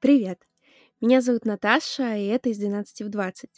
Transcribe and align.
Привет! 0.00 0.48
Меня 1.02 1.20
зовут 1.20 1.44
Наташа, 1.44 2.16
и 2.16 2.24
это 2.24 2.48
из 2.48 2.56
12 2.56 3.02
в 3.02 3.10
20. 3.10 3.50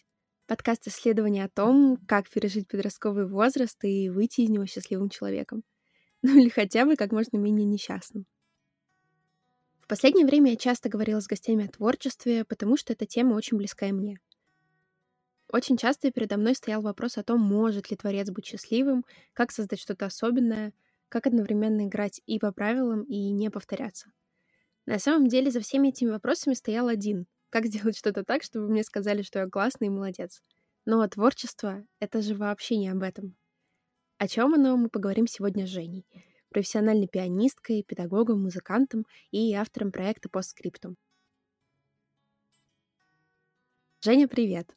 Подкаст 0.48 0.88
исследования 0.88 1.44
о 1.44 1.48
том, 1.48 1.96
как 2.08 2.28
пережить 2.28 2.66
подростковый 2.66 3.28
возраст 3.28 3.78
и 3.84 4.08
выйти 4.10 4.40
из 4.40 4.50
него 4.50 4.66
счастливым 4.66 5.08
человеком. 5.08 5.62
Ну 6.22 6.36
или 6.36 6.48
хотя 6.48 6.84
бы 6.84 6.96
как 6.96 7.12
можно 7.12 7.36
менее 7.36 7.64
несчастным. 7.64 8.26
В 9.78 9.86
последнее 9.86 10.26
время 10.26 10.50
я 10.50 10.56
часто 10.56 10.88
говорила 10.88 11.20
с 11.20 11.28
гостями 11.28 11.66
о 11.66 11.68
творчестве, 11.68 12.44
потому 12.44 12.76
что 12.76 12.92
эта 12.92 13.06
тема 13.06 13.34
очень 13.34 13.56
близка 13.56 13.86
и 13.86 13.92
мне. 13.92 14.18
Очень 15.46 15.76
часто 15.76 16.10
передо 16.10 16.38
мной 16.38 16.56
стоял 16.56 16.82
вопрос 16.82 17.18
о 17.18 17.22
том, 17.22 17.40
может 17.40 17.92
ли 17.92 17.96
творец 17.96 18.28
быть 18.30 18.46
счастливым, 18.46 19.04
как 19.32 19.52
создать 19.52 19.78
что-то 19.78 20.06
особенное, 20.06 20.72
как 21.08 21.28
одновременно 21.28 21.86
играть 21.86 22.20
и 22.26 22.40
по 22.40 22.50
правилам, 22.50 23.04
и 23.04 23.30
не 23.30 23.48
повторяться. 23.48 24.10
На 24.86 24.98
самом 24.98 25.28
деле 25.28 25.50
за 25.50 25.60
всеми 25.60 25.88
этими 25.88 26.10
вопросами 26.10 26.54
стоял 26.54 26.88
один. 26.88 27.26
Как 27.50 27.66
сделать 27.66 27.96
что-то 27.96 28.24
так, 28.24 28.42
чтобы 28.42 28.68
мне 28.68 28.82
сказали, 28.82 29.22
что 29.22 29.38
я 29.40 29.46
классный 29.46 29.86
и 29.86 29.90
молодец. 29.90 30.42
Но 30.84 31.06
творчество— 31.06 31.84
это 32.00 32.22
же 32.22 32.34
вообще 32.34 32.76
не 32.76 32.88
об 32.88 33.02
этом. 33.02 33.36
О 34.18 34.26
чем 34.26 34.54
оно, 34.54 34.76
мы 34.76 34.88
поговорим 34.88 35.26
сегодня 35.26 35.66
с 35.66 35.70
Женей, 35.70 36.06
профессиональной 36.48 37.08
пианисткой, 37.08 37.82
педагогом, 37.82 38.42
музыкантом 38.42 39.06
и 39.30 39.54
автором 39.54 39.92
проекта 39.92 40.28
«Постскриптум». 40.28 40.96
Женя, 44.00 44.26
привет! 44.26 44.74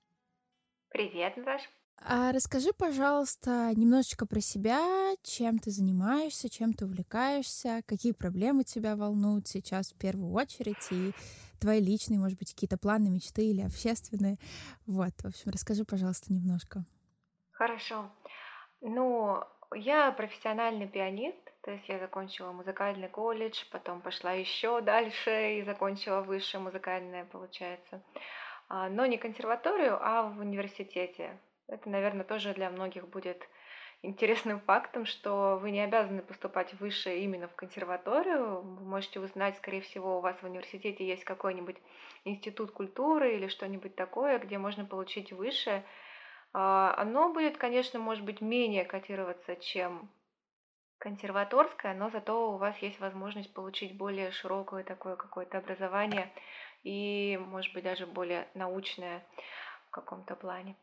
Привет, 0.90 1.38
Наташа! 1.38 1.70
А 1.98 2.32
расскажи, 2.32 2.72
пожалуйста, 2.74 3.72
немножечко 3.76 4.28
про 4.28 4.40
себя, 4.40 5.16
чем 5.24 5.58
ты 5.58 5.72
занимаешься, 5.72 6.50
чем 6.50 6.74
ты 6.74 6.86
увлекаешься, 6.86 7.82
какие 7.88 8.12
проблемы 8.12 8.64
тебя 8.64 8.96
волнуют 8.96 9.48
сейчас 9.48 9.92
в 9.92 9.98
первую 9.98 10.32
очередь, 10.34 10.92
и 10.92 11.14
твои 11.60 11.80
личные, 11.80 12.20
может 12.20 12.38
быть, 12.38 12.54
какие-то 12.54 12.78
планы, 12.78 13.10
мечты 13.10 13.48
или 13.48 13.62
общественные. 13.62 14.38
Вот, 14.86 15.14
в 15.24 15.26
общем, 15.26 15.52
расскажи, 15.52 15.84
пожалуйста, 15.84 16.32
немножко. 16.32 16.86
Хорошо. 17.52 18.12
Ну, 18.82 19.44
я 19.74 20.12
профессиональный 20.12 20.88
пианист, 20.88 21.40
то 21.62 21.72
есть 21.72 21.88
я 21.90 21.98
закончила 21.98 22.52
музыкальный 22.52 23.10
колледж, 23.10 23.64
потом 23.72 24.02
пошла 24.02 24.34
еще 24.34 24.82
дальше 24.82 25.60
и 25.60 25.64
закончила 25.64 26.22
высшее 26.22 26.62
музыкальное, 26.62 27.26
получается. 27.26 28.04
А, 28.68 28.90
но 28.90 29.06
не 29.06 29.18
консерваторию, 29.18 29.98
а 30.00 30.24
в 30.30 30.40
университете. 30.40 31.40
Это, 31.68 31.90
наверное, 31.90 32.24
тоже 32.24 32.54
для 32.54 32.70
многих 32.70 33.08
будет 33.08 33.48
интересным 34.02 34.60
фактом, 34.60 35.06
что 35.06 35.58
вы 35.60 35.72
не 35.72 35.82
обязаны 35.82 36.22
поступать 36.22 36.74
выше 36.76 37.18
именно 37.18 37.48
в 37.48 37.56
консерваторию. 37.56 38.62
Вы 38.62 38.86
можете 38.86 39.20
узнать, 39.20 39.58
скорее 39.58 39.82
всего, 39.82 40.18
у 40.18 40.22
вас 40.22 40.38
в 40.38 40.44
университете 40.44 41.06
есть 41.08 41.24
какой-нибудь 41.24 41.78
институт 42.24 42.72
культуры 42.72 43.36
или 43.36 43.48
что-нибудь 43.48 43.96
такое, 43.96 44.38
где 44.40 44.58
можно 44.58 44.86
получить 44.86 45.32
выше. 45.34 45.84
А, 46.54 46.94
оно 46.98 47.34
будет, 47.34 47.58
конечно, 47.58 48.00
может 48.00 48.24
быть, 48.24 48.42
менее 48.42 48.86
котироваться, 48.86 49.56
чем 49.56 50.10
консерваторское, 51.00 51.94
но 51.94 52.10
зато 52.10 52.54
у 52.54 52.58
вас 52.58 52.78
есть 52.80 53.00
возможность 53.00 53.54
получить 53.54 53.98
более 53.98 54.32
широкое 54.32 54.84
такое 54.84 55.16
какое-то 55.16 55.58
образование 55.58 56.32
и, 56.84 57.40
может 57.42 57.74
быть, 57.74 57.84
даже 57.84 58.06
более 58.06 58.48
научное 58.54 59.24
в 59.88 59.92
каком-то 59.92 60.36
плане. 60.36 60.76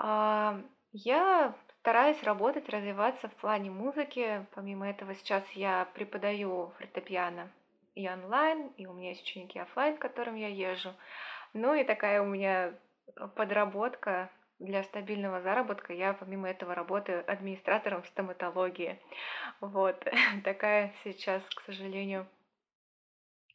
А, 0.00 0.60
я 0.92 1.54
стараюсь 1.80 2.22
работать, 2.22 2.68
развиваться 2.68 3.28
в 3.28 3.34
плане 3.34 3.70
музыки. 3.70 4.46
Помимо 4.54 4.88
этого, 4.88 5.14
сейчас 5.16 5.44
я 5.50 5.88
преподаю 5.94 6.72
фортепиано 6.78 7.50
и 7.96 8.08
онлайн, 8.08 8.68
и 8.76 8.86
у 8.86 8.92
меня 8.92 9.10
есть 9.10 9.22
ученики 9.22 9.58
офлайн, 9.58 9.96
к 9.96 10.00
которым 10.00 10.36
я 10.36 10.46
езжу. 10.48 10.94
Ну 11.52 11.74
и 11.74 11.82
такая 11.82 12.22
у 12.22 12.26
меня 12.26 12.74
подработка 13.34 14.30
для 14.60 14.84
стабильного 14.84 15.40
заработка. 15.40 15.92
Я 15.92 16.12
помимо 16.12 16.48
этого 16.48 16.76
работаю 16.76 17.28
администратором 17.28 18.04
стоматологии. 18.04 19.00
Вот 19.60 20.06
такая 20.44 20.94
сейчас, 21.02 21.42
к 21.56 21.62
сожалению, 21.62 22.28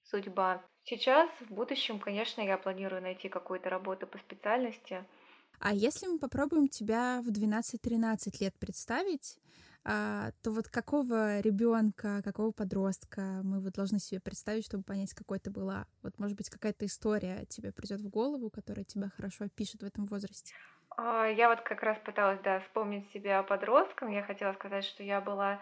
судьба. 0.03 0.61
Сейчас, 0.83 1.29
в 1.39 1.53
будущем, 1.53 1.99
конечно, 1.99 2.41
я 2.41 2.57
планирую 2.57 3.01
найти 3.01 3.29
какую-то 3.29 3.69
работу 3.69 4.07
по 4.07 4.17
специальности– 4.17 5.05
а 5.63 5.73
если 5.73 6.07
мы 6.07 6.19
попробуем 6.19 6.67
тебя 6.67 7.21
в 7.23 7.29
12-13 7.29 8.41
лет 8.41 8.53
представить, 8.59 9.39
а, 9.85 10.31
то 10.43 10.51
вот 10.51 10.67
какого 10.67 11.39
ребенка, 11.39 12.21
какого 12.21 12.51
подростка 12.51 13.39
мы 13.43 13.61
вот 13.61 13.71
должны 13.71 13.99
себе 13.99 14.19
представить, 14.19 14.65
чтобы 14.65 14.83
понять, 14.83 15.13
какой 15.13 15.39
ты 15.39 15.51
была? 15.51 15.87
Вот, 16.01 16.19
может 16.19 16.35
быть, 16.35 16.49
какая-то 16.49 16.85
история 16.85 17.45
тебе 17.45 17.71
придет 17.71 18.01
в 18.01 18.09
голову, 18.09 18.49
которая 18.49 18.83
тебя 18.83 19.09
хорошо 19.15 19.45
опишет 19.45 19.81
в 19.81 19.85
этом 19.85 20.05
возрасте? 20.05 20.53
А, 20.97 21.27
я 21.27 21.47
вот 21.47 21.61
как 21.61 21.81
раз 21.81 21.97
пыталась, 22.03 22.41
да, 22.43 22.59
вспомнить 22.59 23.09
себя 23.13 23.41
подростком. 23.43 24.09
Я 24.09 24.23
хотела 24.23 24.51
сказать, 24.53 24.83
что 24.83 25.01
я 25.01 25.21
была 25.21 25.61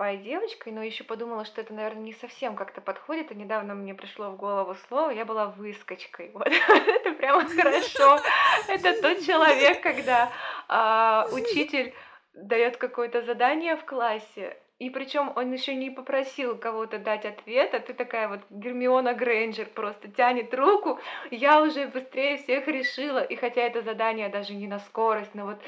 пай 0.00 0.16
девочкой, 0.16 0.72
но 0.72 0.82
еще 0.82 1.04
подумала, 1.04 1.44
что 1.44 1.60
это, 1.60 1.74
наверное, 1.74 2.04
не 2.04 2.14
совсем 2.14 2.56
как-то 2.56 2.80
подходит. 2.80 3.32
И 3.32 3.34
недавно 3.34 3.74
мне 3.74 3.94
пришло 3.94 4.30
в 4.30 4.36
голову 4.36 4.74
слово, 4.88 5.10
я 5.10 5.26
была 5.26 5.48
выскочкой. 5.48 6.30
Вот 6.34 6.48
это 6.48 7.12
прямо 7.12 7.46
хорошо. 7.46 8.18
Это 8.66 9.02
тот 9.02 9.20
человек, 9.26 9.82
когда 9.82 10.32
а, 10.68 11.28
учитель 11.32 11.92
дает 12.32 12.78
какое-то 12.78 13.20
задание 13.20 13.76
в 13.76 13.84
классе, 13.84 14.56
и 14.78 14.88
причем 14.88 15.32
он 15.36 15.52
еще 15.52 15.74
не 15.74 15.90
попросил 15.90 16.56
кого-то 16.56 16.98
дать 16.98 17.26
ответ, 17.26 17.74
а 17.74 17.80
ты 17.80 17.92
такая 17.92 18.28
вот 18.28 18.40
Гермиона 18.48 19.12
Грейнджер 19.12 19.66
просто 19.66 20.08
тянет 20.08 20.54
руку, 20.54 20.98
я 21.30 21.60
уже 21.60 21.88
быстрее 21.88 22.38
всех 22.38 22.66
решила, 22.68 23.22
и 23.22 23.36
хотя 23.36 23.60
это 23.60 23.82
задание 23.82 24.30
даже 24.30 24.54
не 24.54 24.66
на 24.66 24.78
скорость, 24.78 25.34
но 25.34 25.44
вот 25.44 25.58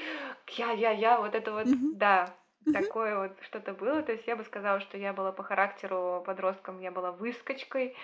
я-я-я, 0.56 1.20
вот 1.20 1.34
это 1.34 1.52
вот, 1.52 1.66
mm-hmm. 1.66 1.96
да, 1.96 2.34
Такое 2.72 3.18
вот 3.18 3.32
что-то 3.42 3.72
было. 3.72 4.02
То 4.02 4.12
есть 4.12 4.26
я 4.26 4.36
бы 4.36 4.44
сказала, 4.44 4.80
что 4.80 4.96
я 4.96 5.12
была 5.12 5.32
по 5.32 5.42
характеру 5.42 6.22
подростком, 6.26 6.80
я 6.80 6.90
была 6.90 7.12
выскочкой. 7.12 7.96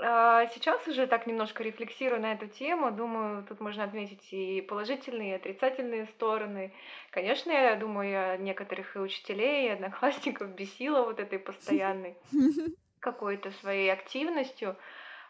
А 0.00 0.46
сейчас 0.48 0.86
уже 0.88 1.06
так 1.06 1.26
немножко 1.26 1.62
рефлексирую 1.62 2.20
на 2.20 2.32
эту 2.32 2.48
тему. 2.48 2.90
Думаю, 2.90 3.44
тут 3.44 3.60
можно 3.60 3.84
отметить 3.84 4.32
и 4.32 4.60
положительные, 4.60 5.32
и 5.32 5.36
отрицательные 5.36 6.06
стороны. 6.06 6.72
Конечно, 7.10 7.52
я 7.52 7.76
думаю, 7.76 8.10
я 8.10 8.36
некоторых 8.36 8.96
и 8.96 8.98
учителей, 8.98 9.66
и 9.68 9.72
одноклассников 9.72 10.50
бесила 10.50 11.02
вот 11.02 11.20
этой 11.20 11.38
постоянной 11.38 12.16
какой-то 13.00 13.52
своей 13.52 13.92
активностью. 13.92 14.76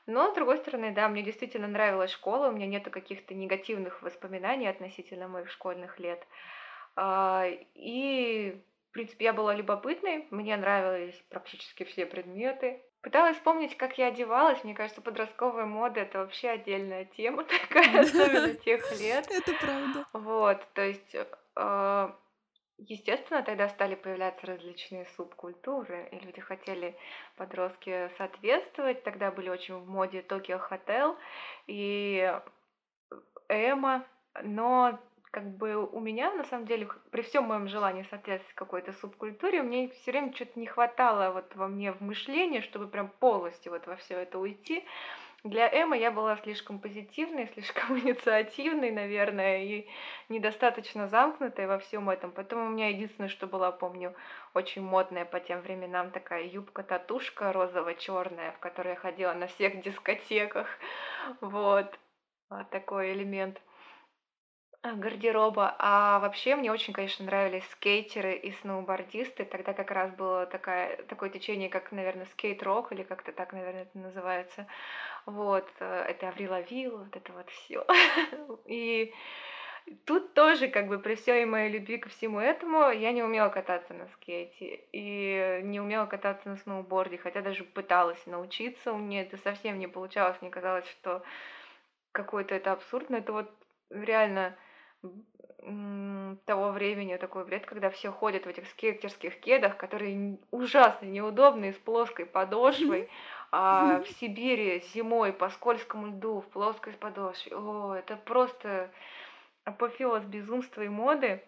Но, 0.06 0.30
с 0.30 0.34
другой 0.34 0.58
стороны, 0.58 0.92
да, 0.92 1.08
мне 1.08 1.22
действительно 1.22 1.66
нравилась 1.66 2.10
школа, 2.10 2.48
у 2.48 2.52
меня 2.52 2.66
нету 2.66 2.90
каких-то 2.90 3.34
негативных 3.34 4.02
воспоминаний 4.02 4.66
относительно 4.66 5.28
моих 5.28 5.50
школьных 5.50 5.98
лет. 5.98 6.26
И, 6.96 8.60
в 8.90 8.92
принципе, 8.92 9.26
я 9.26 9.32
была 9.32 9.54
любопытной, 9.54 10.26
мне 10.30 10.56
нравились 10.56 11.20
практически 11.28 11.84
все 11.84 12.06
предметы. 12.06 12.82
Пыталась 13.02 13.36
вспомнить, 13.36 13.76
как 13.76 13.98
я 13.98 14.06
одевалась. 14.06 14.64
Мне 14.64 14.74
кажется, 14.74 15.02
подростковая 15.02 15.66
мода 15.66 16.00
это 16.00 16.20
вообще 16.20 16.48
отдельная 16.48 17.04
тема 17.04 17.44
такая, 17.68 18.00
особенно 18.00 18.54
тех 18.54 18.98
лет. 18.98 19.30
Это 19.30 19.52
правда. 19.60 20.06
Вот, 20.14 20.66
то 20.72 20.82
есть, 20.82 21.14
а, 21.54 22.16
естественно, 22.78 23.42
тогда 23.42 23.68
стали 23.68 23.94
появляться 23.94 24.46
различные 24.46 25.06
субкультуры, 25.16 26.08
и 26.12 26.18
люди 26.18 26.40
хотели, 26.40 26.96
подростки, 27.36 28.10
соответствовать. 28.16 29.02
Тогда 29.02 29.30
были 29.30 29.50
очень 29.50 29.74
в 29.74 29.86
моде 29.86 30.22
Токио 30.22 30.58
Хотел 30.58 31.18
и 31.66 32.40
Эма, 33.48 34.06
но 34.42 34.98
как 35.34 35.56
бы 35.56 35.84
у 35.84 35.98
меня, 35.98 36.32
на 36.32 36.44
самом 36.44 36.64
деле, 36.64 36.88
при 37.10 37.22
всем 37.22 37.44
моем 37.44 37.66
желании 37.66 38.06
соответствовать 38.08 38.54
какой-то 38.54 38.92
субкультуре, 38.92 39.62
мне 39.62 39.88
все 39.88 40.12
время 40.12 40.32
что-то 40.32 40.60
не 40.60 40.66
хватало 40.66 41.32
вот 41.32 41.56
во 41.56 41.66
мне 41.66 41.90
в 41.92 42.00
мышлении, 42.00 42.60
чтобы 42.60 42.86
прям 42.86 43.08
полностью 43.08 43.72
вот 43.72 43.84
во 43.88 43.96
все 43.96 44.16
это 44.20 44.38
уйти. 44.38 44.84
Для 45.42 45.68
Эммы 45.68 45.98
я 45.98 46.12
была 46.12 46.36
слишком 46.36 46.78
позитивной, 46.78 47.48
слишком 47.52 47.98
инициативной, 47.98 48.92
наверное, 48.92 49.64
и 49.64 49.88
недостаточно 50.28 51.08
замкнутой 51.08 51.66
во 51.66 51.80
всем 51.80 52.08
этом. 52.10 52.30
Поэтому 52.30 52.66
у 52.66 52.68
меня 52.68 52.90
единственное, 52.90 53.28
что 53.28 53.48
была, 53.48 53.72
помню, 53.72 54.14
очень 54.54 54.82
модная 54.82 55.24
по 55.24 55.40
тем 55.40 55.62
временам 55.62 56.12
такая 56.12 56.44
юбка-татушка 56.44 57.52
розово-черная, 57.52 58.52
в 58.52 58.60
которой 58.60 58.90
я 58.90 58.94
ходила 58.94 59.32
на 59.32 59.48
всех 59.48 59.82
дискотеках. 59.82 60.68
Вот. 61.40 61.98
вот 62.50 62.70
такой 62.70 63.14
элемент 63.14 63.60
гардероба. 64.92 65.74
А 65.78 66.18
вообще 66.20 66.56
мне 66.56 66.70
очень, 66.70 66.92
конечно, 66.92 67.24
нравились 67.24 67.64
скейтеры 67.70 68.36
и 68.36 68.52
сноубордисты. 68.52 69.44
Тогда 69.44 69.72
как 69.72 69.90
раз 69.90 70.10
было 70.12 70.46
такая, 70.46 71.02
такое 71.04 71.30
течение, 71.30 71.68
как, 71.68 71.92
наверное, 71.92 72.26
скейт-рок, 72.26 72.92
или 72.92 73.02
как-то 73.02 73.32
так, 73.32 73.52
наверное, 73.52 73.82
это 73.82 73.98
называется. 73.98 74.66
Вот, 75.26 75.68
э, 75.80 76.04
это 76.08 76.28
Аврил 76.28 76.50
Лавил, 76.50 76.98
вот 76.98 77.16
это 77.16 77.32
вот 77.32 77.48
все. 77.50 77.86
И 78.66 79.12
Тут 80.06 80.32
тоже, 80.32 80.68
как 80.68 80.88
бы, 80.88 80.98
при 80.98 81.14
всей 81.14 81.44
моей 81.44 81.70
любви 81.70 81.98
ко 81.98 82.08
всему 82.08 82.40
этому, 82.40 82.90
я 82.90 83.12
не 83.12 83.22
умела 83.22 83.50
кататься 83.50 83.92
на 83.92 84.08
скейте 84.08 84.80
и 84.92 85.60
не 85.62 85.78
умела 85.78 86.06
кататься 86.06 86.48
на 86.48 86.56
сноуборде, 86.56 87.18
хотя 87.18 87.42
даже 87.42 87.64
пыталась 87.64 88.24
научиться, 88.24 88.92
у 88.94 88.98
меня 88.98 89.20
это 89.22 89.36
совсем 89.36 89.78
не 89.78 89.86
получалось, 89.86 90.38
мне 90.40 90.50
казалось, 90.50 90.88
что 90.88 91.22
какой-то 92.12 92.54
это 92.54 92.72
абсурд, 92.72 93.10
но 93.10 93.18
это 93.18 93.32
вот 93.32 93.50
реально 93.90 94.56
того 96.44 96.72
времени 96.72 97.16
такой 97.16 97.44
бред, 97.46 97.64
когда 97.64 97.88
все 97.88 98.10
ходят 98.12 98.44
в 98.44 98.48
этих 98.48 98.68
скейтерских 98.68 99.40
кедах, 99.40 99.76
которые 99.78 100.38
ужасно 100.50 101.06
неудобные, 101.06 101.72
с 101.72 101.76
плоской 101.76 102.26
подошвой, 102.26 103.08
а 103.50 104.00
в 104.00 104.08
Сибири 104.18 104.80
зимой 104.92 105.32
по 105.32 105.48
скользкому 105.48 106.08
льду 106.08 106.40
в 106.40 106.48
плоской 106.48 106.92
подошве. 106.92 107.56
О, 107.56 107.94
это 107.94 108.16
просто 108.16 108.90
апофеоз 109.64 110.24
безумства 110.24 110.82
и 110.82 110.88
моды. 110.88 111.42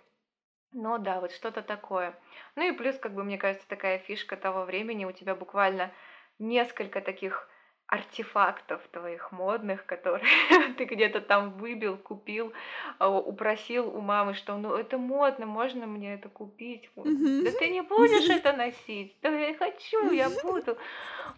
Но 0.72 0.98
да, 0.98 1.20
вот 1.20 1.32
что-то 1.32 1.62
такое. 1.62 2.18
Ну 2.54 2.62
и 2.62 2.72
плюс, 2.72 2.98
как 2.98 3.12
бы, 3.12 3.22
мне 3.22 3.38
кажется, 3.38 3.68
такая 3.68 3.98
фишка 3.98 4.36
того 4.36 4.64
времени, 4.64 5.04
у 5.04 5.12
тебя 5.12 5.34
буквально 5.34 5.92
несколько 6.38 7.00
таких 7.00 7.48
артефактов 7.88 8.82
твоих 8.90 9.30
модных, 9.30 9.86
которые 9.86 10.24
ты 10.76 10.84
где-то 10.84 11.20
там 11.20 11.52
выбил, 11.52 11.96
купил, 11.96 12.52
а, 12.98 13.08
упросил 13.08 13.88
у 13.94 14.00
мамы, 14.00 14.34
что 14.34 14.56
ну 14.56 14.74
это 14.74 14.98
модно, 14.98 15.46
можно 15.46 15.86
мне 15.86 16.14
это 16.14 16.28
купить? 16.28 16.90
Да 16.96 17.50
ты 17.52 17.68
не 17.68 17.82
будешь 17.82 18.28
это 18.28 18.52
носить, 18.52 19.14
да 19.22 19.28
я 19.28 19.54
хочу, 19.54 20.10
я 20.10 20.28
буду. 20.42 20.76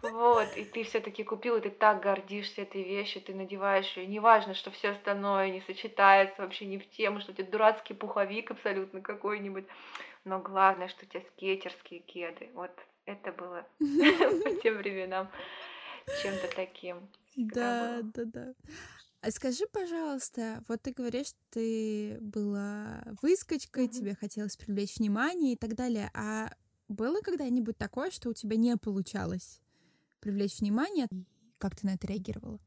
Вот, 0.01 0.47
и 0.55 0.63
ты 0.63 0.83
все-таки 0.83 1.23
купил, 1.23 1.57
и 1.57 1.61
ты 1.61 1.69
так 1.69 2.01
гордишься 2.01 2.63
этой 2.63 2.83
вещью, 2.83 3.21
ты 3.21 3.35
надеваешь 3.35 3.95
ее, 3.97 4.07
неважно, 4.07 4.55
что 4.55 4.71
все 4.71 4.89
остальное 4.89 5.51
не 5.51 5.61
сочетается 5.61 6.41
вообще 6.41 6.65
не 6.65 6.79
в 6.79 6.89
тему, 6.89 7.19
что 7.19 7.31
у 7.31 7.35
тебя 7.35 7.47
дурацкий 7.51 7.93
пуховик 7.93 8.49
абсолютно 8.51 9.01
какой-нибудь, 9.01 9.65
но 10.25 10.39
главное, 10.39 10.87
что 10.87 11.05
у 11.05 11.09
тебя 11.09 11.21
скейтерские 11.35 11.99
кеды, 11.99 12.49
вот 12.53 12.71
это 13.05 13.31
было 13.31 13.67
по 13.79 14.51
тем 14.61 14.77
временам 14.77 15.29
чем-то 16.21 16.47
таким. 16.55 17.09
Да, 17.35 18.01
да, 18.03 18.25
да. 18.25 18.53
А 19.21 19.31
скажи, 19.31 19.65
пожалуйста, 19.71 20.63
вот 20.67 20.81
ты 20.81 20.93
говоришь, 20.93 21.33
ты 21.49 22.17
была 22.21 23.03
выскочкой, 23.21 23.85
mm-hmm. 23.85 23.93
тебе 23.93 24.15
хотелось 24.15 24.55
привлечь 24.55 24.97
внимание 24.97 25.53
и 25.53 25.57
так 25.57 25.75
далее. 25.75 26.09
А 26.13 26.53
было 26.87 27.21
когда-нибудь 27.21 27.77
такое, 27.77 28.11
что 28.11 28.29
у 28.29 28.33
тебя 28.33 28.55
не 28.55 28.75
получалось 28.77 29.61
привлечь 30.21 30.59
внимание? 30.59 31.07
Как 31.57 31.75
ты 31.75 31.85
на 31.85 31.95
это 31.95 32.07
реагировала? 32.07 32.59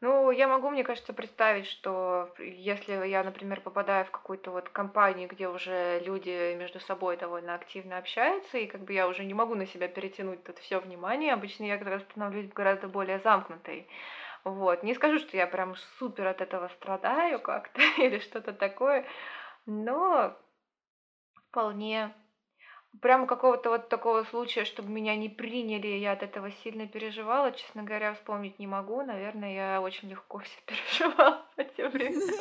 Ну, 0.00 0.30
я 0.30 0.48
могу, 0.48 0.68
мне 0.70 0.84
кажется, 0.84 1.12
представить, 1.14 1.66
что 1.66 2.34
если 2.38 3.06
я, 3.06 3.22
например, 3.24 3.60
попадаю 3.60 4.04
в 4.04 4.10
какую-то 4.10 4.50
вот 4.50 4.68
компанию, 4.68 5.28
где 5.28 5.48
уже 5.48 6.00
люди 6.00 6.54
между 6.56 6.78
собой 6.80 7.16
довольно 7.16 7.54
активно 7.54 7.96
общаются, 7.98 8.58
и 8.58 8.66
как 8.66 8.82
бы 8.82 8.92
я 8.92 9.08
уже 9.08 9.24
не 9.24 9.34
могу 9.34 9.54
на 9.54 9.66
себя 9.66 9.88
перетянуть 9.88 10.44
тут 10.44 10.58
все 10.58 10.78
внимание, 10.80 11.32
обычно 11.32 11.64
я 11.64 11.78
как 11.78 11.88
раз 11.88 12.02
становлюсь 12.02 12.52
гораздо 12.52 12.88
более 12.88 13.20
замкнутой. 13.20 13.88
Вот. 14.44 14.82
Не 14.82 14.94
скажу, 14.94 15.18
что 15.18 15.36
я 15.36 15.46
прям 15.46 15.74
супер 15.98 16.26
от 16.26 16.40
этого 16.42 16.68
страдаю 16.68 17.40
как-то 17.40 17.80
или 17.98 18.18
что-то 18.18 18.52
такое, 18.52 19.06
но 19.64 20.36
вполне 21.48 22.12
прямо 23.00 23.26
какого-то 23.26 23.70
вот 23.70 23.88
такого 23.88 24.24
случая, 24.24 24.64
чтобы 24.64 24.90
меня 24.90 25.16
не 25.16 25.28
приняли, 25.28 25.86
я 25.86 26.12
от 26.12 26.22
этого 26.22 26.50
сильно 26.62 26.86
переживала, 26.86 27.52
честно 27.52 27.82
говоря, 27.82 28.14
вспомнить 28.14 28.58
не 28.58 28.66
могу. 28.66 29.02
Наверное, 29.02 29.54
я 29.54 29.80
очень 29.80 30.08
легко 30.10 30.38
все 30.44 30.56
переживала 30.66 31.44
в 31.56 31.64
те 31.76 31.88
времена. 31.90 32.32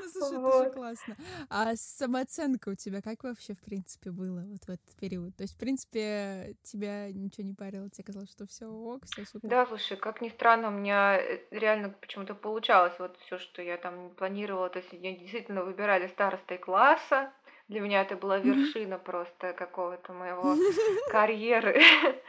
Ну, 0.00 0.08
слушай, 0.08 0.38
это 0.38 0.64
же 0.64 0.70
классно. 0.70 1.16
А 1.48 1.74
самооценка 1.76 2.70
у 2.70 2.74
тебя 2.74 3.00
как 3.00 3.24
вообще, 3.24 3.54
в 3.54 3.60
принципе, 3.60 4.10
было 4.10 4.40
вот 4.40 4.64
в 4.64 4.68
этот 4.68 4.96
период? 5.00 5.36
То 5.36 5.42
есть, 5.42 5.54
в 5.54 5.58
принципе, 5.58 6.56
тебя 6.62 7.10
ничего 7.12 7.46
не 7.46 7.54
парило, 7.54 7.88
тебе 7.90 8.04
казалось, 8.04 8.30
что 8.30 8.46
все 8.46 8.66
ок, 8.66 9.04
все 9.06 9.24
супер? 9.24 9.48
Да, 9.48 9.66
слушай, 9.66 9.96
как 9.96 10.20
ни 10.20 10.28
странно, 10.28 10.68
у 10.68 10.72
меня 10.72 11.18
э, 11.18 11.40
реально 11.50 11.90
почему-то 11.90 12.34
получалось 12.34 12.94
вот 12.98 13.16
все, 13.18 13.38
что 13.38 13.62
я 13.62 13.76
там 13.76 14.10
планировала. 14.10 14.68
То 14.68 14.78
есть, 14.78 14.90
действительно 14.90 15.64
выбирали 15.64 16.08
старостой 16.08 16.58
класса, 16.58 17.32
для 17.72 17.80
меня 17.80 18.02
это 18.02 18.16
была 18.16 18.38
вершина 18.38 18.98
просто 18.98 19.54
какого-то 19.54 20.12
моего 20.12 20.54
карьеры. 21.10 21.80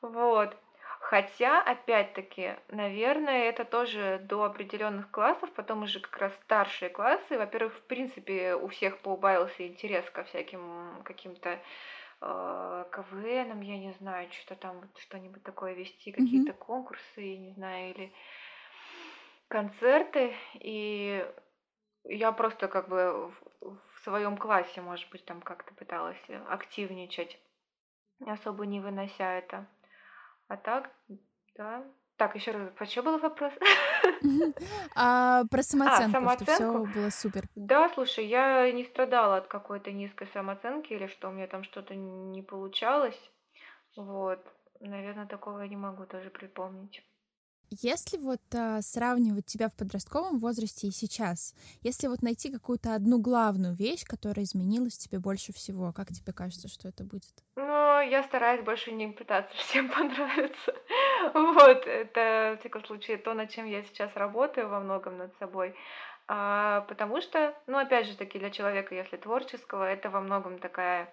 Вот. 0.00 0.56
Хотя, 1.00 1.60
опять-таки, 1.60 2.54
наверное, 2.68 3.48
это 3.48 3.64
тоже 3.64 4.20
до 4.22 4.44
определенных 4.44 5.10
классов, 5.10 5.50
потом 5.52 5.82
уже 5.82 5.98
как 5.98 6.16
раз 6.18 6.32
старшие 6.44 6.88
классы. 6.88 7.36
Во-первых, 7.36 7.74
в 7.74 7.82
принципе, 7.82 8.54
у 8.54 8.68
всех 8.68 8.98
поубавился 8.98 9.66
интерес 9.66 10.08
ко 10.10 10.22
всяким 10.22 11.02
каким-то 11.02 11.58
э, 12.20 12.84
КВНам, 12.92 13.60
я 13.62 13.78
не 13.78 13.92
знаю, 13.98 14.28
что 14.30 14.54
там, 14.54 14.88
что-нибудь 15.00 15.42
такое 15.42 15.72
вести, 15.72 16.12
какие-то 16.12 16.52
конкурсы, 16.52 17.20
я 17.20 17.38
не 17.38 17.50
знаю, 17.54 17.90
или 17.94 18.12
концерты. 19.48 20.32
И 20.54 21.26
я 22.04 22.32
просто 22.32 22.68
как 22.68 22.88
бы 22.88 23.32
в 23.60 23.87
своем 24.08 24.36
классе, 24.36 24.80
может 24.80 25.08
быть, 25.10 25.24
там 25.24 25.40
как-то 25.42 25.74
пыталась 25.74 26.22
активничать, 26.48 27.38
особо 28.26 28.66
не 28.66 28.80
вынося 28.80 29.34
это. 29.34 29.66
А 30.48 30.56
так, 30.56 30.90
да. 31.56 31.84
Так, 32.16 32.34
еще 32.34 32.50
раз, 32.50 32.72
про 32.72 32.86
что 32.86 33.02
был 33.02 33.18
вопрос? 33.18 33.52
А, 34.96 35.44
про 35.50 35.62
самооценку, 35.62 36.16
а, 36.16 36.20
самооценку, 36.20 36.52
что 36.52 36.86
все 36.86 37.00
было 37.00 37.10
супер. 37.10 37.44
Да, 37.54 37.88
слушай, 37.90 38.26
я 38.26 38.72
не 38.72 38.84
страдала 38.84 39.36
от 39.36 39.46
какой-то 39.46 39.92
низкой 39.92 40.26
самооценки 40.32 40.92
или 40.92 41.06
что 41.06 41.28
у 41.28 41.32
меня 41.32 41.46
там 41.46 41.62
что-то 41.62 41.94
не 41.94 42.42
получалось. 42.42 43.20
Вот, 43.96 44.44
наверное, 44.80 45.26
такого 45.26 45.60
я 45.60 45.68
не 45.68 45.76
могу 45.76 46.06
тоже 46.06 46.30
припомнить. 46.30 47.04
Если 47.70 48.16
вот 48.16 48.40
а, 48.54 48.80
сравнивать 48.80 49.46
тебя 49.46 49.68
в 49.68 49.76
подростковом 49.76 50.38
возрасте 50.38 50.88
и 50.88 50.90
сейчас, 50.90 51.54
если 51.82 52.06
вот 52.06 52.22
найти 52.22 52.50
какую-то 52.50 52.94
одну 52.94 53.18
главную 53.18 53.74
вещь, 53.74 54.04
которая 54.04 54.44
изменилась 54.44 54.96
тебе 54.96 55.18
больше 55.18 55.52
всего, 55.52 55.92
как 55.92 56.08
тебе 56.08 56.32
кажется, 56.32 56.68
что 56.68 56.88
это 56.88 57.04
будет? 57.04 57.32
Ну, 57.56 58.00
я 58.00 58.22
стараюсь 58.22 58.64
больше 58.64 58.92
не 58.92 59.08
пытаться 59.08 59.54
всем 59.56 59.90
понравиться. 59.92 60.74
Вот, 61.34 61.86
это, 61.86 62.54
в 62.56 62.60
всяком 62.60 62.84
случае, 62.86 63.18
то, 63.18 63.34
над 63.34 63.50
чем 63.50 63.66
я 63.66 63.82
сейчас 63.82 64.10
работаю 64.14 64.68
во 64.68 64.80
многом 64.80 65.18
над 65.18 65.36
собой. 65.38 65.74
А, 66.26 66.82
потому 66.82 67.20
что, 67.20 67.54
ну, 67.66 67.78
опять 67.78 68.06
же 68.06 68.16
таки, 68.16 68.38
для 68.38 68.50
человека, 68.50 68.94
если 68.94 69.16
творческого, 69.16 69.84
это 69.84 70.10
во 70.10 70.20
многом 70.20 70.58
такая 70.58 71.12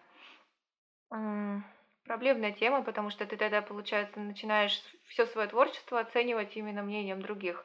проблемная 2.05 2.51
тема, 2.51 2.83
потому 2.83 3.09
что 3.09 3.25
ты 3.25 3.37
тогда, 3.37 3.61
получается, 3.61 4.19
начинаешь 4.19 4.81
все 5.07 5.25
свое 5.25 5.47
творчество 5.47 5.99
оценивать 5.99 6.55
именно 6.55 6.83
мнением 6.83 7.21
других. 7.21 7.63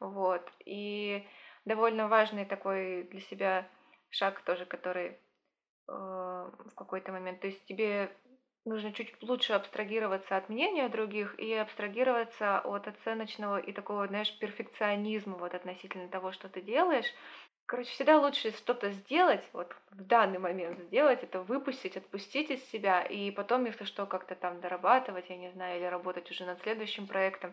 Вот. 0.00 0.50
И 0.64 1.26
довольно 1.64 2.08
важный 2.08 2.44
такой 2.44 3.04
для 3.04 3.20
себя 3.20 3.68
шаг 4.10 4.40
тоже, 4.42 4.64
который 4.64 5.08
э, 5.08 5.16
в 5.88 6.74
какой-то 6.74 7.12
момент. 7.12 7.40
То 7.40 7.48
есть 7.48 7.64
тебе 7.66 8.10
нужно 8.64 8.92
чуть 8.92 9.14
лучше 9.22 9.52
абстрагироваться 9.52 10.36
от 10.36 10.48
мнения 10.48 10.88
других 10.88 11.38
и 11.38 11.52
абстрагироваться 11.52 12.60
от 12.60 12.88
оценочного 12.88 13.58
и 13.58 13.72
такого, 13.72 14.06
знаешь, 14.06 14.38
перфекционизма 14.38 15.36
вот 15.36 15.54
относительно 15.54 16.08
того, 16.08 16.32
что 16.32 16.48
ты 16.48 16.62
делаешь, 16.62 17.12
Короче, 17.74 17.90
всегда 17.90 18.20
лучше 18.20 18.52
что-то 18.52 18.92
сделать, 18.92 19.42
вот 19.52 19.74
в 19.90 20.04
данный 20.04 20.38
момент 20.38 20.78
сделать, 20.78 21.24
это 21.24 21.40
выпустить, 21.42 21.96
отпустить 21.96 22.48
из 22.50 22.62
себя, 22.70 23.02
и 23.02 23.32
потом, 23.32 23.64
если 23.64 23.82
что, 23.82 24.06
как-то 24.06 24.36
там 24.36 24.60
дорабатывать, 24.60 25.28
я 25.28 25.36
не 25.36 25.50
знаю, 25.50 25.78
или 25.80 25.84
работать 25.86 26.30
уже 26.30 26.44
над 26.44 26.62
следующим 26.62 27.08
проектом, 27.08 27.52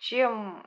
чем 0.00 0.66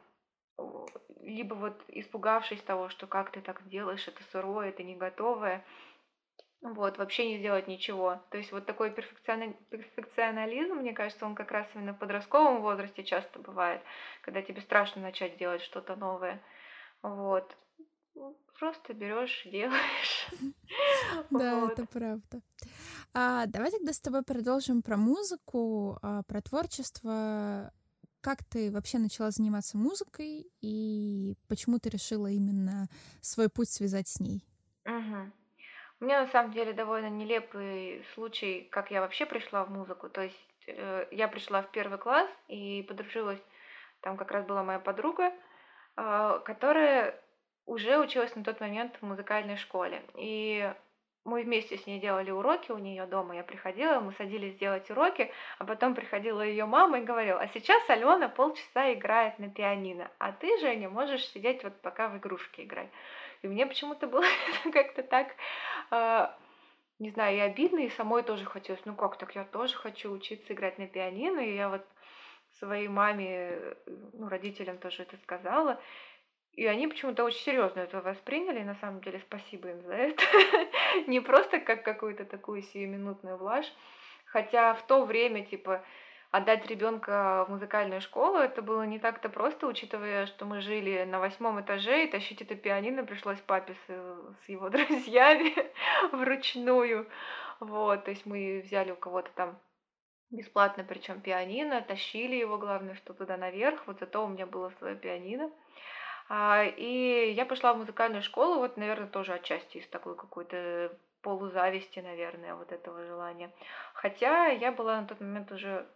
либо 1.20 1.54
вот 1.56 1.84
испугавшись 1.90 2.62
того, 2.62 2.88
что 2.88 3.06
как 3.06 3.32
ты 3.32 3.42
так 3.42 3.60
сделаешь, 3.64 4.08
это 4.08 4.24
сырое, 4.32 4.70
это 4.70 4.84
не 4.84 4.96
готовое, 4.96 5.66
вот, 6.62 6.98
вообще 6.98 7.28
не 7.28 7.40
сделать 7.40 7.68
ничего. 7.68 8.22
То 8.32 8.38
есть 8.38 8.54
вот 8.54 8.66
такой 8.66 8.90
перфекционализм, 8.90 10.76
мне 10.76 10.94
кажется, 10.94 11.26
он 11.26 11.36
как 11.36 11.52
раз 11.52 11.68
именно 11.76 11.94
в 11.94 12.00
подростковом 12.00 12.62
возрасте 12.62 13.04
часто 13.04 13.40
бывает, 13.40 13.82
когда 14.22 14.42
тебе 14.42 14.62
страшно 14.62 15.02
начать 15.02 15.36
делать 15.38 15.62
что-то 15.62 15.98
новое. 15.98 16.42
Вот. 17.02 17.58
Ну, 18.16 18.38
просто 18.60 18.94
берешь, 18.94 19.44
делаешь. 19.46 20.28
Да, 21.30 21.70
это 21.72 21.86
правда. 21.86 22.42
А, 23.14 23.46
давай 23.46 23.72
тогда 23.72 23.94
с 23.94 24.00
тобой 24.00 24.24
продолжим 24.24 24.82
про 24.82 24.98
музыку, 24.98 26.00
а, 26.02 26.24
про 26.24 26.42
творчество. 26.42 27.72
Как 28.22 28.44
ты 28.44 28.72
вообще 28.72 28.98
начала 29.00 29.32
заниматься 29.32 29.78
музыкой 29.78 30.48
и 30.62 31.36
почему 31.48 31.78
ты 31.78 31.90
решила 31.90 32.28
именно 32.28 32.88
свой 33.22 33.50
путь 33.50 33.70
связать 33.70 34.08
с 34.08 34.20
ней? 34.20 34.44
Угу. 34.86 35.32
У 36.00 36.06
меня 36.06 36.22
на 36.22 36.32
самом 36.32 36.54
деле 36.54 36.74
довольно 36.74 37.10
нелепый 37.10 38.04
случай, 38.14 38.68
как 38.72 38.92
я 38.92 39.02
вообще 39.02 39.26
пришла 39.26 39.66
в 39.66 39.72
музыку. 39.72 40.10
То 40.10 40.22
есть 40.22 40.36
э, 40.68 41.08
я 41.12 41.28
пришла 41.28 41.62
в 41.62 41.72
первый 41.72 41.98
класс 41.98 42.30
и 42.48 42.84
подружилась, 42.84 43.42
там 44.02 44.18
как 44.18 44.32
раз 44.32 44.46
была 44.46 44.64
моя 44.64 44.80
подруга, 44.80 45.32
э, 45.98 46.40
которая 46.46 47.22
уже 47.66 47.98
училась 47.98 48.36
на 48.36 48.44
тот 48.44 48.60
момент 48.60 48.96
в 49.00 49.06
музыкальной 49.06 49.58
школе. 49.58 50.04
И 50.16 50.74
мы 51.26 51.44
вместе 51.44 51.78
с 51.78 51.88
ней 51.88 52.00
делали 52.00 52.32
уроки 52.32 52.72
у 52.72 52.78
нее 52.78 53.06
дома. 53.06 53.36
Я 53.36 53.44
приходила, 53.44 54.00
мы 54.00 54.12
садились 54.14 54.58
делать 54.58 54.90
уроки, 54.92 55.32
а 55.58 55.66
потом 55.66 55.96
приходила 55.96 56.42
ее 56.42 56.66
мама 56.66 57.00
и 57.00 57.04
говорила, 57.04 57.40
а 57.40 57.48
сейчас 57.48 57.90
Алена 57.90 58.28
полчаса 58.28 58.94
играет 58.94 59.40
на 59.40 59.50
пианино, 59.50 60.12
а 60.18 60.34
ты, 60.34 60.60
Женя, 60.60 60.90
можешь 60.90 61.26
сидеть 61.28 61.64
вот 61.64 61.80
пока 61.82 62.10
в 62.10 62.18
игрушки 62.18 62.62
играть. 62.62 62.90
И 63.42 63.48
мне 63.48 63.66
почему-то 63.66 64.08
было 64.08 64.26
как-то 64.74 65.04
так, 65.04 65.28
э, 65.92 66.28
не 67.00 67.12
знаю, 67.12 67.38
и 67.38 67.40
обидно, 67.40 67.80
и 67.80 67.90
самой 67.90 68.24
тоже 68.24 68.44
хотелось. 68.46 68.84
Ну 68.86 68.96
как 68.96 69.18
так, 69.18 69.34
я 69.36 69.46
тоже 69.46 69.76
хочу 69.76 70.12
учиться 70.12 70.54
играть 70.54 70.78
на 70.78 70.88
пианино, 70.88 71.40
и 71.40 71.56
я 71.56 71.70
вот 71.70 71.86
своей 72.60 72.88
маме, 72.88 73.76
ну, 74.14 74.28
родителям 74.28 74.78
тоже 74.78 75.04
это 75.04 75.18
сказала. 75.18 75.82
И 76.54 76.68
они 76.68 76.88
почему-то 76.88 77.24
очень 77.24 77.42
серьезно 77.42 77.80
это 77.80 78.02
восприняли, 78.02 78.60
и 78.60 78.64
на 78.64 78.76
самом 78.76 79.02
деле 79.02 79.20
спасибо 79.20 79.70
им 79.70 79.82
за 79.82 79.94
это. 79.94 80.24
Не 81.08 81.20
просто 81.20 81.60
как 81.60 81.84
какую-то 81.84 82.26
такую 82.26 82.62
сиюминутную 82.62 83.38
блажь. 83.38 83.72
Хотя 84.26 84.76
в 84.76 84.86
то 84.86 85.06
время, 85.06 85.46
типа, 85.46 85.84
отдать 86.30 86.66
ребенка 86.68 87.46
в 87.48 87.52
музыкальную 87.52 88.02
школу, 88.02 88.38
это 88.38 88.62
было 88.64 88.84
не 88.84 88.98
так-то 88.98 89.30
просто, 89.30 89.68
учитывая, 89.68 90.26
что 90.26 90.46
мы 90.46 90.62
жили 90.62 91.04
на 91.04 91.20
восьмом 91.20 91.62
этаже, 91.62 92.04
и 92.04 92.10
тащить 92.10 92.42
это 92.42 92.56
пианино 92.56 93.04
пришлось 93.04 93.40
папе 93.40 93.76
с, 93.88 94.46
с 94.46 94.50
его 94.50 94.70
друзьями 94.72 95.54
вручную. 96.12 97.08
Вот, 97.60 98.06
то 98.06 98.12
есть 98.12 98.26
мы 98.26 98.64
взяли 98.66 98.92
у 98.92 98.96
кого-то 98.96 99.30
там 99.36 99.60
бесплатно, 100.32 100.84
причем 100.84 101.22
пианино, 101.22 101.82
тащили 101.82 102.36
его, 102.36 102.58
главное, 102.58 102.96
что 102.96 103.14
туда 103.14 103.38
наверх, 103.38 103.86
вот 103.86 104.00
зато 104.00 104.26
у 104.26 104.28
меня 104.28 104.46
было 104.46 104.72
свое 104.80 104.96
пианино. 104.96 105.52
А, 106.30 106.64
и 106.64 107.32
я 107.32 107.46
пошла 107.46 107.74
в 107.74 107.78
музыкальную 107.78 108.24
школу, 108.24 108.60
вот, 108.60 108.78
наверное, 108.78 109.08
тоже 109.08 109.34
отчасти 109.34 109.78
из 109.78 109.88
такой 109.88 110.16
какой-то 110.16 110.98
полузависти, 111.22 112.00
наверное, 112.00 112.56
вот 112.56 112.72
этого 112.72 113.06
желания. 113.06 113.52
Хотя 113.94 114.48
я 114.48 114.72
была 114.72 115.02
на 115.02 115.08
тот 115.08 115.20
момент 115.22 115.52
уже, 115.52 115.88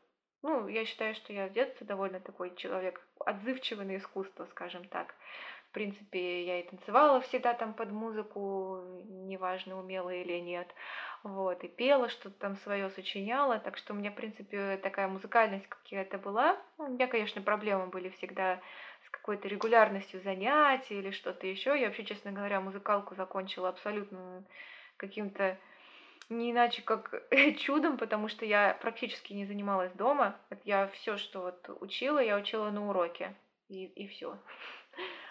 ну, 0.41 0.67
я 0.67 0.85
считаю, 0.85 1.15
что 1.15 1.33
я 1.33 1.49
с 1.49 1.51
детства 1.51 1.85
довольно 1.85 2.19
такой 2.19 2.55
человек, 2.55 3.01
отзывчивый 3.19 3.85
на 3.85 3.97
искусство, 3.97 4.45
скажем 4.51 4.87
так. 4.87 5.13
В 5.69 5.73
принципе, 5.73 6.45
я 6.45 6.61
и 6.61 6.67
танцевала 6.67 7.19
всегда 7.21 7.53
там 7.53 7.73
под 7.73 7.91
музыку, 7.91 8.81
неважно, 9.03 9.77
умела 9.77 10.09
или 10.09 10.39
нет. 10.39 10.67
Вот, 11.23 11.63
и 11.63 11.67
пела, 11.67 12.09
что-то 12.09 12.39
там 12.39 12.55
свое 12.57 12.89
сочиняла. 12.91 13.59
Так 13.59 13.77
что 13.77 13.93
у 13.93 13.95
меня, 13.97 14.11
в 14.11 14.15
принципе, 14.15 14.77
такая 14.77 15.07
музыкальность 15.09 15.67
какая-то 15.67 16.17
была. 16.17 16.57
Ну, 16.77 16.85
у 16.85 16.87
меня, 16.87 17.07
конечно, 17.07 17.41
проблемы 17.41 17.87
были 17.87 18.09
всегда 18.09 18.61
с 19.07 19.09
какой-то 19.09 19.47
регулярностью 19.47 20.21
занятий 20.21 20.99
или 20.99 21.11
что-то 21.11 21.47
еще. 21.47 21.79
Я 21.79 21.87
вообще, 21.87 22.03
честно 22.03 22.31
говоря, 22.31 22.59
музыкалку 22.59 23.15
закончила 23.15 23.69
абсолютно 23.69 24.43
каким-то 24.97 25.57
не 26.29 26.51
иначе 26.51 26.81
как 26.81 27.13
чудом, 27.59 27.97
потому 27.97 28.27
что 28.27 28.45
я 28.45 28.77
практически 28.81 29.31
не 29.31 29.45
занималась 29.45 29.93
дома. 29.93 30.35
Я 30.65 30.87
все, 30.89 31.17
что 31.17 31.41
вот 31.41 31.69
учила, 31.81 32.19
я 32.19 32.37
учила 32.37 32.69
на 32.69 32.89
уроке. 32.89 33.33
И, 33.69 33.85
и 33.85 34.07
все. 34.07 34.37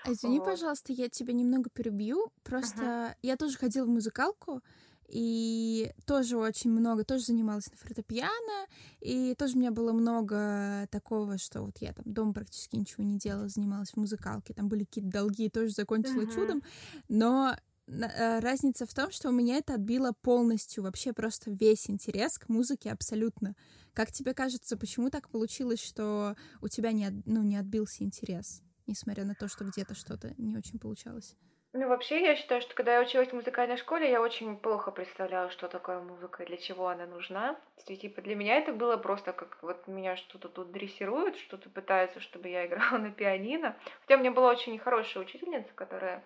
Извини, 0.06 0.38
вот. 0.38 0.46
пожалуйста, 0.46 0.92
я 0.92 1.08
тебя 1.08 1.34
немного 1.34 1.68
перебью. 1.68 2.32
Просто 2.44 2.82
uh-huh. 2.82 3.14
я 3.22 3.36
тоже 3.36 3.58
ходила 3.58 3.84
в 3.84 3.90
музыкалку, 3.90 4.62
и 5.08 5.92
тоже 6.04 6.36
очень 6.36 6.70
много, 6.70 7.04
тоже 7.04 7.24
занималась 7.24 7.70
на 7.70 7.76
фортепиано, 7.76 8.66
и 9.00 9.34
тоже 9.34 9.56
у 9.56 9.58
меня 9.58 9.70
было 9.70 9.92
много 9.92 10.88
такого, 10.90 11.38
что 11.38 11.62
вот 11.62 11.78
я 11.78 11.92
там 11.92 12.04
дома 12.12 12.32
практически 12.32 12.76
ничего 12.76 13.04
не 13.04 13.18
делала, 13.18 13.48
занималась 13.48 13.90
в 13.90 13.96
музыкалке, 13.96 14.54
там 14.54 14.68
были 14.68 14.84
какие-то 14.84 15.10
долги, 15.10 15.48
тоже 15.48 15.70
закончила 15.70 16.22
uh-huh. 16.22 16.34
чудом, 16.34 16.62
но 17.08 17.56
э, 17.86 18.40
разница 18.40 18.86
в 18.86 18.94
том, 18.94 19.10
что 19.10 19.28
у 19.28 19.32
меня 19.32 19.56
это 19.56 19.74
отбило 19.74 20.12
полностью 20.22 20.82
вообще 20.82 21.12
просто 21.12 21.50
весь 21.50 21.88
интерес 21.88 22.38
к 22.38 22.48
музыке 22.48 22.90
абсолютно. 22.90 23.54
Как 23.92 24.12
тебе 24.12 24.34
кажется, 24.34 24.76
почему 24.76 25.10
так 25.10 25.30
получилось, 25.30 25.80
что 25.80 26.36
у 26.60 26.68
тебя 26.68 26.92
не, 26.92 27.10
ну, 27.24 27.42
не 27.42 27.56
отбился 27.56 28.02
интерес, 28.02 28.60
несмотря 28.86 29.24
на 29.24 29.34
то, 29.34 29.48
что 29.48 29.64
где-то 29.64 29.94
что-то 29.94 30.34
не 30.36 30.56
очень 30.56 30.78
получалось? 30.78 31.36
Ну, 31.78 31.88
вообще, 31.88 32.22
я 32.22 32.36
считаю, 32.36 32.62
что 32.62 32.74
когда 32.74 32.94
я 32.94 33.02
училась 33.02 33.28
в 33.28 33.34
музыкальной 33.34 33.76
школе, 33.76 34.10
я 34.10 34.22
очень 34.22 34.56
плохо 34.56 34.90
представляла, 34.90 35.50
что 35.50 35.68
такое 35.68 36.00
музыка 36.00 36.42
и 36.42 36.46
для 36.46 36.56
чего 36.56 36.88
она 36.88 37.04
нужна. 37.04 37.60
И, 37.86 37.98
типа, 37.98 38.22
для 38.22 38.34
меня 38.34 38.56
это 38.56 38.72
было 38.72 38.96
просто 38.96 39.34
как 39.34 39.58
вот 39.60 39.86
меня 39.86 40.16
что-то 40.16 40.48
тут 40.48 40.72
дрессируют, 40.72 41.36
что-то 41.36 41.68
пытаются, 41.68 42.18
чтобы 42.20 42.48
я 42.48 42.64
играла 42.66 42.96
на 42.96 43.10
пианино. 43.10 43.76
Хотя 44.00 44.16
у 44.16 44.20
меня 44.20 44.30
была 44.30 44.52
очень 44.52 44.78
хорошая 44.78 45.22
учительница, 45.22 45.70
которая 45.74 46.24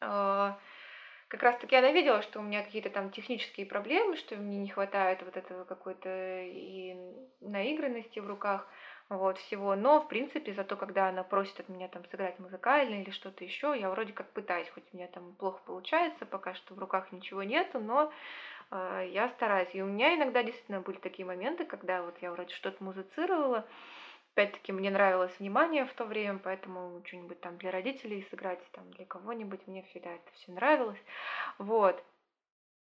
э, 0.00 0.52
как 1.26 1.42
раз-таки 1.42 1.74
она 1.74 1.90
видела, 1.90 2.22
что 2.22 2.38
у 2.38 2.42
меня 2.42 2.62
какие-то 2.62 2.90
там 2.90 3.10
технические 3.10 3.66
проблемы, 3.66 4.16
что 4.16 4.36
мне 4.36 4.58
не 4.58 4.68
хватает 4.68 5.20
вот 5.24 5.36
этого 5.36 5.64
какой-то 5.64 6.42
и 6.44 6.94
наигранности 7.40 8.20
в 8.20 8.28
руках 8.28 8.68
вот, 9.08 9.38
всего. 9.38 9.74
Но, 9.74 10.00
в 10.00 10.08
принципе, 10.08 10.54
зато 10.54 10.76
когда 10.76 11.08
она 11.08 11.22
просит 11.22 11.60
от 11.60 11.68
меня 11.68 11.88
там 11.88 12.04
сыграть 12.06 12.38
музыкально 12.38 13.02
или 13.02 13.10
что-то 13.10 13.44
еще, 13.44 13.74
я 13.78 13.90
вроде 13.90 14.12
как 14.12 14.30
пытаюсь, 14.30 14.68
хоть 14.70 14.84
у 14.92 14.96
меня 14.96 15.08
там 15.08 15.34
плохо 15.34 15.60
получается, 15.66 16.26
пока 16.26 16.54
что 16.54 16.74
в 16.74 16.78
руках 16.78 17.12
ничего 17.12 17.42
нету, 17.42 17.80
но 17.80 18.12
э, 18.70 19.08
я 19.12 19.28
стараюсь. 19.30 19.68
И 19.74 19.82
у 19.82 19.86
меня 19.86 20.14
иногда 20.14 20.42
действительно 20.42 20.80
были 20.80 20.96
такие 20.96 21.26
моменты, 21.26 21.64
когда 21.64 22.02
вот 22.02 22.16
я 22.22 22.32
вроде 22.32 22.54
что-то 22.54 22.82
музицировала, 22.82 23.66
опять-таки 24.32 24.72
мне 24.72 24.90
нравилось 24.90 25.38
внимание 25.38 25.84
в 25.86 25.92
то 25.94 26.04
время, 26.04 26.40
поэтому 26.42 27.02
что-нибудь 27.04 27.40
там 27.40 27.56
для 27.58 27.70
родителей 27.70 28.26
сыграть, 28.30 28.60
там 28.72 28.90
для 28.92 29.04
кого-нибудь, 29.04 29.66
мне 29.66 29.82
всегда 29.90 30.10
это 30.10 30.32
все 30.34 30.52
нравилось. 30.52 31.02
Вот. 31.58 32.02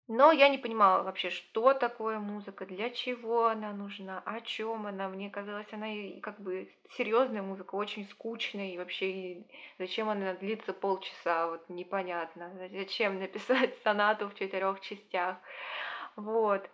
Но 0.07 0.31
я 0.31 0.49
не 0.49 0.57
понимала 0.57 1.03
вообще, 1.03 1.29
что 1.29 1.73
такое 1.73 2.19
музыка, 2.19 2.65
для 2.65 2.89
чего 2.89 3.47
она 3.47 3.71
нужна, 3.71 4.21
о 4.25 4.41
чем 4.41 4.85
она. 4.85 5.07
Мне 5.07 5.29
казалось, 5.29 5.71
она 5.71 5.87
как 6.21 6.39
бы 6.41 6.69
серьезная 6.97 7.41
музыка, 7.41 7.75
очень 7.75 8.07
скучная, 8.09 8.71
и 8.71 8.77
вообще 8.77 9.43
зачем 9.79 10.09
она 10.09 10.33
длится 10.33 10.73
полчаса, 10.73 11.47
вот 11.47 11.69
непонятно. 11.69 12.51
Зачем 12.71 13.19
написать 13.19 13.77
сонату 13.83 14.27
в 14.27 14.35
четырех 14.35 14.81
частях. 14.81 15.37
Вот. 16.15 16.69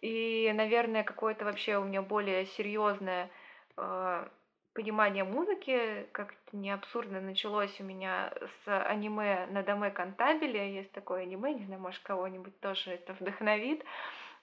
И, 0.00 0.50
наверное, 0.54 1.04
какое-то 1.04 1.44
вообще 1.44 1.76
у 1.76 1.84
меня 1.84 2.02
более 2.02 2.46
серьезное 2.46 3.30
э, 3.76 4.28
понимание 4.74 5.24
музыки 5.24 6.06
как-то 6.12 6.56
не 6.56 6.70
абсурдно 6.70 7.20
началось 7.20 7.80
у 7.80 7.84
меня 7.84 8.32
с 8.64 8.86
аниме 8.86 9.46
на 9.50 9.62
доме 9.62 9.90
Кантабеле. 9.90 10.74
Есть 10.74 10.92
такое 10.92 11.22
аниме, 11.22 11.54
не 11.54 11.64
знаю, 11.64 11.80
может, 11.80 12.02
кого-нибудь 12.02 12.58
тоже 12.60 12.92
это 12.92 13.12
вдохновит. 13.14 13.84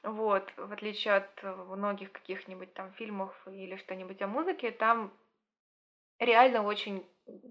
Вот, 0.03 0.49
в 0.55 0.71
отличие 0.71 1.15
от 1.15 1.43
многих 1.43 2.11
каких-нибудь 2.11 2.73
там 2.73 2.91
фильмов 2.93 3.35
или 3.47 3.75
что-нибудь 3.75 4.21
о 4.21 4.27
музыке, 4.27 4.71
там 4.71 5.11
реально 6.19 6.63
очень 6.63 7.05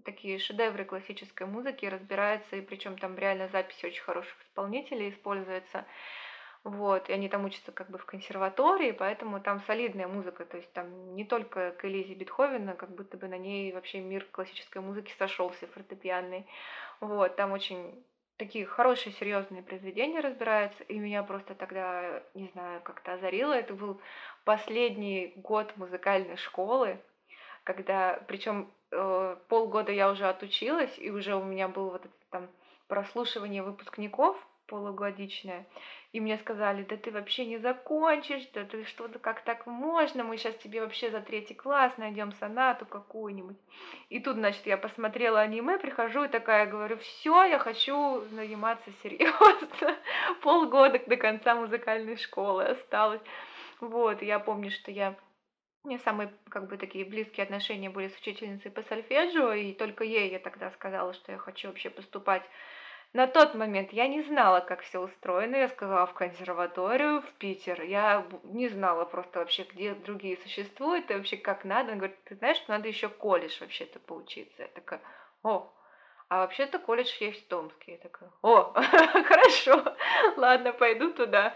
такие 0.04 0.38
шедевры 0.38 0.84
классической 0.84 1.46
музыки 1.46 1.86
разбираются, 1.86 2.56
и 2.56 2.62
причем 2.62 2.96
там 2.98 3.16
реально 3.16 3.48
записи 3.48 3.86
очень 3.86 4.02
хороших 4.02 4.34
исполнителей 4.44 5.10
используются. 5.10 5.84
Вот, 6.64 7.08
и 7.08 7.12
они 7.12 7.28
там 7.28 7.44
учатся 7.44 7.72
как 7.72 7.88
бы 7.88 7.98
в 7.98 8.04
консерватории, 8.04 8.90
поэтому 8.90 9.40
там 9.40 9.60
солидная 9.66 10.08
музыка, 10.08 10.44
то 10.44 10.56
есть 10.56 10.72
там 10.72 11.14
не 11.14 11.24
только 11.24 11.70
к 11.70 11.84
Элизе 11.84 12.14
Бетховена, 12.14 12.74
как 12.74 12.90
будто 12.90 13.16
бы 13.16 13.28
на 13.28 13.38
ней 13.38 13.72
вообще 13.72 14.00
мир 14.00 14.26
классической 14.30 14.82
музыки 14.82 15.14
сошелся 15.18 15.66
фортепианный. 15.68 16.46
Вот, 17.00 17.36
там 17.36 17.52
очень 17.52 18.04
такие 18.38 18.66
хорошие, 18.66 19.12
серьезные 19.12 19.62
произведения 19.62 20.20
разбираются, 20.20 20.82
и 20.84 20.98
меня 20.98 21.22
просто 21.22 21.54
тогда, 21.54 22.22
не 22.34 22.48
знаю, 22.48 22.80
как-то 22.82 23.14
озарило. 23.14 23.52
Это 23.52 23.74
был 23.74 24.00
последний 24.44 25.32
год 25.36 25.76
музыкальной 25.76 26.36
школы, 26.36 26.98
когда, 27.64 28.22
причем 28.28 28.70
э, 28.90 29.36
полгода 29.48 29.92
я 29.92 30.10
уже 30.10 30.26
отучилась, 30.26 30.96
и 30.98 31.10
уже 31.10 31.34
у 31.34 31.44
меня 31.44 31.68
было 31.68 31.90
вот 31.90 32.04
это 32.04 32.14
там 32.30 32.48
прослушивание 32.86 33.62
выпускников 33.62 34.36
полугодичное. 34.66 35.66
И 36.12 36.20
мне 36.20 36.38
сказали, 36.38 36.84
да 36.84 36.96
ты 36.96 37.10
вообще 37.10 37.44
не 37.44 37.58
закончишь, 37.58 38.48
да 38.54 38.64
ты 38.64 38.84
что-то, 38.84 39.18
как 39.18 39.42
так 39.42 39.66
можно, 39.66 40.24
мы 40.24 40.38
сейчас 40.38 40.54
тебе 40.56 40.80
вообще 40.80 41.10
за 41.10 41.20
третий 41.20 41.52
класс 41.52 41.92
найдем 41.98 42.32
сонату 42.32 42.86
какую-нибудь. 42.86 43.58
И 44.08 44.18
тут, 44.18 44.36
значит, 44.36 44.64
я 44.66 44.78
посмотрела 44.78 45.40
аниме, 45.40 45.78
прихожу 45.78 46.24
и 46.24 46.28
такая 46.28 46.64
говорю, 46.64 46.96
все, 46.96 47.44
я 47.44 47.58
хочу 47.58 48.22
заниматься 48.30 48.90
серьезно. 49.02 49.68
Полгода 50.42 50.98
до 51.06 51.16
конца 51.16 51.54
музыкальной 51.54 52.16
школы 52.16 52.64
осталось. 52.64 53.20
Вот, 53.80 54.22
я 54.22 54.38
помню, 54.38 54.70
что 54.70 54.90
я 54.90 55.14
у 55.84 55.88
меня 55.88 56.00
самые 56.00 56.32
как 56.50 56.68
бы 56.68 56.76
такие 56.76 57.04
близкие 57.04 57.44
отношения 57.44 57.88
были 57.88 58.08
с 58.08 58.16
учительницей 58.16 58.70
по 58.70 58.82
сольфеджио, 58.82 59.52
и 59.52 59.72
только 59.72 60.04
ей 60.04 60.30
я 60.30 60.38
тогда 60.38 60.70
сказала, 60.72 61.14
что 61.14 61.32
я 61.32 61.38
хочу 61.38 61.68
вообще 61.68 61.88
поступать 61.88 62.42
на 63.14 63.26
тот 63.26 63.54
момент 63.54 63.92
я 63.92 64.06
не 64.06 64.22
знала, 64.22 64.60
как 64.60 64.82
все 64.82 65.00
устроено. 65.00 65.56
Я 65.56 65.68
сказала 65.68 66.06
в 66.06 66.12
консерваторию, 66.12 67.22
в 67.22 67.32
Питер. 67.38 67.82
Я 67.82 68.26
не 68.44 68.68
знала 68.68 69.06
просто 69.06 69.38
вообще, 69.38 69.62
где 69.64 69.94
другие 69.94 70.36
существуют, 70.36 71.10
и 71.10 71.14
вообще 71.14 71.38
как 71.38 71.64
надо. 71.64 71.92
Она 71.92 71.98
говорит, 71.98 72.22
ты 72.24 72.36
знаешь, 72.36 72.58
что 72.58 72.72
надо 72.72 72.86
еще 72.88 73.08
колледж 73.08 73.60
вообще-то 73.60 73.98
поучиться. 73.98 74.62
Я 74.62 74.68
такая, 74.68 75.00
о, 75.42 75.72
А 76.28 76.40
вообще-то 76.40 76.78
колледж 76.78 77.10
есть 77.20 77.46
в 77.46 77.48
Томске. 77.48 77.92
Я 77.92 77.98
такая, 77.98 78.30
о, 78.42 78.72
хорошо, 79.24 79.96
ладно, 80.36 80.72
пойду 80.72 81.12
туда. 81.12 81.54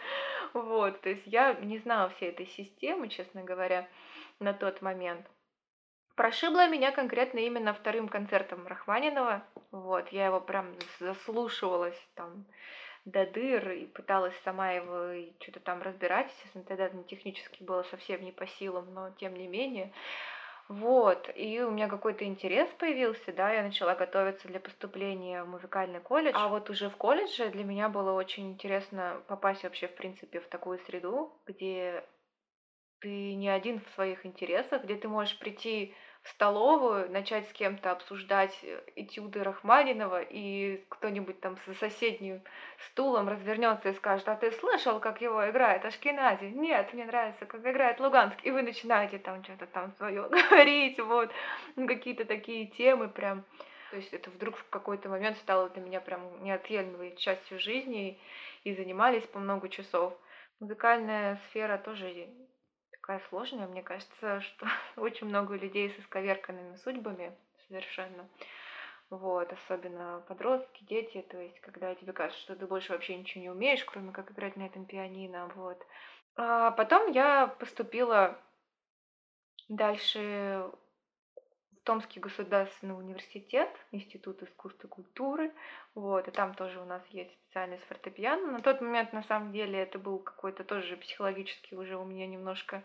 Вот, 0.55 1.01
то 1.03 1.11
есть 1.11 1.27
я 1.27 1.55
не 1.55 1.79
знала 1.79 2.09
всей 2.11 2.31
этой 2.31 2.47
системы, 2.47 3.09
честно 3.09 3.43
говоря, 3.43 3.89
на 4.39 4.55
тот 4.55 4.81
момент. 4.81 5.27
Прошибло 6.15 6.69
меня 6.69 6.93
конкретно 6.93 7.39
именно 7.39 7.73
вторым 7.73 8.09
концертом 8.09 8.67
Рахманинова. 8.67 9.43
Вот, 9.71 10.09
я 10.09 10.27
его 10.27 10.41
прям 10.41 10.75
заслушивалась 11.01 11.99
там 12.15 12.45
до 13.05 13.27
дыр 13.27 13.71
и 13.71 13.87
пыталась 13.87 14.35
сама 14.45 14.73
его 14.73 15.33
что-то 15.41 15.61
там 15.61 15.83
разбирать. 15.83 16.31
Естественно, 16.31 16.65
тогда 16.65 16.91
технически 17.09 17.63
было 17.63 17.83
совсем 17.85 18.23
не 18.23 18.33
по 18.33 18.47
силам, 18.47 18.93
но 18.93 19.11
тем 19.11 19.35
не 19.35 19.49
менее. 19.49 19.93
Вот, 20.69 21.29
и 21.35 21.61
у 21.61 21.71
меня 21.71 21.89
какой-то 21.89 22.25
интерес 22.25 22.69
появился, 22.79 23.33
да, 23.33 23.53
я 23.53 23.63
начала 23.63 23.95
готовиться 23.95 24.49
для 24.49 24.61
поступления 24.61 25.43
в 25.43 25.49
музыкальный 25.49 26.01
колледж. 26.01 26.35
А 26.37 26.49
вот 26.49 26.71
уже 26.71 26.89
в 26.89 26.97
колледже 26.97 27.49
для 27.51 27.65
меня 27.65 27.89
было 27.89 28.13
очень 28.13 28.53
интересно 28.53 29.23
попасть 29.27 29.65
вообще, 29.65 29.89
в 29.89 29.95
принципе, 29.95 30.41
в 30.41 30.47
такую 30.47 30.79
среду, 30.79 31.33
где 31.47 32.05
ты 33.01 33.35
не 33.35 33.49
один 33.49 33.81
в 33.81 33.95
своих 33.95 34.25
интересах, 34.25 34.85
где 34.85 34.95
ты 34.95 35.09
можешь 35.09 35.39
прийти 35.39 35.95
в 36.23 36.29
столовую, 36.31 37.11
начать 37.11 37.49
с 37.49 37.53
кем-то 37.53 37.91
обсуждать 37.91 38.57
э, 38.63 38.81
этюды 38.95 39.43
Рахманинова, 39.43 40.23
и 40.23 40.85
кто-нибудь 40.89 41.41
там 41.41 41.57
за 41.67 41.75
соседним 41.75 42.43
стулом 42.87 43.29
развернется 43.29 43.89
и 43.89 43.95
скажет, 43.95 44.29
а 44.29 44.37
ты 44.37 44.53
слышал, 44.53 45.01
как 45.01 45.21
его 45.21 45.51
играет 45.51 45.85
Ашкенази? 45.85 46.45
Нет, 46.45 46.93
мне 46.93 47.07
нравится, 47.07 47.45
как 47.45 47.67
играет 47.67 47.99
Луганск. 47.99 48.37
И 48.45 48.51
вы 48.51 48.63
начинаете 48.63 49.19
там 49.19 49.43
что-то 49.43 49.67
там 49.67 49.93
свое 49.97 50.29
говорить, 50.31 51.01
вот, 51.01 51.31
ну, 51.75 51.89
какие-то 51.89 52.25
такие 52.25 52.67
темы 52.67 53.09
прям. 53.09 53.45
То 53.91 53.97
есть 53.97 54.13
это 54.15 54.31
вдруг 54.31 54.57
в 54.57 54.69
какой-то 54.71 55.09
момент 55.09 55.37
стало 55.39 55.69
для 55.71 55.83
меня 55.83 56.01
прям 56.01 56.43
неотъемлемой 56.43 57.17
частью 57.17 57.59
жизни, 57.59 58.19
и 58.65 58.75
занимались 58.75 59.25
по 59.25 59.39
много 59.39 59.69
часов. 59.69 60.15
Музыкальная 60.61 61.41
сфера 61.49 61.79
тоже 61.79 62.09
такая 63.03 63.21
сложная. 63.29 63.67
Мне 63.67 63.83
кажется, 63.83 64.41
что 64.41 64.67
очень 64.97 65.27
много 65.27 65.57
людей 65.57 65.91
с 65.91 66.01
исковерканными 66.01 66.77
судьбами 66.77 67.37
совершенно. 67.69 68.29
Вот, 69.11 69.53
особенно 69.53 70.25
подростки, 70.27 70.85
дети, 70.85 71.21
то 71.29 71.39
есть, 71.39 71.61
когда 71.61 71.95
тебе 71.95 72.15
кажется, 72.15 72.41
что 72.41 72.57
ты 72.57 72.67
больше 72.67 72.93
вообще 72.93 73.15
ничего 73.15 73.43
не 73.43 73.51
умеешь, 73.51 73.85
кроме 73.85 74.11
как 74.11 74.31
играть 74.31 74.57
на 74.57 74.63
этом 74.63 74.87
пианино, 74.87 75.53
вот. 75.55 75.77
А 76.37 76.71
потом 76.71 77.13
я 77.13 77.47
поступила 77.47 78.39
дальше 79.69 80.71
Томский 81.85 82.21
государственный 82.21 82.97
университет, 82.97 83.69
Институт 83.91 84.43
искусства 84.43 84.87
и 84.87 84.91
культуры, 84.91 85.53
вот, 85.95 86.29
и 86.29 86.31
там 86.31 86.55
тоже 86.55 86.81
у 86.81 86.85
нас 86.85 87.03
есть 87.11 87.33
специальность 87.33 87.85
фортепиано. 87.85 88.53
На 88.53 88.61
тот 88.61 88.81
момент, 88.81 89.13
на 89.13 89.23
самом 89.25 89.53
деле, 89.53 89.81
это 89.81 89.99
был 89.99 90.21
какой-то 90.21 90.63
тоже 90.63 90.97
психологический 90.97 91.75
уже 91.75 91.97
у 91.97 92.05
меня 92.05 92.29
немножко 92.29 92.85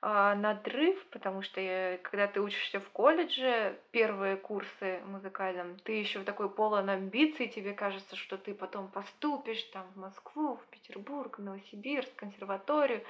э, 0.00 0.34
надрыв, 0.36 1.04
потому 1.10 1.42
что 1.42 1.60
я, 1.60 1.98
когда 1.98 2.26
ты 2.26 2.40
учишься 2.40 2.80
в 2.80 2.88
колледже, 2.90 3.78
первые 3.90 4.36
курсы 4.36 5.00
музыкальном, 5.04 5.76
ты 5.80 5.92
еще 5.92 6.20
в 6.20 6.24
такой 6.24 6.48
полон 6.48 6.88
амбиций, 6.88 7.48
тебе 7.48 7.74
кажется, 7.74 8.16
что 8.16 8.38
ты 8.38 8.54
потом 8.54 8.88
поступишь 8.88 9.62
там 9.64 9.86
в 9.94 9.98
Москву, 9.98 10.56
в 10.56 10.66
Петербург, 10.70 11.38
в 11.38 11.42
Новосибирск, 11.42 12.14
консерваторию, 12.16 13.04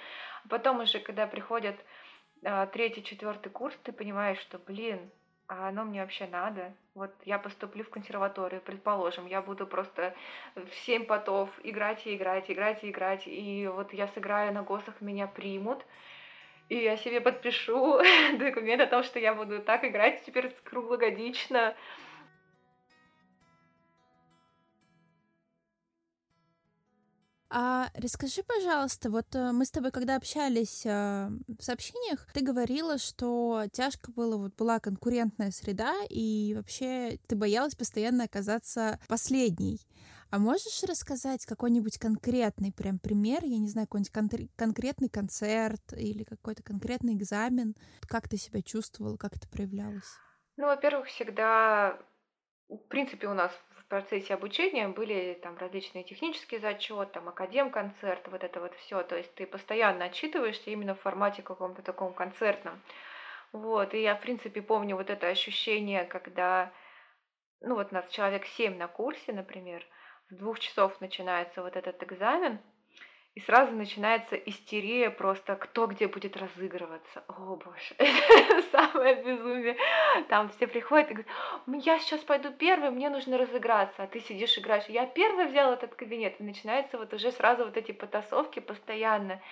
а 0.45 0.49
потом 0.49 0.81
уже, 0.81 0.99
когда 0.99 1.29
приходят 1.29 1.77
а, 1.77 1.83
третий, 2.73 3.03
четвертый 3.03 3.51
курс, 3.51 3.77
ты 3.83 3.93
понимаешь, 3.93 4.39
что, 4.39 4.59
блин, 4.59 5.11
а 5.47 5.69
оно 5.69 5.85
мне 5.85 6.01
вообще 6.01 6.27
надо. 6.27 6.73
Вот 6.95 7.13
я 7.25 7.39
поступлю 7.39 7.85
в 7.85 7.91
консерваторию, 7.91 8.61
предположим, 8.61 9.27
я 9.27 9.43
буду 9.43 9.67
просто 9.67 10.15
в 10.55 10.75
семь 10.87 11.05
потов 11.05 11.51
играть 11.63 12.07
и 12.07 12.15
играть, 12.15 12.51
играть 12.51 12.85
и 12.85 12.91
играть, 12.91 13.27
и 13.27 13.69
вот 13.73 13.93
я 13.93 14.09
сыграю 14.09 14.53
на 14.53 14.63
ГОСах, 14.63 15.01
меня 15.01 15.27
примут, 15.27 15.85
и 16.69 16.77
я 16.77 16.97
себе 16.97 17.21
подпишу 17.21 18.01
документ 18.39 18.83
о 18.83 18.87
том, 18.87 19.03
что 19.03 19.19
я 19.19 19.35
буду 19.35 19.61
так 19.61 19.85
играть 19.85 20.25
теперь 20.25 20.55
круглогодично, 20.65 21.75
А 27.57 27.87
расскажи, 27.95 28.43
пожалуйста, 28.43 29.11
вот 29.11 29.33
э, 29.37 29.53
мы 29.53 29.65
с 29.65 29.71
тобой, 29.71 29.93
когда 29.93 30.17
общались 30.17 30.85
э, 30.85 31.29
в 31.47 31.63
сообщениях, 31.63 32.27
ты 32.35 32.41
говорила, 32.41 32.99
что 32.99 33.67
тяжко 33.71 34.11
было, 34.11 34.37
вот 34.37 34.57
была 34.57 34.81
конкурентная 34.81 35.53
среда, 35.53 35.95
и 36.11 36.53
вообще 36.57 37.21
ты 37.29 37.37
боялась 37.37 37.77
постоянно 37.77 38.25
оказаться 38.25 38.99
последней. 39.07 39.79
А 40.31 40.41
можешь 40.41 40.83
рассказать 40.83 41.47
какой-нибудь 41.47 41.97
конкретный 41.99 42.73
прям 42.73 42.99
пример, 42.99 43.45
я 43.45 43.59
не 43.59 43.69
знаю, 43.69 43.87
какой-нибудь 43.87 44.13
кон- 44.13 44.49
конкретный 44.57 45.09
концерт 45.09 45.93
или 45.97 46.25
какой-то 46.25 46.65
конкретный 46.65 47.15
экзамен? 47.15 47.77
Как 48.09 48.29
ты 48.29 48.37
себя 48.37 48.63
чувствовала, 48.63 49.17
как 49.17 49.37
это 49.37 49.47
проявлялось? 49.47 50.19
Ну, 50.57 50.67
во-первых, 50.67 51.07
всегда, 51.07 52.01
в 52.69 52.89
принципе, 52.89 53.29
у 53.29 53.35
нас 53.35 53.53
процессе 53.95 54.35
обучения 54.35 54.89
были 54.89 55.39
там 55.41 55.57
различные 55.57 56.03
технические 56.03 56.59
зачеты, 56.59 57.13
там 57.13 57.29
академ-концерт, 57.29 58.27
вот 58.27 58.43
это 58.43 58.59
вот 58.59 58.75
все. 58.75 59.05
То 59.05 59.17
есть 59.17 59.33
ты 59.37 59.47
постоянно 59.47 60.07
отчитываешься 60.07 60.71
именно 60.71 60.97
в 60.97 61.01
формате 61.01 61.43
каком-то 61.43 61.81
таком 61.81 62.13
концертном. 62.13 62.83
Вот, 63.53 63.95
и 63.95 64.03
я, 64.03 64.17
в 64.17 64.21
принципе, 64.21 64.63
помню 64.63 64.97
вот 64.97 65.11
это 65.11 65.29
ощущение, 65.29 66.05
когда, 66.07 66.73
ну 67.61 67.77
вот 67.77 67.93
нас 67.93 68.09
человек 68.09 68.47
семь 68.47 68.77
на 68.79 68.89
курсе, 68.89 69.33
например, 69.33 69.87
с 70.31 70.35
двух 70.35 70.59
часов 70.59 71.01
начинается 71.01 71.63
вот 71.63 71.77
этот 71.77 72.03
экзамен, 72.03 72.59
и 73.35 73.41
сразу 73.41 73.73
начинается 73.73 74.37
истерия 74.37 75.11
просто, 75.11 75.57
кто 75.57 75.89
где 75.89 76.07
будет 76.07 76.37
разыгрываться. 76.37 77.25
О, 77.27 77.57
боже, 77.57 77.95
это 77.99 78.63
самое 78.71 79.17
безумие. 79.25 79.77
Там 80.29 80.51
все 80.51 80.69
приходят 80.69 81.11
и 81.11 81.15
говорят, 81.15 81.85
я 81.85 81.99
сейчас 81.99 82.21
пойду 82.21 82.53
первый, 82.53 82.91
мне 82.91 83.11
нужно 83.11 83.37
разыграться. 83.37 84.05
А 84.05 84.07
ты 84.07 84.21
сидишь, 84.21 84.57
играешь. 84.57 84.85
Я 84.87 85.07
первый 85.07 85.47
взял 85.47 85.73
этот 85.73 85.97
кабинет. 85.97 86.41
И 86.41 86.45
начинается 86.45 86.97
вот 86.97 87.13
уже 87.13 87.33
сразу 87.33 87.65
вот 87.65 87.77
эти 87.77 87.91
потасовки 87.91 88.61
постоянно. 88.61 89.43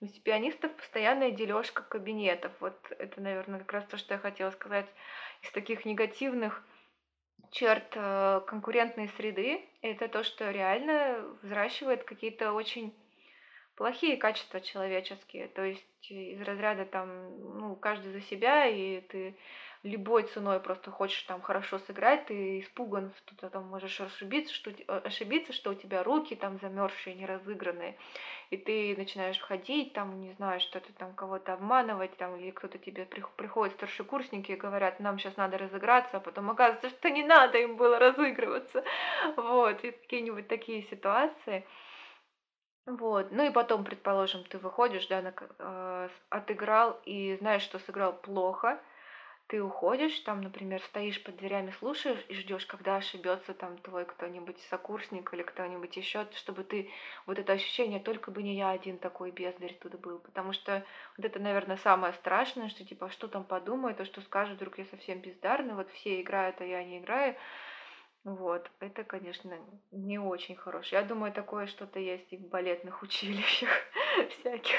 У 0.00 0.06
пианистов 0.24 0.72
постоянная 0.72 1.30
дележка 1.30 1.82
кабинетов. 1.82 2.52
Вот 2.60 2.78
это, 2.98 3.20
наверное, 3.20 3.60
как 3.60 3.72
раз 3.72 3.84
то, 3.84 3.98
что 3.98 4.14
я 4.14 4.18
хотела 4.18 4.50
сказать 4.50 4.86
из 5.42 5.50
таких 5.50 5.84
негативных 5.84 6.62
черт 7.50 7.92
э, 7.96 8.40
конкурентной 8.46 9.08
среды. 9.08 9.60
Это 9.82 10.08
то, 10.08 10.22
что 10.22 10.50
реально 10.50 11.22
взращивает 11.42 12.04
какие-то 12.04 12.52
очень 12.52 12.94
плохие 13.76 14.16
качества 14.16 14.60
человеческие. 14.60 15.48
То 15.48 15.62
есть 15.62 15.86
из 16.10 16.40
разряда 16.42 16.84
там, 16.84 17.58
ну, 17.58 17.76
каждый 17.76 18.12
за 18.12 18.20
себя, 18.22 18.66
и 18.66 19.00
ты 19.00 19.36
любой 19.82 20.24
ценой 20.24 20.58
просто 20.60 20.90
хочешь 20.90 21.22
там 21.22 21.40
хорошо 21.40 21.78
сыграть, 21.80 22.26
ты 22.26 22.60
испуган, 22.60 23.12
что 23.18 23.36
ты 23.36 23.48
там 23.48 23.64
можешь 23.68 24.00
ошибиться, 24.00 24.52
что, 24.52 24.72
ошибиться, 25.04 25.52
что 25.52 25.70
у 25.70 25.74
тебя 25.74 26.02
руки 26.02 26.34
там 26.34 26.58
замерзшие, 26.58 27.14
не 27.14 27.26
разыгранные, 27.26 27.96
и 28.50 28.56
ты 28.56 28.94
начинаешь 28.96 29.38
входить, 29.38 29.92
там, 29.92 30.20
не 30.20 30.32
знаю, 30.32 30.60
что 30.60 30.80
ты 30.80 30.92
там 30.92 31.14
кого-то 31.14 31.52
обманывать, 31.52 32.16
там, 32.16 32.36
или 32.36 32.50
кто-то 32.50 32.78
тебе 32.78 33.04
приходит, 33.36 33.74
старшекурсники, 33.74 34.52
и 34.52 34.56
говорят, 34.56 34.98
нам 34.98 35.18
сейчас 35.18 35.36
надо 35.36 35.58
разыграться, 35.58 36.16
а 36.16 36.20
потом 36.20 36.50
оказывается, 36.50 36.90
что 36.98 37.10
не 37.10 37.22
надо 37.22 37.58
им 37.58 37.76
было 37.76 37.98
разыгрываться, 37.98 38.82
вот, 39.36 39.84
и 39.84 39.92
какие-нибудь 39.92 40.48
такие 40.48 40.82
ситуации– 40.84 41.64
вот. 42.86 43.32
Ну 43.32 43.44
и 43.44 43.50
потом, 43.50 43.84
предположим, 43.84 44.44
ты 44.44 44.58
выходишь, 44.58 45.06
да, 45.08 45.20
на, 45.20 45.34
э, 45.58 46.08
отыграл 46.30 47.00
и 47.04 47.36
знаешь, 47.40 47.62
что 47.62 47.78
сыграл 47.80 48.12
плохо, 48.12 48.80
ты 49.48 49.62
уходишь, 49.62 50.18
там, 50.20 50.40
например, 50.40 50.82
стоишь 50.82 51.22
под 51.22 51.36
дверями, 51.36 51.72
слушаешь 51.78 52.24
и 52.28 52.34
ждешь, 52.34 52.66
когда 52.66 52.96
ошибется 52.96 53.54
там 53.54 53.78
твой 53.78 54.04
кто-нибудь 54.04 54.58
сокурсник 54.70 55.32
или 55.32 55.42
кто-нибудь 55.42 55.96
еще, 55.96 56.26
чтобы 56.34 56.64
ты 56.64 56.90
вот 57.26 57.38
это 57.38 57.52
ощущение, 57.52 58.00
только 58.00 58.30
бы 58.32 58.42
не 58.42 58.56
я 58.56 58.70
один 58.70 58.98
такой 58.98 59.30
бездарь 59.30 59.74
туда 59.74 59.98
был. 59.98 60.18
Потому 60.18 60.52
что 60.52 60.84
вот 61.16 61.24
это, 61.24 61.38
наверное, 61.38 61.76
самое 61.78 62.12
страшное, 62.14 62.68
что 62.68 62.84
типа, 62.84 63.06
«А 63.06 63.10
что 63.10 63.28
там 63.28 63.44
подумают, 63.44 63.98
то, 63.98 64.04
что 64.04 64.20
скажут, 64.20 64.56
вдруг 64.56 64.78
я 64.78 64.84
совсем 64.86 65.20
бездарный, 65.20 65.74
вот 65.74 65.90
все 65.92 66.20
играют, 66.20 66.60
а 66.60 66.64
я 66.64 66.82
не 66.84 66.98
играю. 66.98 67.36
Вот, 68.26 68.68
это, 68.80 69.04
конечно, 69.04 69.56
не 69.92 70.18
очень 70.18 70.56
хорошо. 70.56 70.96
Я 70.96 71.04
думаю, 71.04 71.32
такое 71.32 71.68
что-то 71.68 72.00
есть 72.00 72.32
и 72.32 72.36
в 72.36 72.48
балетных 72.48 73.00
училищах 73.02 73.70
всяких. 74.40 74.76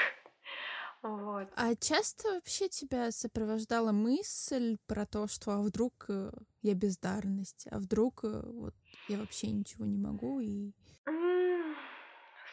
Вот. 1.00 1.48
А 1.56 1.74
часто 1.76 2.34
вообще 2.34 2.68
тебя 2.68 3.10
сопровождала 3.10 3.90
мысль 3.90 4.76
про 4.86 5.06
то, 5.06 5.28
что 5.28 5.52
а 5.52 5.62
вдруг 5.62 5.92
э, 6.10 6.30
я 6.60 6.74
бездарность, 6.74 7.66
а 7.70 7.78
вдруг 7.78 8.24
э, 8.24 8.42
вот 8.44 8.74
я 9.08 9.16
вообще 9.16 9.50
ничего 9.50 9.86
не 9.86 9.96
могу 9.96 10.40
и... 10.40 10.72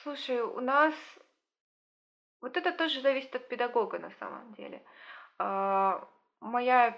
Слушай, 0.04 0.40
у 0.42 0.62
нас 0.62 0.94
вот 2.40 2.56
это 2.56 2.72
тоже 2.72 3.02
зависит 3.02 3.36
от 3.36 3.50
педагога 3.50 4.00
на 4.00 4.12
самом 4.20 4.54
деле. 4.54 4.82
А, 5.40 6.08
моя 6.40 6.98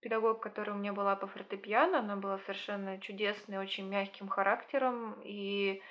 педагог, 0.00 0.40
которая 0.40 0.74
у 0.74 0.78
меня 0.78 0.92
была 0.92 1.16
по 1.16 1.26
фортепиано, 1.26 2.00
она 2.00 2.16
была 2.16 2.38
совершенно 2.38 2.98
чудесной, 3.00 3.58
очень 3.58 3.88
мягким 3.88 4.28
характером, 4.28 5.20
и 5.22 5.82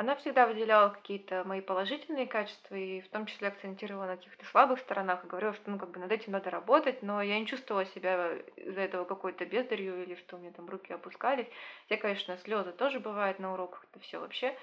она 0.00 0.16
всегда 0.16 0.46
выделяла 0.46 0.88
какие-то 0.88 1.44
мои 1.44 1.60
положительные 1.60 2.26
качества, 2.26 2.74
и 2.74 3.02
в 3.02 3.10
том 3.10 3.26
числе 3.26 3.48
акцентировала 3.48 4.06
на 4.06 4.16
каких-то 4.16 4.46
слабых 4.46 4.78
сторонах, 4.78 5.22
и 5.22 5.28
говорила, 5.28 5.52
что 5.52 5.70
ну, 5.70 5.78
как 5.78 5.90
бы 5.90 6.00
над 6.00 6.10
этим 6.10 6.32
надо 6.32 6.48
работать, 6.48 7.02
но 7.02 7.20
я 7.20 7.38
не 7.38 7.46
чувствовала 7.46 7.84
себя 7.84 8.38
из-за 8.56 8.80
этого 8.80 9.04
какой-то 9.04 9.44
бездарью, 9.44 10.02
или 10.02 10.14
что 10.14 10.36
у 10.36 10.38
меня 10.38 10.52
там 10.52 10.70
руки 10.70 10.90
опускались. 10.90 11.48
Хотя, 11.82 12.00
конечно, 12.00 12.38
слезы 12.38 12.72
тоже 12.72 12.98
бывают 12.98 13.38
на 13.40 13.52
уроках, 13.52 13.84
это 13.90 14.00
все 14.00 14.20
вообще. 14.20 14.56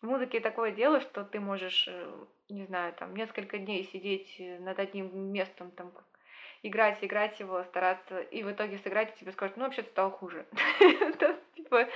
В 0.00 0.06
музыке 0.06 0.40
такое 0.40 0.72
дело, 0.72 1.00
что 1.00 1.22
ты 1.22 1.38
можешь, 1.38 1.86
э, 1.86 2.24
не 2.48 2.64
знаю, 2.64 2.92
там 2.94 3.14
несколько 3.14 3.58
дней 3.58 3.84
сидеть 3.84 4.34
над 4.58 4.80
одним 4.80 5.32
местом, 5.32 5.70
там 5.70 5.92
играть, 6.62 6.98
играть 7.02 7.38
его, 7.40 7.62
стараться, 7.64 8.20
и 8.20 8.42
в 8.42 8.52
итоге 8.52 8.78
сыграть, 8.78 9.14
и 9.14 9.20
тебе 9.20 9.32
скажут, 9.32 9.56
ну, 9.56 9.64
вообще-то 9.64 9.90
стало 9.90 10.10
хуже. 10.10 10.46
Типа, 11.56 11.88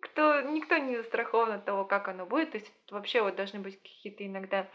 кто, 0.00 0.40
никто 0.42 0.76
не 0.78 0.96
застрахован 0.96 1.52
от 1.52 1.64
того, 1.64 1.84
как 1.84 2.08
оно 2.08 2.26
будет. 2.26 2.52
То 2.52 2.58
есть 2.58 2.72
вообще 2.90 3.22
вот 3.22 3.36
должны 3.36 3.60
быть 3.60 3.80
какие-то 3.82 4.26
иногда 4.26 4.66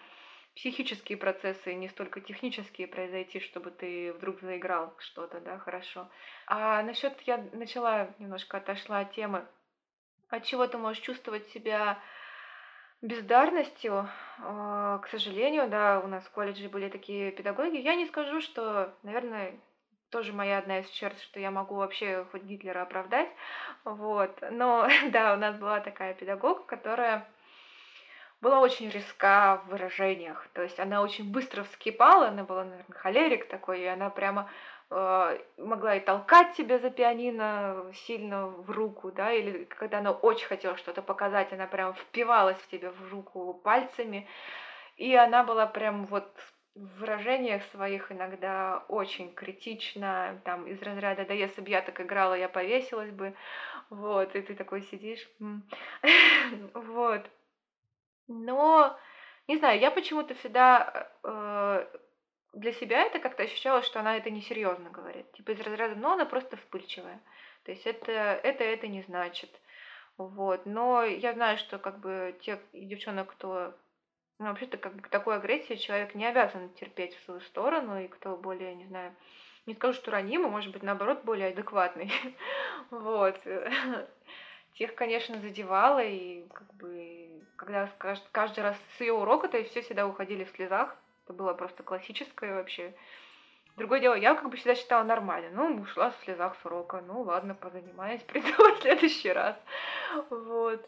психические 0.55 1.17
процессы, 1.17 1.73
не 1.73 1.87
столько 1.87 2.19
технические 2.19 2.87
произойти, 2.87 3.39
чтобы 3.39 3.71
ты 3.71 4.13
вдруг 4.13 4.41
заиграл 4.41 4.93
что-то, 4.99 5.39
да, 5.39 5.57
хорошо. 5.57 6.09
А 6.45 6.83
насчет 6.83 7.19
я 7.21 7.37
начала 7.53 8.13
немножко 8.19 8.57
отошла 8.57 8.99
от 8.99 9.13
темы, 9.13 9.47
от 10.29 10.43
чего 10.43 10.67
ты 10.67 10.77
можешь 10.77 11.01
чувствовать 11.01 11.47
себя 11.47 11.99
бездарностью, 13.01 14.07
а, 14.39 14.99
к 14.99 15.07
сожалению, 15.07 15.67
да, 15.69 15.99
у 16.03 16.07
нас 16.07 16.23
в 16.23 16.31
колледже 16.31 16.69
были 16.69 16.89
такие 16.89 17.31
педагоги. 17.31 17.77
Я 17.77 17.95
не 17.95 18.05
скажу, 18.05 18.41
что, 18.41 18.93
наверное, 19.03 19.59
тоже 20.11 20.33
моя 20.33 20.59
одна 20.59 20.79
из 20.79 20.89
черт, 20.89 21.19
что 21.19 21.39
я 21.39 21.51
могу 21.51 21.75
вообще 21.75 22.25
хоть 22.31 22.43
Гитлера 22.43 22.83
оправдать, 22.83 23.29
вот. 23.85 24.37
Но 24.51 24.87
да, 25.11 25.33
у 25.33 25.37
нас 25.37 25.57
была 25.57 25.79
такая 25.79 26.13
педагог, 26.13 26.65
которая 26.67 27.27
была 28.41 28.59
очень 28.59 28.89
резка 28.89 29.61
в 29.65 29.69
выражениях, 29.69 30.47
то 30.53 30.63
есть 30.63 30.79
она 30.79 31.01
очень 31.01 31.31
быстро 31.31 31.63
вскипала, 31.63 32.29
она 32.29 32.43
была, 32.43 32.63
наверное, 32.63 32.97
холерик 32.97 33.47
такой, 33.47 33.81
и 33.81 33.85
она 33.85 34.09
прямо 34.09 34.49
могла 34.91 35.95
и 35.95 36.01
толкать 36.01 36.53
тебя 36.57 36.77
за 36.77 36.89
пианино 36.89 37.85
сильно 38.05 38.47
в 38.47 38.69
руку, 38.69 39.11
да, 39.11 39.31
или 39.31 39.63
когда 39.63 39.99
она 39.99 40.11
очень 40.11 40.47
хотела 40.47 40.75
что-то 40.75 41.01
показать, 41.01 41.53
она 41.53 41.65
прям 41.65 41.93
впивалась 41.93 42.57
в 42.57 42.67
тебя 42.67 42.91
в 42.91 43.11
руку 43.11 43.53
пальцами, 43.53 44.27
и 44.97 45.15
она 45.15 45.45
была 45.45 45.65
прям 45.65 46.05
вот 46.07 46.29
в 46.75 46.99
выражениях 46.99 47.63
своих 47.71 48.11
иногда 48.11 48.83
очень 48.89 49.33
критично, 49.33 50.41
там, 50.43 50.67
из 50.67 50.81
разряда, 50.81 51.25
да 51.25 51.33
если 51.33 51.61
бы 51.61 51.69
я 51.69 51.81
так 51.81 51.99
играла, 52.01 52.33
я 52.33 52.49
повесилась 52.49 53.11
бы, 53.11 53.33
вот, 53.89 54.35
и 54.35 54.41
ты 54.41 54.55
такой 54.55 54.81
сидишь, 54.83 55.25
вот. 56.73 57.29
Но, 58.27 58.97
не 59.47 59.57
знаю, 59.57 59.79
я 59.79 59.89
почему-то 59.91 60.33
всегда 60.35 61.09
э, 61.23 61.85
для 62.53 62.73
себя 62.73 63.03
это 63.03 63.19
как-то 63.19 63.43
ощущалось, 63.43 63.85
что 63.85 63.99
она 63.99 64.17
это 64.17 64.29
несерьезно 64.29 64.89
говорит. 64.89 65.31
Типа 65.33 65.51
из 65.51 65.61
разряда, 65.61 65.95
ну, 65.95 66.11
она 66.11 66.25
просто 66.25 66.57
вспыльчивая. 66.57 67.21
То 67.63 67.71
есть 67.71 67.85
это, 67.85 68.11
это, 68.11 68.63
это 68.63 68.87
не 68.87 69.01
значит. 69.03 69.49
Вот. 70.17 70.65
Но 70.65 71.03
я 71.03 71.33
знаю, 71.33 71.57
что 71.57 71.79
как 71.79 71.99
бы 71.99 72.37
те 72.41 72.59
девчонок, 72.73 73.31
кто 73.31 73.73
ну, 74.39 74.47
вообще-то 74.47 74.77
как 74.77 74.95
бы 74.95 75.01
к 75.01 75.07
такой 75.07 75.35
агрессии 75.35 75.75
человек 75.75 76.15
не 76.15 76.25
обязан 76.25 76.69
терпеть 76.73 77.15
в 77.15 77.23
свою 77.25 77.41
сторону, 77.41 77.99
и 77.99 78.07
кто 78.07 78.35
более, 78.35 78.75
не 78.75 78.85
знаю, 78.87 79.15
не 79.65 79.75
скажу, 79.75 79.93
что 79.93 80.11
ранимый, 80.11 80.49
может 80.49 80.73
быть, 80.73 80.83
наоборот, 80.83 81.23
более 81.23 81.49
адекватный. 81.49 82.11
Вот. 82.89 83.39
Тех, 84.73 84.95
конечно, 84.95 85.39
задевало, 85.39 86.03
и 86.03 86.47
как 86.49 86.73
бы, 86.73 87.43
когда 87.55 87.89
каждый 88.31 88.61
раз 88.61 88.77
с 88.97 89.01
ее 89.01 89.13
урока, 89.13 89.47
то 89.47 89.57
есть 89.57 89.71
все 89.71 89.81
всегда 89.81 90.07
уходили 90.07 90.43
в 90.43 90.49
слезах, 90.49 90.97
это 91.31 91.37
было 91.37 91.53
просто 91.53 91.83
классическое 91.83 92.53
вообще. 92.53 92.93
Другое 93.77 94.01
дело, 94.01 94.15
я 94.15 94.35
как 94.35 94.49
бы 94.49 94.57
всегда 94.57 94.75
считала 94.75 95.03
нормально. 95.03 95.49
Ну, 95.53 95.81
ушла 95.81 96.11
в 96.11 96.23
слезах 96.25 96.57
с 96.61 96.65
урока. 96.65 97.01
Ну, 97.01 97.21
ладно, 97.21 97.55
позанимаюсь, 97.55 98.21
приду 98.27 98.51
в 98.51 98.81
следующий 98.81 99.31
раз. 99.31 99.55
Вот. 100.29 100.87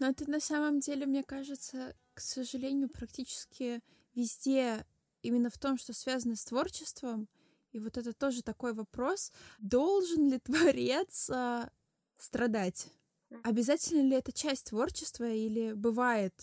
Но 0.00 0.08
это 0.08 0.28
на 0.28 0.40
самом 0.40 0.80
деле, 0.80 1.06
мне 1.06 1.22
кажется, 1.22 1.94
к 2.14 2.20
сожалению, 2.20 2.88
практически 2.88 3.82
везде 4.14 4.84
именно 5.22 5.50
в 5.50 5.58
том, 5.58 5.76
что 5.76 5.92
связано 5.92 6.34
с 6.34 6.44
творчеством. 6.44 7.28
И 7.72 7.78
вот 7.78 7.98
это 7.98 8.12
тоже 8.12 8.42
такой 8.42 8.72
вопрос, 8.72 9.30
должен 9.58 10.28
ли 10.28 10.38
творец 10.40 11.30
страдать. 12.20 12.88
Обязательно 13.44 14.02
ли 14.08 14.16
это 14.16 14.32
часть 14.32 14.70
творчества 14.70 15.24
или 15.24 15.72
бывает 15.72 16.34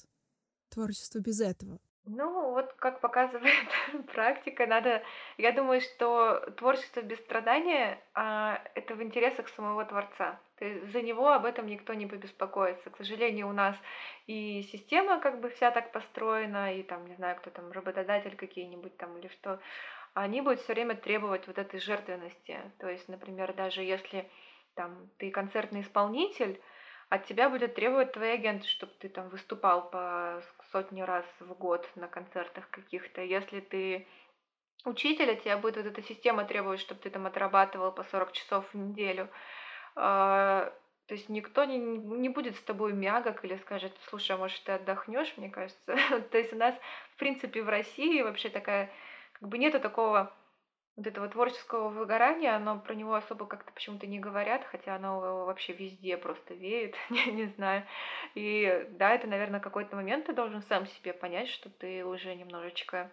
творчество 0.69 1.19
без 1.19 1.41
этого? 1.41 1.79
Ну, 2.09 2.51
вот 2.51 2.71
как 2.73 3.01
показывает 3.01 3.67
практика, 4.13 4.65
надо... 4.65 5.03
Я 5.37 5.51
думаю, 5.51 5.81
что 5.81 6.39
творчество 6.55 7.01
без 7.01 7.19
страдания 7.19 8.01
а,— 8.13 8.61
это 8.75 8.95
в 8.95 9.03
интересах 9.03 9.49
самого 9.49 9.83
Творца. 9.83 10.39
То 10.57 10.65
есть 10.65 10.91
за 10.93 11.01
него 11.01 11.27
об 11.27 11.45
этом 11.45 11.67
никто 11.67 11.93
не 11.93 12.05
побеспокоится. 12.07 12.89
К 12.89 12.97
сожалению, 12.97 13.49
у 13.49 13.53
нас 13.53 13.75
и 14.25 14.63
система 14.71 15.19
как 15.19 15.41
бы 15.41 15.49
вся 15.49 15.69
так 15.71 15.91
построена, 15.91 16.73
и 16.73 16.83
там, 16.83 17.05
не 17.07 17.15
знаю, 17.15 17.35
кто 17.37 17.49
там, 17.49 17.71
работодатель 17.73 18.37
какие-нибудь 18.37 18.95
там 18.97 19.17
или 19.17 19.27
что, 19.27 19.59
они 20.13 20.41
будут 20.41 20.61
все 20.61 20.73
время 20.73 20.95
требовать 20.95 21.45
вот 21.45 21.57
этой 21.57 21.79
жертвенности. 21.79 22.57
То 22.79 22.89
есть, 22.89 23.09
например, 23.09 23.53
даже 23.53 23.81
если 23.83 24.29
там 24.77 25.09
ты 25.17 25.31
концертный 25.31 25.81
исполнитель, 25.81 26.61
от 27.09 27.25
тебя 27.25 27.49
будет 27.49 27.75
требовать 27.75 28.13
твои 28.13 28.31
агенты, 28.31 28.67
чтобы 28.67 28.93
ты 28.99 29.09
там 29.09 29.29
выступал 29.29 29.89
по 29.89 30.41
сотни 30.71 31.01
раз 31.01 31.25
в 31.39 31.53
год 31.53 31.89
на 31.95 32.07
концертах 32.07 32.69
каких-то. 32.69 33.21
Если 33.21 33.59
ты 33.59 34.07
учитель, 34.85 35.31
от 35.31 35.43
тебя 35.43 35.57
будет 35.57 35.77
вот 35.77 35.85
эта 35.85 36.01
система 36.01 36.45
требовать, 36.45 36.79
чтобы 36.79 37.01
ты 37.01 37.09
там 37.09 37.25
отрабатывал 37.25 37.91
по 37.91 38.03
40 38.03 38.31
часов 38.33 38.65
в 38.71 38.77
неделю. 38.77 39.29
А, 39.95 40.73
то 41.07 41.13
есть 41.13 41.29
никто 41.29 41.63
не, 41.63 41.77
не 41.77 42.29
будет 42.29 42.55
с 42.55 42.61
тобой 42.61 42.93
мягок 42.93 43.43
или 43.43 43.55
скажет, 43.55 43.93
слушай, 44.09 44.33
а 44.33 44.37
может 44.37 44.61
ты 44.63 44.73
отдохнешь, 44.73 45.33
мне 45.37 45.49
кажется. 45.49 45.81
То 46.31 46.37
есть 46.37 46.53
у 46.53 46.57
нас, 46.57 46.75
в 47.13 47.19
принципе, 47.19 47.63
в 47.63 47.69
России 47.69 48.21
вообще 48.21 48.49
такая, 48.49 48.91
как 49.33 49.47
бы 49.47 49.57
нету 49.57 49.79
такого 49.79 50.33
вот 50.97 51.05
этого 51.05 51.29
творческого 51.29 51.89
выгорания, 51.89 52.55
оно 52.55 52.79
про 52.79 52.95
него 52.95 53.13
особо 53.13 53.45
как-то 53.45 53.71
почему-то 53.71 54.07
не 54.07 54.19
говорят, 54.19 54.65
хотя 54.65 54.95
оно 54.95 55.45
вообще 55.45 55.73
везде 55.73 56.17
просто 56.17 56.55
веет, 56.55 56.95
не, 57.11 57.25
не 57.31 57.45
знаю. 57.45 57.85
И 58.33 58.87
да, 58.91 59.13
это, 59.13 59.27
наверное, 59.27 59.59
какой-то 59.59 59.95
момент 59.95 60.25
ты 60.25 60.33
должен 60.33 60.63
сам 60.63 60.87
себе 60.87 61.13
понять, 61.13 61.49
что 61.49 61.69
ты 61.69 62.03
уже 62.03 62.33
немножечко 62.35 63.11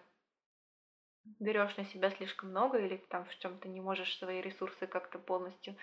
берешь 1.39 1.77
на 1.77 1.85
себя 1.85 2.09
слишком 2.09 2.49
много 2.49 2.79
или 2.79 2.97
там 3.09 3.25
в 3.25 3.37
чем-то 3.37 3.67
не 3.67 3.81
можешь 3.81 4.17
свои 4.17 4.41
ресурсы 4.41 4.87
как-то 4.87 5.19
полностью 5.19 5.75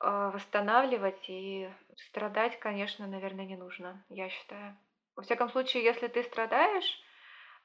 э, 0.00 0.30
восстанавливать 0.32 1.28
и 1.28 1.70
страдать, 2.08 2.58
конечно, 2.60 3.06
наверное, 3.06 3.44
не 3.44 3.56
нужно, 3.56 4.02
я 4.08 4.30
считаю. 4.30 4.76
Во 5.16 5.22
всяком 5.22 5.50
случае, 5.50 5.84
если 5.84 6.08
ты 6.08 6.22
страдаешь, 6.24 6.98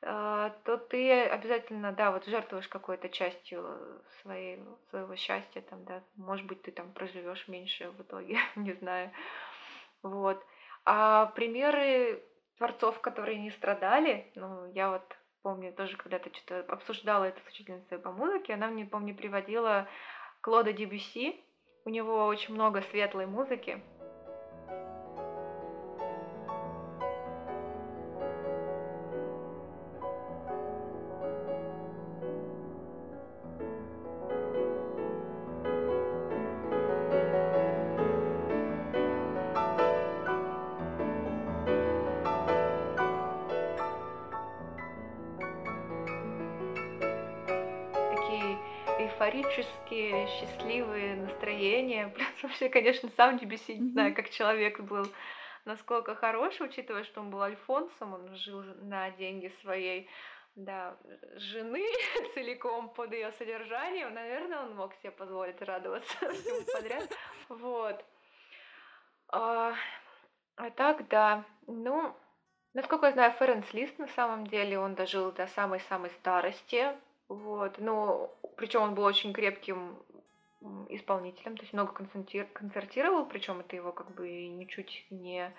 то 0.01 0.77
ты 0.89 1.23
обязательно, 1.23 1.91
да, 1.91 2.11
вот 2.11 2.25
жертвуешь 2.25 2.67
какой-то 2.67 3.09
частью 3.09 4.01
своей, 4.21 4.63
своего 4.89 5.15
счастья, 5.15 5.61
там, 5.61 5.83
да, 5.85 6.01
может 6.15 6.45
быть, 6.45 6.61
ты 6.61 6.71
там 6.71 6.93
проживешь 6.93 7.47
меньше 7.47 7.89
в 7.91 8.01
итоге, 8.01 8.37
не 8.55 8.73
знаю, 8.73 9.11
вот. 10.01 10.41
А 10.85 11.27
примеры 11.35 12.23
творцов, 12.57 12.99
которые 13.01 13.39
не 13.39 13.51
страдали, 13.51 14.31
ну, 14.35 14.71
я 14.73 14.89
вот 14.89 15.17
помню 15.41 15.73
тоже 15.73 15.97
когда-то 15.97 16.33
что-то 16.33 16.71
обсуждала 16.71 17.25
это 17.25 17.39
с 17.41 17.47
учительницей 17.47 17.97
по 17.97 18.11
музыке, 18.11 18.53
она 18.53 18.67
мне, 18.67 18.85
помню, 18.85 19.15
приводила 19.15 19.87
Клода 20.41 20.73
Дебюси, 20.73 21.35
у 21.85 21.89
него 21.89 22.25
очень 22.25 22.53
много 22.53 22.81
светлой 22.83 23.25
музыки, 23.25 23.81
вообще, 52.59 52.69
конечно, 52.69 53.09
сам 53.15 53.37
DBC, 53.37 53.75
не 53.75 53.91
знаю, 53.91 54.13
как 54.13 54.29
человек 54.29 54.79
был 54.81 55.07
насколько 55.65 56.15
хороший, 56.15 56.67
учитывая, 56.67 57.03
что 57.03 57.21
он 57.21 57.29
был 57.29 57.41
альфонсом, 57.41 58.13
он 58.13 58.35
жил 58.35 58.63
на 58.81 59.11
деньги 59.11 59.53
своей 59.61 60.09
да, 60.55 60.97
жены 61.35 61.85
целиком 62.33 62.89
под 62.89 63.13
ее 63.13 63.31
содержанием, 63.33 64.13
наверное, 64.13 64.59
он 64.59 64.75
мог 64.75 64.93
себе 64.95 65.11
позволить 65.11 65.61
радоваться 65.61 66.13
всему 66.33 66.65
подряд. 66.73 67.09
Вот. 67.49 68.03
А, 69.31 69.73
а 70.55 70.69
так, 70.71 71.07
да. 71.07 71.45
Ну, 71.67 72.13
насколько 72.73 73.05
я 73.05 73.11
знаю, 73.13 73.33
Ференс 73.33 73.71
Лист 73.73 73.97
на 73.99 74.07
самом 74.07 74.47
деле, 74.47 74.79
он 74.79 74.95
дожил 74.95 75.31
до 75.31 75.47
самой-самой 75.47 76.09
старости. 76.09 76.87
Вот. 77.27 77.77
Ну, 77.77 78.35
причем 78.57 78.81
он 78.81 78.95
был 78.95 79.03
очень 79.03 79.33
крепким 79.33 80.03
исполнителем, 80.89 81.55
то 81.55 81.63
есть 81.63 81.73
много 81.73 81.93
концертировал, 81.93 83.25
причем 83.25 83.59
это 83.61 83.75
его 83.75 83.91
как 83.91 84.13
бы 84.13 84.47
ничуть 84.47 85.05
не 85.09 85.53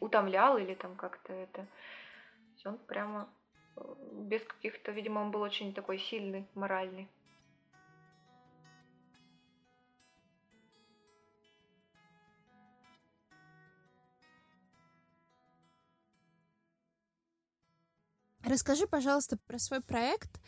утомлял 0.00 0.58
или 0.58 0.74
там 0.74 0.96
как-то 0.96 1.32
это. 1.32 1.66
Он 2.66 2.76
прямо 2.76 3.28
э, 3.76 3.80
без 4.12 4.42
каких-то, 4.42 4.92
видимо, 4.92 5.20
он 5.20 5.30
был 5.30 5.40
очень 5.40 5.72
такой 5.72 5.98
сильный, 5.98 6.46
моральный. 6.54 7.08
Расскажи, 18.44 18.86
пожалуйста, 18.86 19.36
про 19.46 19.58
свой 19.58 19.80
проект. 19.80 20.40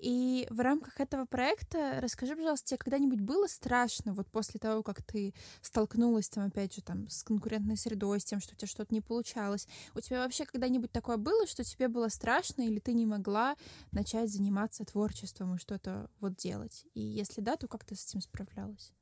И 0.00 0.46
в 0.50 0.60
рамках 0.60 0.98
этого 0.98 1.26
проекта 1.26 2.00
расскажи, 2.00 2.34
пожалуйста, 2.34 2.68
тебе 2.68 2.78
когда-нибудь 2.78 3.20
было 3.20 3.46
страшно, 3.46 4.14
вот 4.14 4.30
после 4.30 4.58
того, 4.58 4.82
как 4.82 5.02
ты 5.02 5.34
столкнулась 5.60 6.30
там, 6.30 6.46
опять 6.46 6.74
же, 6.74 6.82
там, 6.82 7.08
с 7.08 7.22
конкурентной 7.22 7.76
средой, 7.76 8.20
с 8.20 8.24
тем, 8.24 8.40
что 8.40 8.54
у 8.54 8.56
тебя 8.56 8.68
что-то 8.68 8.94
не 8.94 9.02
получалось. 9.02 9.68
У 9.94 10.00
тебя 10.00 10.22
вообще 10.22 10.46
когда-нибудь 10.46 10.90
такое 10.90 11.18
было, 11.18 11.46
что 11.46 11.64
тебе 11.64 11.88
было 11.88 12.08
страшно, 12.08 12.62
или 12.62 12.78
ты 12.78 12.94
не 12.94 13.04
могла 13.04 13.56
начать 13.92 14.30
заниматься 14.30 14.84
творчеством 14.86 15.54
и 15.54 15.58
что-то 15.58 16.10
вот 16.20 16.34
делать? 16.36 16.86
И 16.94 17.00
если 17.00 17.42
да, 17.42 17.56
то 17.56 17.68
как 17.68 17.84
ты 17.84 17.94
с 17.94 18.06
этим 18.06 18.22
справлялась? 18.22 18.94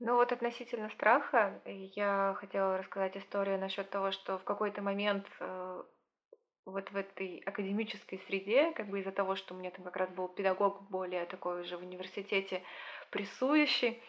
Ну 0.00 0.14
вот 0.14 0.30
относительно 0.30 0.90
страха, 0.90 1.60
я 1.64 2.36
хотела 2.38 2.78
рассказать 2.78 3.16
историю 3.16 3.58
насчет 3.58 3.90
того, 3.90 4.12
что 4.12 4.38
в 4.38 4.44
какой-то 4.44 4.80
момент 4.82 5.26
э, 5.40 5.82
вот 6.70 6.90
в 6.90 6.96
этой 6.96 7.42
академической 7.46 8.20
среде, 8.26 8.72
как 8.72 8.88
бы 8.88 9.00
из-за 9.00 9.12
того, 9.12 9.36
что 9.36 9.54
у 9.54 9.56
меня 9.58 9.70
там 9.70 9.84
как 9.84 9.96
раз 9.96 10.10
был 10.10 10.28
педагог 10.28 10.82
более 10.90 11.24
такой 11.26 11.62
уже 11.62 11.76
в 11.76 11.82
университете 11.82 12.62
прессующий, 13.10 14.02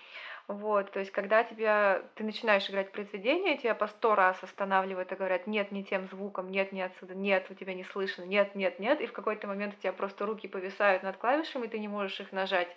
вот, 0.48 0.92
то 0.92 1.00
есть 1.00 1.12
когда 1.12 1.44
тебя, 1.44 2.02
ты 2.16 2.24
начинаешь 2.24 2.68
играть 2.70 2.92
произведение, 2.92 3.60
тебя 3.60 3.76
по 3.76 3.86
сто 3.86 4.16
раз 4.16 4.42
останавливают 4.42 5.12
и 5.12 5.16
говорят, 5.16 5.46
нет, 5.46 5.72
не 5.72 5.84
тем 5.84 6.08
звуком, 6.08 6.50
нет, 6.50 6.72
не 6.72 6.82
отсюда, 6.82 7.14
нет, 7.14 7.46
у 7.52 7.54
тебя 7.54 7.76
не 7.76 7.84
слышно, 7.84 8.24
нет, 8.24 8.56
нет, 8.56 8.80
нет, 8.80 9.00
и 9.00 9.06
в 9.06 9.14
какой-то 9.14 9.46
момент 9.46 9.76
у 9.76 9.80
тебя 9.80 9.94
просто 9.94 10.26
руки 10.26 10.48
повисают 10.48 11.04
над 11.04 11.18
клавишами, 11.18 11.68
и 11.68 11.70
ты 11.70 11.78
не 11.78 11.88
можешь 11.88 12.20
их 12.20 12.32
нажать, 12.32 12.76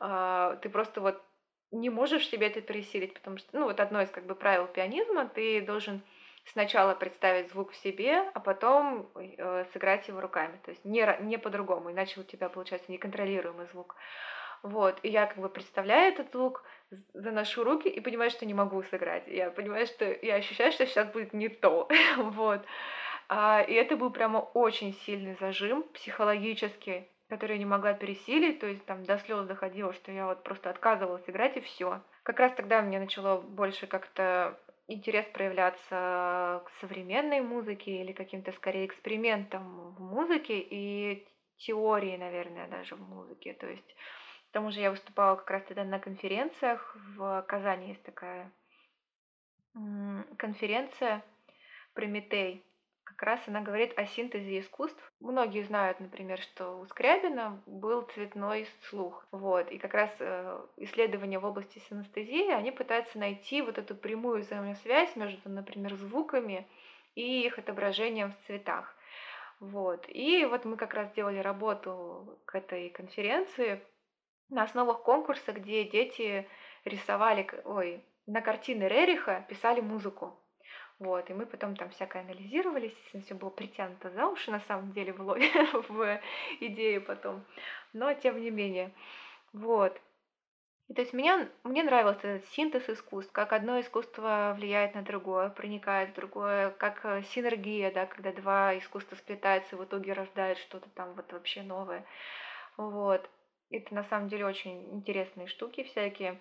а, 0.00 0.56
ты 0.62 0.70
просто 0.70 1.02
вот 1.02 1.22
не 1.70 1.90
можешь 1.90 2.28
себе 2.28 2.46
это 2.46 2.62
пересилить, 2.62 3.12
потому 3.12 3.36
что, 3.36 3.48
ну, 3.52 3.64
вот 3.64 3.78
одно 3.80 4.00
из 4.00 4.08
как 4.08 4.24
бы 4.24 4.34
правил 4.34 4.66
пианизма, 4.66 5.26
ты 5.26 5.60
должен 5.60 6.02
сначала 6.46 6.94
представить 6.94 7.50
звук 7.50 7.72
в 7.72 7.76
себе, 7.76 8.30
а 8.34 8.40
потом 8.40 9.08
э, 9.14 9.64
сыграть 9.72 10.08
его 10.08 10.20
руками. 10.20 10.58
То 10.64 10.70
есть 10.70 10.84
не, 10.84 11.06
не 11.20 11.38
по-другому, 11.38 11.92
иначе 11.92 12.20
у 12.20 12.24
тебя 12.24 12.48
получается 12.48 12.90
неконтролируемый 12.90 13.66
звук. 13.66 13.96
Вот, 14.62 15.00
и 15.02 15.08
я 15.08 15.26
как 15.26 15.38
бы 15.38 15.48
представляю 15.48 16.12
этот 16.12 16.30
звук, 16.30 16.64
заношу 17.14 17.64
руки 17.64 17.88
и 17.88 18.00
понимаю, 18.00 18.30
что 18.30 18.46
не 18.46 18.54
могу 18.54 18.82
сыграть. 18.84 19.26
Я 19.26 19.50
понимаю, 19.50 19.86
что 19.86 20.04
я 20.04 20.36
ощущаю, 20.36 20.72
что 20.72 20.86
сейчас 20.86 21.08
будет 21.08 21.32
не 21.32 21.48
то. 21.48 21.88
вот. 22.16 22.62
А, 23.28 23.62
и 23.62 23.72
это 23.72 23.96
был 23.96 24.10
прямо 24.10 24.38
очень 24.38 24.92
сильный 24.92 25.36
зажим 25.40 25.82
психологический, 25.94 27.08
который 27.28 27.52
я 27.52 27.58
не 27.58 27.64
могла 27.64 27.94
пересилить, 27.94 28.60
то 28.60 28.66
есть 28.66 28.84
там 28.84 29.04
до 29.04 29.18
слез 29.18 29.46
доходило, 29.46 29.92
что 29.94 30.12
я 30.12 30.26
вот 30.26 30.42
просто 30.42 30.70
отказывалась 30.70 31.24
играть 31.26 31.56
и 31.56 31.60
все. 31.60 32.02
Как 32.22 32.38
раз 32.38 32.52
тогда 32.52 32.82
мне 32.82 33.00
начало 33.00 33.40
больше 33.40 33.86
как-то 33.86 34.58
интерес 34.92 35.26
проявляться 35.32 36.62
к 36.64 36.70
современной 36.80 37.40
музыке 37.40 38.00
или 38.00 38.12
каким-то 38.12 38.52
скорее 38.52 38.86
экспериментам 38.86 39.94
в 39.94 40.00
музыке 40.00 40.58
и 40.58 41.26
теории, 41.56 42.16
наверное, 42.16 42.68
даже 42.68 42.96
в 42.96 43.00
музыке. 43.00 43.54
То 43.54 43.66
есть, 43.68 43.96
к 44.50 44.52
тому 44.52 44.70
же 44.70 44.80
я 44.80 44.90
выступала 44.90 45.36
как 45.36 45.50
раз 45.50 45.62
тогда 45.64 45.84
на 45.84 45.98
конференциях. 45.98 46.96
В 47.16 47.42
Казани 47.48 47.88
есть 47.88 48.02
такая 48.02 48.50
конференция 50.36 51.22
Прометей 51.94 52.64
как 53.22 53.38
раз 53.38 53.40
она 53.46 53.60
говорит 53.60 53.96
о 53.96 54.04
синтезе 54.04 54.58
искусств. 54.58 55.00
Многие 55.20 55.62
знают, 55.62 56.00
например, 56.00 56.40
что 56.40 56.80
у 56.80 56.86
Скрябина 56.86 57.62
был 57.66 58.02
цветной 58.02 58.66
слух. 58.90 59.24
Вот. 59.30 59.70
И 59.70 59.78
как 59.78 59.94
раз 59.94 60.10
э, 60.18 60.60
исследования 60.78 61.38
в 61.38 61.44
области 61.44 61.78
синестезии, 61.88 62.50
они 62.50 62.72
пытаются 62.72 63.20
найти 63.20 63.62
вот 63.62 63.78
эту 63.78 63.94
прямую 63.94 64.40
взаимосвязь 64.40 65.14
между, 65.14 65.48
например, 65.48 65.94
звуками 65.94 66.66
и 67.14 67.46
их 67.46 67.60
отображением 67.60 68.32
в 68.32 68.46
цветах. 68.46 68.92
Вот. 69.60 70.04
И 70.08 70.44
вот 70.44 70.64
мы 70.64 70.76
как 70.76 70.92
раз 70.92 71.08
делали 71.12 71.38
работу 71.38 72.40
к 72.44 72.56
этой 72.56 72.90
конференции 72.90 73.80
на 74.48 74.64
основах 74.64 75.04
конкурса, 75.04 75.52
где 75.52 75.84
дети 75.84 76.48
рисовали, 76.84 77.48
ой, 77.66 78.04
на 78.26 78.40
картины 78.40 78.82
Рериха 78.88 79.46
писали 79.48 79.80
музыку. 79.80 80.41
Вот, 81.02 81.28
и 81.30 81.34
мы 81.34 81.46
потом 81.46 81.74
там 81.74 81.90
всякое 81.90 82.22
анализировали, 82.22 82.86
естественно, 82.86 83.24
все 83.24 83.34
было 83.34 83.50
притянуто 83.50 84.08
за 84.10 84.28
уши, 84.28 84.52
на 84.52 84.60
самом 84.60 84.92
деле, 84.92 85.12
в, 85.12 85.18
в 85.88 86.20
идее 86.60 87.00
потом. 87.00 87.44
Но 87.92 88.14
тем 88.14 88.40
не 88.40 88.50
менее. 88.50 88.92
Вот. 89.52 90.00
И, 90.86 90.94
то 90.94 91.00
есть 91.00 91.12
меня, 91.12 91.48
мне 91.64 91.82
нравился 91.82 92.28
этот 92.28 92.48
синтез 92.50 92.88
искусств, 92.88 93.32
как 93.32 93.52
одно 93.52 93.80
искусство 93.80 94.54
влияет 94.56 94.94
на 94.94 95.02
другое, 95.02 95.48
проникает 95.48 96.10
в 96.10 96.14
другое, 96.14 96.70
как 96.70 97.04
э, 97.04 97.24
синергия, 97.34 97.90
да, 97.90 98.06
когда 98.06 98.30
два 98.30 98.78
искусства 98.78 99.16
сплетаются 99.16 99.74
и 99.74 99.78
в 99.80 99.84
итоге 99.84 100.12
рождают 100.12 100.58
что-то 100.58 100.88
там 100.90 101.14
вот 101.14 101.32
вообще 101.32 101.62
новое. 101.62 102.04
Вот. 102.76 103.28
Это 103.70 103.92
на 103.92 104.04
самом 104.04 104.28
деле 104.28 104.46
очень 104.46 104.88
интересные 104.94 105.48
штуки 105.48 105.82
всякие. 105.82 106.40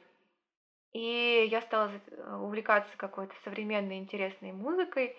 И 0.93 1.47
я 1.49 1.61
стала 1.61 1.89
э, 1.89 2.35
увлекаться 2.35 2.91
какой-то 2.97 3.33
современной 3.43 3.97
интересной 3.97 4.51
музыкой. 4.51 5.15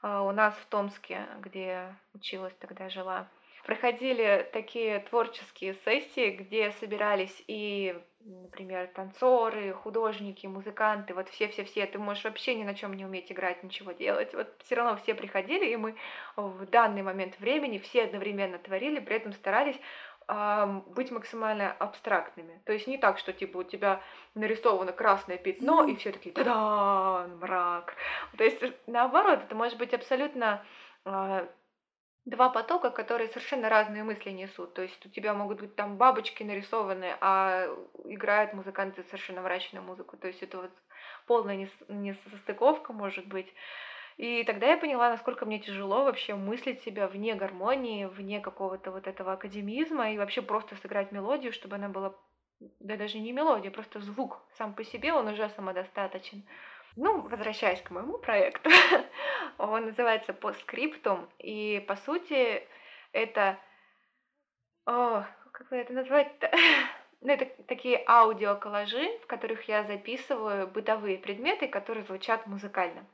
А, 0.00 0.22
у 0.22 0.32
нас 0.32 0.54
в 0.54 0.66
Томске, 0.66 1.26
где 1.40 1.94
училась 2.14 2.54
тогда, 2.60 2.88
жила, 2.88 3.28
проходили 3.64 4.48
такие 4.52 5.00
творческие 5.00 5.74
сессии, 5.84 6.30
где 6.30 6.70
собирались 6.72 7.44
и, 7.48 8.00
например, 8.20 8.86
танцоры, 8.94 9.72
художники, 9.72 10.46
музыканты, 10.46 11.14
вот 11.14 11.28
все-все-все, 11.28 11.84
ты 11.86 11.98
можешь 11.98 12.24
вообще 12.24 12.54
ни 12.54 12.64
на 12.64 12.74
чем 12.74 12.94
не 12.94 13.04
уметь 13.04 13.32
играть, 13.32 13.62
ничего 13.62 13.92
делать. 13.92 14.32
Вот 14.32 14.48
все 14.64 14.76
равно 14.76 14.96
все 14.96 15.14
приходили, 15.14 15.66
и 15.66 15.76
мы 15.76 15.96
в 16.36 16.64
данный 16.66 17.02
момент 17.02 17.38
времени 17.40 17.78
все 17.78 18.04
одновременно 18.04 18.58
творили, 18.58 19.00
при 19.00 19.16
этом 19.16 19.32
старались 19.32 19.78
быть 20.28 21.10
максимально 21.10 21.72
абстрактными. 21.72 22.60
То 22.66 22.72
есть 22.72 22.86
не 22.86 22.98
так, 22.98 23.18
что 23.18 23.32
типа 23.32 23.58
у 23.58 23.62
тебя 23.62 24.02
нарисовано 24.34 24.92
красное 24.92 25.38
пятно, 25.38 25.84
и 25.84 25.96
все 25.96 26.12
такие 26.12 26.34
да 26.34 27.26
мрак. 27.40 27.94
То 28.36 28.44
есть 28.44 28.62
наоборот, 28.86 29.40
это 29.44 29.54
может 29.54 29.78
быть 29.78 29.94
абсолютно 29.94 30.62
а, 31.06 31.48
два 32.26 32.50
потока, 32.50 32.90
которые 32.90 33.28
совершенно 33.28 33.70
разные 33.70 34.04
мысли 34.04 34.28
несут. 34.28 34.74
То 34.74 34.82
есть 34.82 35.04
у 35.06 35.08
тебя 35.08 35.32
могут 35.32 35.60
быть 35.60 35.74
там 35.76 35.96
бабочки 35.96 36.42
нарисованы, 36.42 37.16
а 37.22 37.66
играют 38.04 38.52
музыканты 38.52 39.04
совершенно 39.04 39.40
мрачную 39.40 39.82
музыку. 39.82 40.18
То 40.18 40.26
есть 40.26 40.42
это 40.42 40.58
вот 40.58 40.70
полная 41.26 41.68
несостыковка 41.88 42.92
может 42.92 43.26
быть. 43.26 43.52
И 44.18 44.42
тогда 44.42 44.66
я 44.66 44.76
поняла, 44.76 45.10
насколько 45.10 45.46
мне 45.46 45.60
тяжело 45.60 46.02
вообще 46.02 46.34
мыслить 46.34 46.82
себя 46.82 47.06
вне 47.06 47.36
гармонии, 47.36 48.04
вне 48.04 48.40
какого-то 48.40 48.90
вот 48.90 49.06
этого 49.06 49.34
академизма 49.34 50.10
и 50.10 50.18
вообще 50.18 50.42
просто 50.42 50.74
сыграть 50.74 51.12
мелодию, 51.12 51.52
чтобы 51.52 51.76
она 51.76 51.88
была, 51.88 52.16
да 52.80 52.96
даже 52.96 53.20
не 53.20 53.30
мелодия, 53.30 53.70
просто 53.70 54.00
звук 54.00 54.42
сам 54.56 54.74
по 54.74 54.82
себе, 54.82 55.12
он 55.12 55.28
уже 55.28 55.48
самодостаточен. 55.50 56.42
Ну, 56.96 57.20
возвращаясь 57.20 57.80
к 57.80 57.92
моему 57.92 58.18
проекту, 58.18 58.70
он 59.58 59.86
называется 59.86 60.32
по 60.32 60.52
скриптум, 60.52 61.28
и 61.38 61.84
по 61.86 61.94
сути 61.94 62.66
это... 63.12 63.56
О, 64.84 65.24
как 65.52 65.72
это 65.72 65.92
назвать-то? 65.92 66.50
Ну, 67.20 67.32
это 67.32 67.46
такие 67.64 68.00
аудиоколлажи, 68.06 69.18
в 69.24 69.26
которых 69.26 69.64
я 69.64 69.82
записываю 69.82 70.68
бытовые 70.68 71.18
предметы, 71.18 71.66
которые 71.66 72.04
звучат 72.04 72.46
музыкально. 72.46 73.04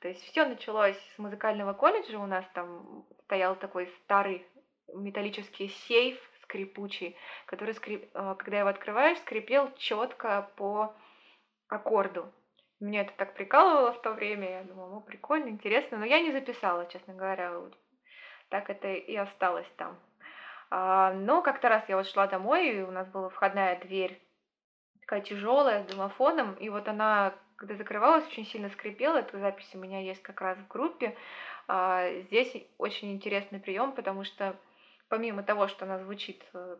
То 0.00 0.08
есть 0.08 0.22
все 0.24 0.46
началось 0.46 0.96
с 1.14 1.18
музыкального 1.18 1.74
колледжа. 1.74 2.18
У 2.18 2.26
нас 2.26 2.44
там 2.54 3.06
стоял 3.24 3.54
такой 3.56 3.86
старый 4.04 4.46
металлический 4.94 5.68
сейф 5.68 6.18
скрипучий, 6.42 7.16
который, 7.46 7.74
скрип... 7.74 8.10
Э, 8.14 8.34
когда 8.38 8.60
его 8.60 8.68
открываешь, 8.68 9.18
скрипел 9.18 9.72
четко 9.76 10.50
по 10.56 10.94
аккорду. 11.68 12.32
Меня 12.80 13.02
это 13.02 13.12
так 13.16 13.34
прикалывало 13.34 13.92
в 13.92 14.00
то 14.02 14.12
время, 14.12 14.50
я 14.50 14.64
думала, 14.64 14.94
ну, 14.94 15.00
прикольно, 15.02 15.48
интересно, 15.48 15.98
но 15.98 16.06
я 16.06 16.20
не 16.20 16.32
записала, 16.32 16.86
честно 16.86 17.14
говоря, 17.14 17.52
так 18.48 18.70
это 18.70 18.88
и 18.88 19.14
осталось 19.14 19.70
там. 19.76 20.00
А, 20.70 21.12
но 21.12 21.42
как-то 21.42 21.68
раз 21.68 21.84
я 21.88 21.96
вот 21.96 22.08
шла 22.08 22.26
домой, 22.26 22.70
и 22.70 22.82
у 22.82 22.90
нас 22.90 23.06
была 23.08 23.28
входная 23.28 23.78
дверь 23.80 24.20
такая 25.00 25.20
тяжелая, 25.20 25.82
с 25.82 25.86
домофоном, 25.86 26.54
и 26.54 26.68
вот 26.68 26.86
она, 26.86 27.34
когда 27.60 27.74
закрывалась, 27.74 28.26
очень 28.26 28.46
сильно 28.46 28.70
скрипела, 28.70 29.18
эта 29.18 29.38
запись 29.38 29.68
у 29.74 29.78
меня 29.78 30.00
есть 30.00 30.22
как 30.22 30.40
раз 30.40 30.56
в 30.56 30.66
группе. 30.66 31.14
А, 31.68 32.10
здесь 32.22 32.50
очень 32.78 33.12
интересный 33.12 33.60
прием, 33.60 33.92
потому 33.92 34.24
что 34.24 34.56
помимо 35.10 35.42
того, 35.42 35.68
что 35.68 35.84
она 35.84 35.98
звучит 35.98 36.42
э, 36.54 36.78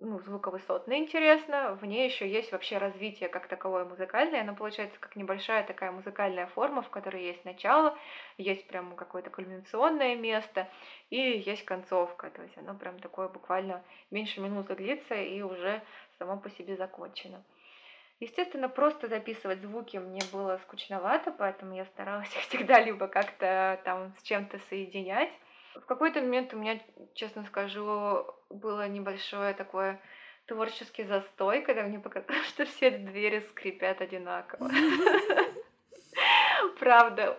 ну, 0.00 0.20
звуковысотно 0.20 0.96
интересно, 0.96 1.74
в 1.74 1.84
ней 1.84 2.08
еще 2.08 2.30
есть 2.30 2.52
вообще 2.52 2.78
развитие 2.78 3.28
как 3.28 3.48
таковое 3.48 3.84
музыкальное, 3.84 4.42
она 4.42 4.54
получается 4.54 5.00
как 5.00 5.16
небольшая 5.16 5.64
такая 5.64 5.90
музыкальная 5.90 6.46
форма, 6.46 6.82
в 6.82 6.90
которой 6.90 7.24
есть 7.24 7.44
начало, 7.44 7.98
есть 8.38 8.68
прям 8.68 8.94
какое-то 8.94 9.30
кульминационное 9.30 10.14
место 10.14 10.68
и 11.10 11.16
есть 11.16 11.64
концовка, 11.64 12.30
то 12.30 12.42
есть 12.42 12.56
оно 12.56 12.74
прям 12.76 13.00
такое 13.00 13.28
буквально 13.28 13.82
меньше 14.12 14.40
минуты 14.40 14.76
длится 14.76 15.16
и 15.16 15.42
уже 15.42 15.82
само 16.18 16.36
по 16.36 16.50
себе 16.50 16.76
закончено. 16.76 17.42
Естественно, 18.20 18.68
просто 18.68 19.08
записывать 19.08 19.62
звуки 19.62 19.96
мне 19.96 20.20
было 20.30 20.60
скучновато, 20.64 21.32
поэтому 21.32 21.74
я 21.74 21.86
старалась 21.86 22.28
их 22.36 22.42
всегда 22.42 22.80
либо 22.80 23.08
как-то 23.08 23.80
там 23.84 24.14
с 24.18 24.22
чем-то 24.22 24.58
соединять, 24.68 25.30
в 25.74 25.86
какой-то 25.86 26.20
момент 26.20 26.52
у 26.52 26.58
меня, 26.58 26.80
честно 27.14 27.44
скажу, 27.44 28.26
было 28.50 28.88
небольшое 28.88 29.54
такое 29.54 30.00
творческий 30.46 31.04
застой, 31.04 31.62
когда 31.62 31.82
мне 31.82 31.98
показалось, 31.98 32.46
что 32.48 32.64
все 32.64 32.90
двери 32.90 33.40
скрипят 33.40 34.00
одинаково. 34.00 34.68
Правда, 36.78 37.36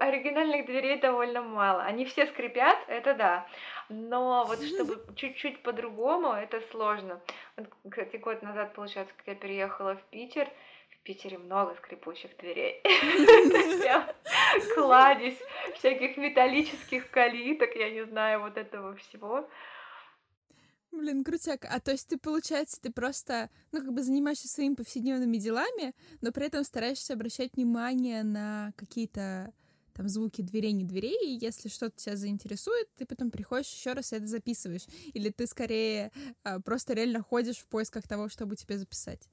оригинальных 0.00 0.66
дверей 0.66 1.00
довольно 1.00 1.42
мало. 1.42 1.82
Они 1.82 2.04
все 2.04 2.26
скрипят, 2.26 2.78
это 2.88 3.14
да. 3.14 3.46
Но 3.88 4.44
вот 4.46 4.62
чтобы 4.64 5.02
чуть-чуть 5.14 5.62
по-другому, 5.62 6.32
это 6.32 6.60
сложно. 6.70 7.20
Вот, 7.56 7.68
кстати, 7.90 8.16
год 8.16 8.42
назад, 8.42 8.74
получается, 8.74 9.14
когда 9.16 9.32
я 9.32 9.38
переехала 9.38 9.96
в 9.96 10.02
Питер, 10.10 10.48
Питере 11.06 11.38
много 11.38 11.76
скрипучих 11.76 12.36
дверей. 12.36 12.82
Кладезь 14.74 15.38
всяких 15.76 16.16
металлических 16.16 17.10
калиток, 17.10 17.76
я 17.76 17.90
не 17.90 18.04
знаю, 18.06 18.40
вот 18.40 18.56
этого 18.56 18.96
всего. 18.96 19.48
Блин, 20.90 21.22
крутяк. 21.22 21.64
А 21.70 21.78
то 21.78 21.92
есть 21.92 22.08
ты, 22.08 22.18
получается, 22.18 22.80
ты 22.80 22.90
просто, 22.90 23.50
ну, 23.70 23.80
как 23.80 23.92
бы 23.92 24.02
занимаешься 24.02 24.48
своими 24.48 24.74
повседневными 24.74 25.36
делами, 25.36 25.92
но 26.22 26.32
при 26.32 26.46
этом 26.46 26.64
стараешься 26.64 27.12
обращать 27.12 27.54
внимание 27.54 28.24
на 28.24 28.72
какие-то 28.76 29.52
там 29.96 30.08
звуки 30.08 30.42
дверей, 30.42 30.72
не 30.72 30.84
дверей, 30.84 31.18
и 31.24 31.38
если 31.44 31.68
что-то 31.68 31.96
тебя 31.96 32.16
заинтересует, 32.16 32.88
ты 32.96 33.06
потом 33.06 33.30
приходишь 33.30 33.72
еще 33.72 33.92
раз 33.92 34.12
и 34.12 34.16
это 34.16 34.26
записываешь. 34.26 34.86
Или 35.14 35.30
ты 35.30 35.46
скорее 35.46 36.12
а, 36.44 36.60
просто 36.60 36.92
реально 36.92 37.22
ходишь 37.22 37.58
в 37.58 37.66
поисках 37.66 38.06
того, 38.06 38.28
чтобы 38.28 38.56
тебе 38.56 38.76
записать. 38.76 39.28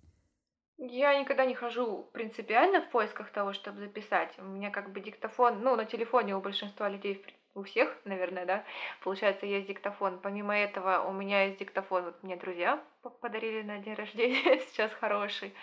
Я 0.78 1.19
никогда 1.19 1.45
не 1.45 1.56
хожу 1.56 2.10
принципиально 2.13 2.82
в 2.82 2.89
поисках 2.89 3.32
того, 3.32 3.54
чтобы 3.54 3.80
записать. 3.80 4.34
У 4.39 4.43
меня 4.43 4.69
как 4.69 4.91
бы 4.91 4.99
диктофон, 4.99 5.62
ну, 5.62 5.76
на 5.76 5.86
телефоне 5.86 6.36
у 6.36 6.41
большинства 6.41 6.89
людей, 6.89 7.23
у 7.56 7.63
всех, 7.63 7.95
наверное, 8.06 8.45
да, 8.45 8.63
получается, 9.04 9.45
есть 9.45 9.67
диктофон. 9.67 10.19
Помимо 10.19 10.58
этого, 10.58 11.06
у 11.08 11.12
меня 11.12 11.45
есть 11.45 11.60
диктофон, 11.60 12.06
вот 12.06 12.23
мне 12.23 12.36
друзья 12.36 12.84
подарили 13.21 13.62
на 13.62 13.78
день 13.80 13.93
рождения, 13.93 14.60
сейчас 14.67 14.91
хороший, 14.93 15.54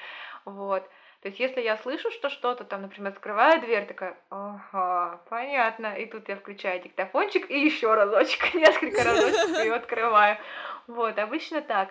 вот. 0.44 0.88
То 1.22 1.28
есть, 1.28 1.38
если 1.38 1.60
я 1.60 1.76
слышу, 1.76 2.10
что 2.10 2.30
что-то 2.30 2.64
там, 2.64 2.82
например, 2.82 3.12
открываю 3.12 3.60
дверь, 3.60 3.86
такая, 3.86 4.16
ага, 4.30 5.20
понятно, 5.28 5.94
и 5.94 6.06
тут 6.06 6.28
я 6.30 6.36
включаю 6.36 6.82
диктофончик 6.82 7.50
и 7.50 7.60
еще 7.60 7.92
разочек, 7.92 8.54
несколько 8.54 9.04
разочков 9.04 9.58
ее 9.58 9.74
открываю. 9.74 10.38
Вот, 10.86 11.18
обычно 11.18 11.60
так. 11.60 11.90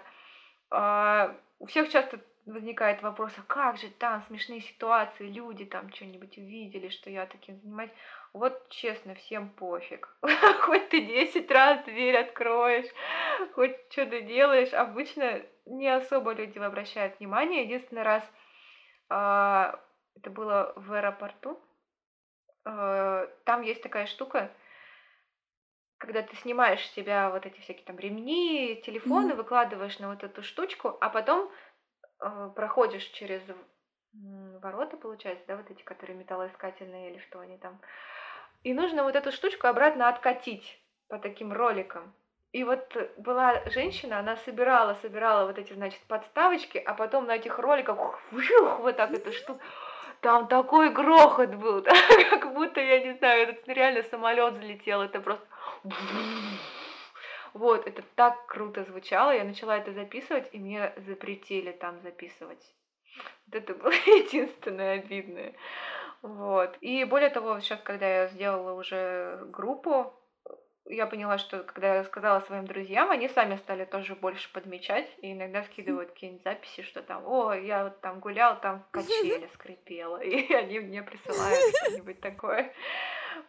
А, 0.72 1.36
у 1.60 1.68
всех 1.68 1.90
часто 1.92 2.20
возникает 2.48 3.04
вопрос, 3.04 3.32
а 3.38 3.42
как 3.44 3.78
же 3.78 3.90
там 3.90 4.24
смешные 4.28 4.62
ситуации, 4.62 5.28
люди 5.28 5.66
там 5.66 5.94
что-нибудь 5.94 6.36
увидели, 6.38 6.90
что 6.90 7.12
я 7.12 7.28
таким 7.28 7.60
занимаюсь. 7.60 7.92
Вот 8.34 8.70
честно, 8.70 9.14
всем 9.14 9.50
пофиг. 9.50 10.16
Хоть 10.62 10.90
ты 10.90 11.02
10 11.02 11.50
раз 11.52 11.84
дверь 11.84 12.18
откроешь, 12.18 12.90
хоть 13.54 13.76
что 13.90 14.06
ты 14.06 14.22
делаешь. 14.22 14.74
Обычно 14.74 15.42
не 15.66 15.88
особо 15.88 16.34
люди 16.34 16.58
обращают 16.60 17.20
внимание. 17.20 17.64
Единственный 17.64 18.04
раз 18.04 18.24
это 19.10 20.30
было 20.30 20.74
в 20.76 20.94
аэропорту. 20.94 21.60
А, 22.66 23.28
там 23.46 23.62
есть 23.62 23.82
такая 23.82 24.06
штука, 24.06 24.52
когда 25.98 26.22
ты 26.22 26.36
снимаешь 26.38 26.86
с 26.86 26.94
себя 26.94 27.30
вот 27.30 27.46
эти 27.46 27.60
всякие 27.62 27.86
там 27.86 27.98
ремни, 27.98 28.82
телефоны, 28.86 29.32
mm-hmm. 29.32 29.36
выкладываешь 29.36 30.00
на 30.00 30.10
вот 30.10 30.24
эту 30.24 30.44
штучку, 30.44 30.98
а 31.02 31.10
потом 31.10 31.52
э, 32.22 32.52
проходишь 32.56 33.06
через 33.08 33.42
ворота, 34.14 34.98
получается, 34.98 35.46
да, 35.48 35.58
вот 35.58 35.70
эти, 35.70 35.84
которые 35.84 36.18
металлоискательные 36.18 37.12
или 37.12 37.20
что 37.20 37.40
они 37.40 37.58
там. 37.58 37.80
И 38.64 38.74
нужно 38.74 39.04
вот 39.04 39.16
эту 39.16 39.32
штучку 39.32 39.68
обратно 39.68 40.10
откатить 40.10 40.82
по 41.08 41.20
таким 41.20 41.54
роликам. 41.54 42.14
И 42.52 42.64
вот 42.64 42.96
была 43.18 43.62
женщина, 43.68 44.20
она 44.20 44.36
собирала, 44.38 44.96
собирала 44.96 45.46
вот 45.46 45.60
эти, 45.60 45.74
значит, 45.74 46.00
подставочки, 46.08 46.80
а 46.80 46.96
потом 46.96 47.28
на 47.28 47.36
этих 47.36 47.60
роликах 47.60 48.20
вжух, 48.32 48.80
вот 48.80 48.98
так 48.98 49.12
эту 49.12 49.32
штуку. 49.32 49.60
Там 50.22 50.48
такой 50.48 50.90
грохот 50.90 51.56
был, 51.56 51.84
как 52.30 52.54
будто, 52.54 52.82
я 52.82 53.04
не 53.04 53.14
знаю, 53.14 53.44
этот 53.44 53.68
реально 53.68 54.04
самолет 54.04 54.56
залетел, 54.56 55.02
это 55.02 55.22
просто 55.22 55.46
вот, 57.54 57.88
это 57.88 58.02
так 58.16 58.48
круто 58.48 58.84
звучало, 58.84 59.32
я 59.32 59.44
начала 59.44 59.78
это 59.78 59.94
записывать, 59.94 60.50
и 60.52 60.60
мне 60.60 60.92
запретили 60.98 61.72
там 61.72 62.02
записывать. 62.02 62.66
Вот 63.48 63.56
это 63.56 63.76
было 63.76 63.92
единственное 64.06 64.96
обидное. 64.96 65.54
Вот. 66.22 66.78
И 66.82 67.06
более 67.06 67.30
того, 67.30 67.60
сейчас, 67.60 67.80
когда 67.82 68.24
я 68.24 68.28
сделала 68.28 68.74
уже 68.74 69.40
группу, 69.52 70.19
я 70.90 71.08
поняла, 71.08 71.38
что 71.38 71.64
когда 71.64 71.96
я 71.96 72.04
сказала 72.04 72.42
своим 72.42 72.66
друзьям, 72.66 73.10
они 73.12 73.30
сами 73.30 73.58
стали 73.58 73.86
тоже 73.86 74.16
больше 74.16 74.52
подмечать 74.52 75.10
и 75.22 75.32
иногда 75.32 75.64
скидывают 75.64 76.12
какие-нибудь 76.14 76.44
записи, 76.44 76.82
что 76.82 77.02
там, 77.02 77.26
о, 77.26 77.54
я 77.54 77.86
вот 77.86 78.02
там 78.02 78.20
гулял, 78.20 78.60
там 78.60 78.84
в 78.84 78.92
качели 78.92 79.50
скрипела, 79.54 80.18
и 80.24 80.52
они 80.54 80.80
мне 80.80 81.04
присылают 81.04 81.76
что-нибудь 81.76 82.20
такое. 82.20 82.74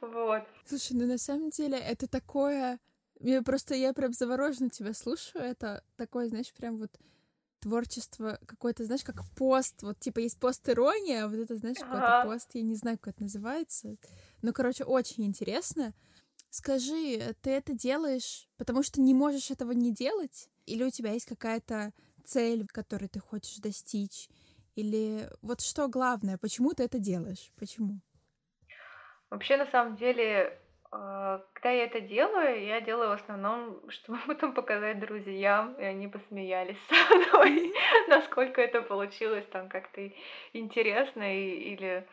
Вот. 0.01 0.43
Слушай, 0.67 0.93
ну 0.93 1.07
на 1.07 1.19
самом 1.19 1.51
деле 1.51 1.79
это 1.79 2.09
такое 2.09 2.79
я 3.21 3.43
просто, 3.43 3.75
я 3.75 3.93
прям 3.93 4.13
завороженно 4.13 4.71
тебя 4.71 4.95
слушаю. 4.95 5.45
Это 5.45 5.85
такое, 5.97 6.29
знаешь, 6.29 6.53
прям 6.55 6.79
вот 6.79 6.91
творчество 7.61 8.39
какое-то, 8.47 8.85
знаешь, 8.85 9.05
как 9.05 9.23
пост. 9.37 9.83
Вот, 9.83 10.01
типа, 10.01 10.21
есть 10.21 10.39
пост-ирония, 10.39 11.25
а 11.25 11.29
вот 11.29 11.37
это, 11.37 11.57
знаешь, 11.57 11.79
какой-то 11.79 12.23
пост, 12.25 12.49
я 12.55 12.63
не 12.63 12.75
знаю, 12.75 12.99
как 12.99 13.15
это 13.15 13.25
называется. 13.25 13.97
Ну, 14.41 14.53
короче, 14.53 14.85
очень 14.85 15.27
интересно. 15.27 15.93
Скажи, 16.51 17.35
ты 17.43 17.51
это 17.51 17.75
делаешь, 17.75 18.49
потому 18.59 18.83
что 18.83 19.01
не 19.01 19.15
можешь 19.15 19.53
этого 19.53 19.71
не 19.71 19.93
делать? 19.93 20.49
Или 20.67 20.83
у 20.83 20.91
тебя 20.91 21.13
есть 21.13 21.27
какая-то 21.27 21.93
цель, 22.25 22.67
которой 22.67 23.09
ты 23.09 23.21
хочешь 23.21 23.59
достичь? 23.59 24.29
Или 24.75 25.29
вот 25.43 25.61
что 25.61 25.89
главное, 25.89 26.39
почему 26.39 26.73
ты 26.73 26.83
это 26.83 26.99
делаешь? 26.99 27.53
Почему? 27.57 28.01
Вообще, 29.31 29.57
на 29.57 29.67
самом 29.67 29.95
деле, 29.95 30.59
а, 30.91 31.45
когда 31.53 31.71
я 31.71 31.85
это 31.85 32.01
делаю, 32.01 32.67
я 32.67 32.81
делаю 32.81 33.11
в 33.11 33.23
основном, 33.23 33.81
чтобы 33.89 34.19
потом 34.27 34.53
показать 34.53 34.99
друзьям, 34.99 35.75
и 35.75 35.85
они 35.85 36.09
посмеялись 36.09 36.79
со 36.89 37.15
мной, 37.15 37.73
насколько 38.09 38.61
это 38.61 38.83
получилось 38.83 39.47
там 39.53 39.69
как-то 39.69 40.11
интересно 40.53 41.23
или 41.33 42.09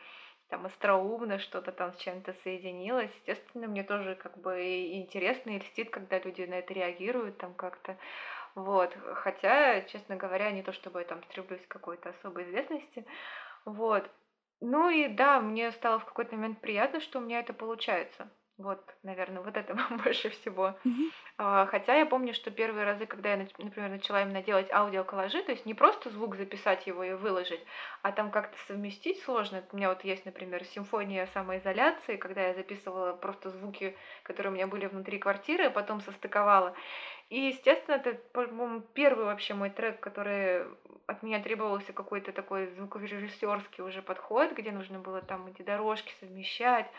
там 0.48 0.66
остроумно 0.66 1.38
что-то 1.38 1.72
там 1.72 1.92
с 1.92 1.96
чем-то 1.98 2.32
соединилось. 2.42 3.10
Естественно, 3.16 3.66
мне 3.66 3.82
тоже 3.84 4.14
как 4.14 4.38
бы 4.38 4.94
интересно 4.94 5.50
и 5.50 5.58
льстит, 5.58 5.90
когда 5.90 6.18
люди 6.18 6.42
на 6.42 6.54
это 6.54 6.72
реагируют 6.74 7.38
там 7.38 7.54
как-то. 7.54 7.96
Вот. 8.54 8.96
Хотя, 9.14 9.82
честно 9.82 10.16
говоря, 10.16 10.50
не 10.50 10.62
то 10.62 10.72
чтобы 10.72 11.00
я 11.00 11.04
там 11.04 11.22
стремлюсь 11.24 11.64
к 11.66 11.70
какой-то 11.70 12.10
особой 12.10 12.44
известности. 12.44 13.06
Вот. 13.64 14.10
Ну 14.60 14.90
и 14.90 15.08
да, 15.08 15.40
мне 15.40 15.70
стало 15.72 15.98
в 16.00 16.04
какой-то 16.04 16.34
момент 16.34 16.60
приятно, 16.60 17.00
что 17.00 17.18
у 17.18 17.22
меня 17.22 17.40
это 17.40 17.52
получается. 17.52 18.28
Вот, 18.58 18.82
наверное, 19.04 19.40
вот 19.40 19.56
это 19.56 19.74
больше 20.04 20.30
всего. 20.30 20.76
А, 21.36 21.66
хотя 21.66 21.94
я 21.94 22.06
помню, 22.06 22.34
что 22.34 22.50
первые 22.50 22.84
разы, 22.84 23.06
когда 23.06 23.30
я, 23.30 23.36
например, 23.36 23.88
начала 23.88 24.22
именно 24.22 24.42
делать 24.42 24.68
аудиоколлажи, 24.72 25.44
то 25.44 25.52
есть 25.52 25.64
не 25.64 25.74
просто 25.74 26.10
звук 26.10 26.34
записать 26.34 26.84
его 26.88 27.04
и 27.04 27.12
выложить, 27.12 27.64
а 28.02 28.10
там 28.10 28.32
как-то 28.32 28.58
совместить 28.66 29.22
сложно. 29.22 29.62
У 29.70 29.76
меня 29.76 29.88
вот 29.90 30.02
есть, 30.02 30.24
например, 30.24 30.64
симфония 30.64 31.26
самоизоляции, 31.26 32.16
когда 32.16 32.48
я 32.48 32.54
записывала 32.54 33.12
просто 33.12 33.50
звуки, 33.50 33.96
которые 34.24 34.50
у 34.50 34.54
меня 34.56 34.66
были 34.66 34.86
внутри 34.86 35.20
квартиры, 35.20 35.66
а 35.66 35.70
потом 35.70 36.00
состыковала. 36.00 36.74
И, 37.30 37.38
естественно, 37.38 37.94
это, 37.94 38.14
по-моему, 38.32 38.80
первый 38.80 39.26
вообще 39.26 39.54
мой 39.54 39.70
трек, 39.70 40.00
который 40.00 40.64
от 41.06 41.22
меня 41.22 41.40
требовался 41.40 41.92
какой-то 41.92 42.32
такой 42.32 42.66
звукорежиссерский 42.66 43.84
уже 43.84 44.02
подход, 44.02 44.50
где 44.52 44.72
нужно 44.72 44.98
было 44.98 45.22
там 45.22 45.46
эти 45.46 45.62
дорожки 45.62 46.12
совмещать, 46.18 46.90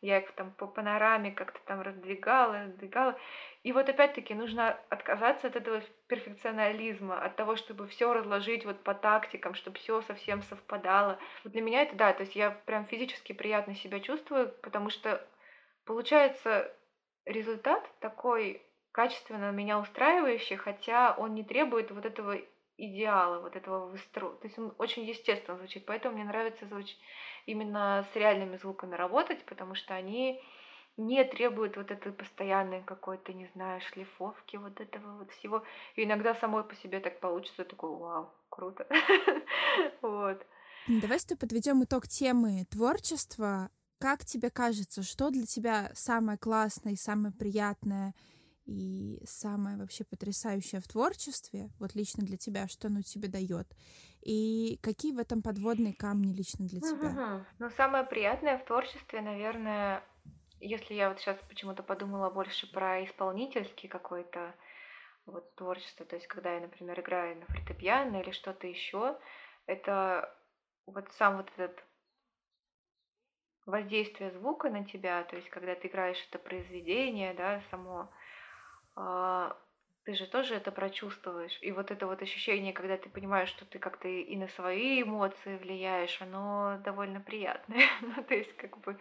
я 0.00 0.18
их 0.18 0.30
там 0.32 0.52
по 0.52 0.66
панораме 0.66 1.32
как-то 1.32 1.58
там 1.66 1.80
раздвигала, 1.80 2.64
раздвигала. 2.64 3.18
И 3.64 3.72
вот 3.72 3.88
опять-таки 3.88 4.34
нужно 4.34 4.78
отказаться 4.88 5.48
от 5.48 5.56
этого 5.56 5.82
перфекционализма, 6.06 7.20
от 7.20 7.36
того, 7.36 7.56
чтобы 7.56 7.88
все 7.88 8.12
разложить 8.12 8.64
вот 8.64 8.82
по 8.84 8.94
тактикам, 8.94 9.54
чтобы 9.54 9.78
все 9.78 10.00
совсем 10.02 10.42
совпадало. 10.42 11.18
Вот 11.42 11.52
для 11.52 11.62
меня 11.62 11.82
это 11.82 11.96
да, 11.96 12.12
то 12.12 12.22
есть 12.22 12.36
я 12.36 12.50
прям 12.50 12.86
физически 12.86 13.32
приятно 13.32 13.74
себя 13.74 13.98
чувствую, 14.00 14.54
потому 14.62 14.90
что 14.90 15.26
получается 15.84 16.72
результат 17.24 17.84
такой 18.00 18.62
качественно 18.92 19.50
меня 19.50 19.78
устраивающий, 19.78 20.56
хотя 20.56 21.14
он 21.14 21.34
не 21.34 21.44
требует 21.44 21.90
вот 21.90 22.04
этого 22.04 22.36
идеала, 22.76 23.40
вот 23.40 23.56
этого 23.56 23.86
выстру. 23.86 24.30
То 24.30 24.46
есть 24.46 24.58
он 24.58 24.72
очень 24.78 25.04
естественно 25.04 25.58
звучит, 25.58 25.84
поэтому 25.84 26.14
мне 26.14 26.24
нравится 26.24 26.66
звучить 26.66 26.98
именно 27.48 28.06
с 28.12 28.16
реальными 28.16 28.56
звуками 28.56 28.94
работать, 28.94 29.44
потому 29.46 29.74
что 29.74 29.94
они 29.94 30.40
не 30.98 31.24
требуют 31.24 31.76
вот 31.76 31.90
этой 31.90 32.12
постоянной 32.12 32.82
какой-то, 32.82 33.32
не 33.32 33.46
знаю, 33.54 33.80
шлифовки, 33.80 34.56
вот 34.56 34.80
этого 34.80 35.18
вот 35.18 35.30
всего. 35.30 35.62
И 35.96 36.04
иногда 36.04 36.34
самой 36.34 36.64
по 36.64 36.74
себе 36.74 37.00
так 37.00 37.20
получится, 37.20 37.64
такой, 37.64 37.90
вау, 37.96 38.30
круто. 38.50 38.86
Вот. 40.02 40.44
Давай 40.88 41.18
с 41.18 41.24
тобой 41.24 41.38
подведем 41.38 41.84
итог 41.84 42.08
темы 42.08 42.64
творчества. 42.70 43.70
Как 44.00 44.24
тебе 44.24 44.50
кажется, 44.50 45.02
что 45.02 45.30
для 45.30 45.46
тебя 45.46 45.90
самое 45.94 46.38
классное 46.38 46.92
и 46.92 46.96
самое 46.96 47.32
приятное 47.32 48.14
и 48.68 49.22
самое 49.26 49.78
вообще 49.78 50.04
потрясающее 50.04 50.80
в 50.80 50.88
творчестве, 50.88 51.70
вот 51.78 51.94
лично 51.94 52.24
для 52.24 52.36
тебя, 52.36 52.68
что 52.68 52.88
оно 52.88 53.02
тебе 53.02 53.28
дает? 53.28 53.66
И 54.20 54.78
какие 54.82 55.12
в 55.12 55.18
этом 55.18 55.42
подводные 55.42 55.94
камни 55.94 56.34
лично 56.34 56.66
для 56.66 56.80
тебя? 56.80 57.18
Угу. 57.18 57.44
Ну, 57.58 57.70
самое 57.70 58.04
приятное 58.04 58.58
в 58.58 58.64
творчестве, 58.64 59.20
наверное, 59.20 60.04
если 60.60 60.94
я 60.94 61.08
вот 61.08 61.18
сейчас 61.18 61.38
почему-то 61.48 61.82
подумала 61.82 62.30
больше 62.30 62.70
про 62.70 63.04
исполнительский 63.04 63.88
какой-то 63.88 64.54
вот 65.26 65.54
творчество, 65.56 66.06
то 66.06 66.16
есть 66.16 66.28
когда 66.28 66.54
я, 66.54 66.60
например, 66.60 67.00
играю 67.00 67.38
на 67.38 67.46
фортепиано 67.46 68.18
или 68.20 68.30
что-то 68.30 68.66
еще, 68.66 69.18
это 69.66 70.34
вот 70.86 71.12
сам 71.18 71.38
вот 71.38 71.50
этот 71.56 71.84
воздействие 73.66 74.30
звука 74.32 74.70
на 74.70 74.84
тебя, 74.84 75.24
то 75.24 75.36
есть 75.36 75.50
когда 75.50 75.74
ты 75.74 75.88
играешь 75.88 76.24
это 76.30 76.38
произведение, 76.38 77.34
да, 77.34 77.62
само, 77.70 78.10
ты 80.04 80.14
же 80.14 80.26
тоже 80.26 80.54
это 80.54 80.72
прочувствуешь. 80.72 81.58
И 81.60 81.70
вот 81.70 81.90
это 81.90 82.06
вот 82.06 82.22
ощущение, 82.22 82.72
когда 82.72 82.96
ты 82.96 83.10
понимаешь, 83.10 83.50
что 83.50 83.64
ты 83.66 83.78
как-то 83.78 84.08
и 84.08 84.36
на 84.36 84.48
свои 84.48 85.02
эмоции 85.02 85.58
влияешь, 85.58 86.20
оно 86.22 86.78
довольно 86.84 87.20
приятное. 87.20 87.86
ну, 88.00 88.22
то 88.24 88.34
есть 88.34 88.56
как 88.56 88.78
бы 88.78 88.98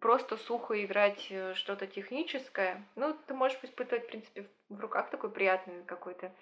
просто 0.00 0.36
сухо 0.36 0.82
играть 0.84 1.26
э, 1.30 1.54
что-то 1.54 1.86
техническое, 1.86 2.84
ну, 2.96 3.16
ты 3.26 3.34
можешь 3.34 3.58
испытывать, 3.62 4.04
в 4.04 4.08
принципе, 4.08 4.50
в 4.68 4.80
руках 4.80 5.10
такой 5.10 5.30
приятный 5.30 5.84
какой-то 5.84 6.32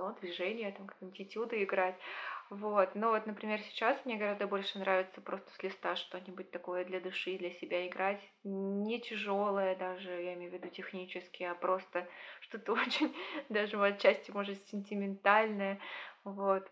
ну, 0.00 0.14
движение, 0.20 0.72
там, 0.72 0.86
какие-нибудь 0.86 1.20
этюды 1.20 1.62
играть. 1.62 1.96
Вот. 2.48 2.94
Но 2.94 3.10
вот, 3.10 3.26
например, 3.26 3.60
сейчас 3.60 3.96
мне 4.04 4.16
гораздо 4.16 4.46
больше 4.46 4.78
нравится 4.78 5.20
просто 5.20 5.48
с 5.52 5.62
листа 5.62 5.94
что-нибудь 5.94 6.50
такое 6.50 6.84
для 6.84 7.00
души, 7.00 7.38
для 7.38 7.50
себя 7.52 7.86
играть. 7.86 8.20
Не 8.42 9.00
тяжелое 9.00 9.76
даже, 9.76 10.10
я 10.10 10.34
имею 10.34 10.50
в 10.50 10.54
виду 10.54 10.68
технически, 10.68 11.44
а 11.44 11.54
просто 11.54 12.08
что-то 12.40 12.72
очень, 12.82 13.14
даже 13.48 13.76
в 13.76 13.82
отчасти, 13.82 14.30
может, 14.32 14.66
сентиментальное. 14.68 15.78
Вот. 16.24 16.68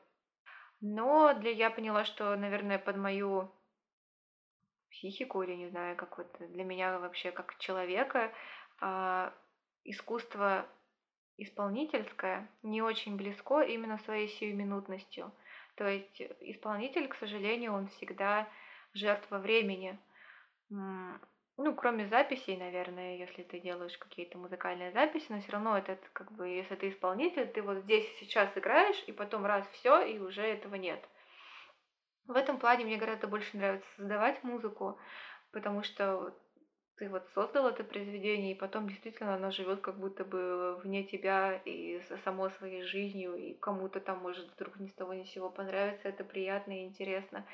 Но 0.81 1.35
для 1.35 1.51
я 1.51 1.71
поняла, 1.71 2.05
что, 2.05 2.35
наверное, 2.37 2.79
под 2.79 2.97
мою 2.97 3.53
психику 4.91 5.43
или 5.43 5.55
не 5.55 5.69
знаю, 5.69 5.97
как 5.97 6.19
вот 6.19 6.35
для 6.41 6.65
меня 6.65 6.99
вообще 6.99 7.31
как 7.31 7.57
человека 7.59 8.33
э, 8.81 9.31
искусство 9.85 10.67
исполнительское 11.39 12.49
не 12.63 12.83
очень 12.83 13.17
близко 13.17 13.61
именно 13.61 13.99
своей 13.99 14.29
сиюминутностью. 14.29 15.33
То 15.77 15.89
есть 15.89 16.21
исполнитель, 16.41 17.09
к 17.09 17.15
сожалению, 17.15 17.73
он 17.73 17.89
всегда 17.89 18.49
жертва 18.93 19.39
времени. 19.39 19.99
Ну, 20.69 21.75
кроме 21.75 22.07
записей, 22.07 22.57
наверное, 22.57 23.17
если 23.17 23.43
ты 23.43 23.59
делаешь 23.59 23.97
какие-то 23.99 24.39
музыкальные 24.39 24.93
записи, 24.93 25.27
но 25.29 25.41
все 25.41 25.53
равно 25.53 25.77
это 25.77 25.99
как 26.13 26.31
бы, 26.33 26.47
если 26.47 26.77
ты 26.77 26.91
исполнитель, 26.91 27.49
ты 27.49 27.63
вот 27.63 27.79
здесь 27.79 28.07
сейчас 28.21 28.57
играешь, 28.57 29.03
и 29.07 29.13
потом 29.13 29.45
раз 29.45 29.67
все, 29.73 30.03
и 30.03 30.19
уже 30.19 30.43
этого 30.43 30.77
нет. 30.77 31.03
В 32.27 32.37
этом 32.37 32.59
плане 32.59 32.85
мне 32.85 32.97
гораздо 32.97 33.27
больше 33.27 33.57
нравится 33.57 33.89
создавать 33.97 34.45
музыку, 34.45 34.99
потому 35.51 35.83
что 35.83 36.33
ты 36.99 37.09
вот 37.09 37.27
создал 37.35 37.69
это 37.69 37.85
произведение, 37.85 38.53
и 38.53 38.59
потом 38.59 38.89
действительно 38.89 39.35
оно 39.35 39.51
живет 39.51 39.81
как 39.81 39.99
будто 39.99 40.25
бы 40.25 40.77
вне 40.83 41.05
тебя 41.05 41.61
и 41.65 42.01
само 42.25 42.51
своей 42.51 42.83
жизнью, 42.83 43.35
и 43.35 43.55
кому-то 43.55 44.01
там 44.01 44.19
может 44.19 44.51
вдруг 44.55 44.79
ни 44.81 44.89
с 44.89 44.95
того 44.95 45.15
ни 45.15 45.25
с 45.25 45.31
сего 45.31 45.49
понравится, 45.49 46.09
это 46.09 46.25
приятно 46.25 46.73
и 46.73 46.85
интересно. 46.85 47.47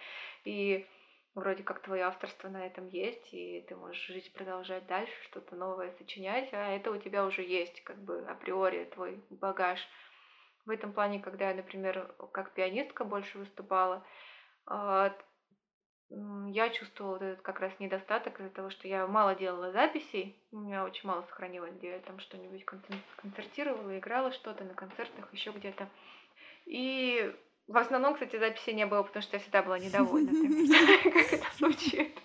И 0.44 0.86
вроде 1.34 1.62
как 1.62 1.82
твое 1.82 2.04
авторство 2.04 2.48
на 2.48 2.66
этом 2.66 2.88
есть, 2.88 3.32
и 3.32 3.64
ты 3.68 3.76
можешь 3.76 4.06
жить, 4.06 4.32
продолжать 4.32 4.86
дальше, 4.86 5.12
что-то 5.24 5.56
новое 5.56 5.92
сочинять, 5.98 6.48
а 6.52 6.70
это 6.70 6.90
у 6.90 6.96
тебя 6.96 7.26
уже 7.26 7.42
есть, 7.42 7.82
как 7.82 8.02
бы 8.02 8.20
априори 8.26 8.84
твой 8.94 9.22
багаж. 9.30 9.80
В 10.64 10.70
этом 10.70 10.92
плане, 10.94 11.20
когда 11.20 11.50
я, 11.50 11.54
например, 11.54 12.14
как 12.32 12.54
пианистка 12.54 13.04
больше 13.04 13.38
выступала, 13.38 14.02
а, 14.66 15.14
я 16.10 16.70
чувствовала 16.70 17.14
вот 17.14 17.22
этот 17.22 17.42
как 17.42 17.60
раз 17.60 17.72
недостаток 17.78 18.38
из-за 18.38 18.50
того, 18.50 18.70
что 18.70 18.86
я 18.86 19.06
мало 19.06 19.34
делала 19.34 19.72
записей, 19.72 20.36
у 20.52 20.58
меня 20.58 20.84
очень 20.84 21.08
мало 21.08 21.22
сохранилось, 21.22 21.74
где 21.74 21.92
я 21.92 21.98
там 22.00 22.18
что-нибудь 22.20 22.64
концертировала, 23.16 23.98
играла 23.98 24.32
что-то 24.32 24.64
на 24.64 24.74
концертах, 24.74 25.32
еще 25.32 25.50
где-то. 25.50 25.88
И 26.66 27.34
в 27.66 27.76
основном, 27.76 28.14
кстати, 28.14 28.38
записи 28.38 28.70
не 28.70 28.86
было, 28.86 29.02
потому 29.02 29.22
что 29.22 29.36
я 29.36 29.40
всегда 29.40 29.62
была 29.62 29.78
недовольна 29.78 30.30
как 31.12 31.32
это 31.32 31.46
звучит. 31.56 32.16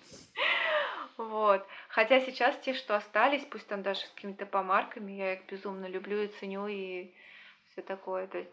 Вот. 1.16 1.66
Хотя 1.88 2.20
сейчас 2.20 2.56
те, 2.58 2.72
что 2.74 2.96
остались, 2.96 3.44
пусть 3.44 3.66
там 3.66 3.82
даже 3.82 4.00
с 4.00 4.10
какими-то 4.10 4.46
помарками, 4.46 5.12
я 5.12 5.34
их 5.34 5.46
безумно 5.46 5.86
люблю 5.86 6.22
и 6.22 6.28
ценю, 6.28 6.66
и 6.66 7.12
все 7.72 7.82
такое. 7.82 8.26
То 8.26 8.38
есть 8.38 8.50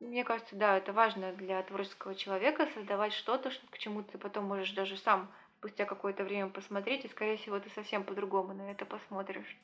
мне 0.00 0.24
кажется, 0.24 0.56
да, 0.56 0.76
это 0.76 0.92
важно 0.92 1.32
для 1.32 1.62
творческого 1.62 2.14
человека 2.14 2.66
создавать 2.74 3.12
что-то, 3.12 3.50
к 3.70 3.78
чему 3.78 4.02
ты 4.02 4.18
потом 4.18 4.44
можешь 4.44 4.72
даже 4.72 4.96
сам 4.96 5.32
спустя 5.58 5.84
какое-то 5.86 6.24
время 6.24 6.50
посмотреть, 6.50 7.04
и, 7.04 7.08
скорее 7.08 7.36
всего, 7.36 7.58
ты 7.60 7.70
совсем 7.70 8.04
по-другому 8.04 8.54
на 8.54 8.70
это 8.70 8.84
посмотришь. 8.84 9.56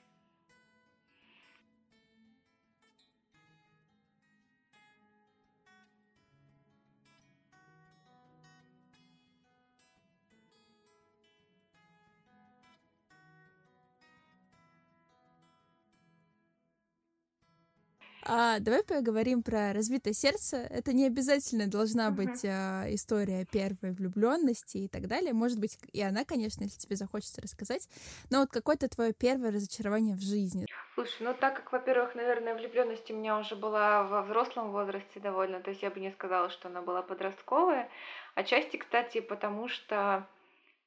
А, 18.37 18.59
давай 18.59 18.83
поговорим 18.83 19.45
про 19.45 19.73
разбитое 19.73 20.13
сердце. 20.13 20.57
Это 20.57 20.93
не 20.93 21.07
обязательно 21.07 21.69
должна 21.69 22.09
uh-huh. 22.09 22.11
быть 22.11 22.45
а, 22.45 22.85
история 22.89 23.47
первой 23.47 23.93
влюбленности 23.93 24.79
и 24.79 24.89
так 24.89 25.07
далее. 25.07 25.33
Может 25.33 25.61
быть, 25.61 25.79
и 25.93 26.03
она, 26.03 26.25
конечно, 26.25 26.65
если 26.65 26.81
тебе 26.81 26.97
захочется 26.97 27.41
рассказать. 27.41 27.89
Но 28.31 28.41
вот 28.41 28.51
какое-то 28.51 28.89
твое 28.89 29.13
первое 29.13 29.53
разочарование 29.53 30.17
в 30.17 30.21
жизни. 30.21 30.67
Слушай, 30.95 31.19
ну 31.21 31.35
так 31.35 31.55
как, 31.55 31.71
во-первых, 31.71 32.17
наверное, 32.17 32.57
влюбленность 32.57 33.09
у 33.09 33.15
меня 33.15 33.39
уже 33.39 33.55
была 33.55 34.03
во 34.03 34.23
взрослом 34.23 34.73
возрасте 34.73 35.21
довольно, 35.21 35.61
то 35.61 35.71
есть 35.71 35.83
я 35.83 35.91
бы 35.91 36.01
не 36.01 36.11
сказала, 36.11 36.51
что 36.51 36.67
она 36.67 36.83
была 36.83 37.03
подростковая. 37.03 37.89
Отчасти, 38.35 38.79
кстати, 38.79 39.21
потому 39.21 39.69
что 39.69 40.27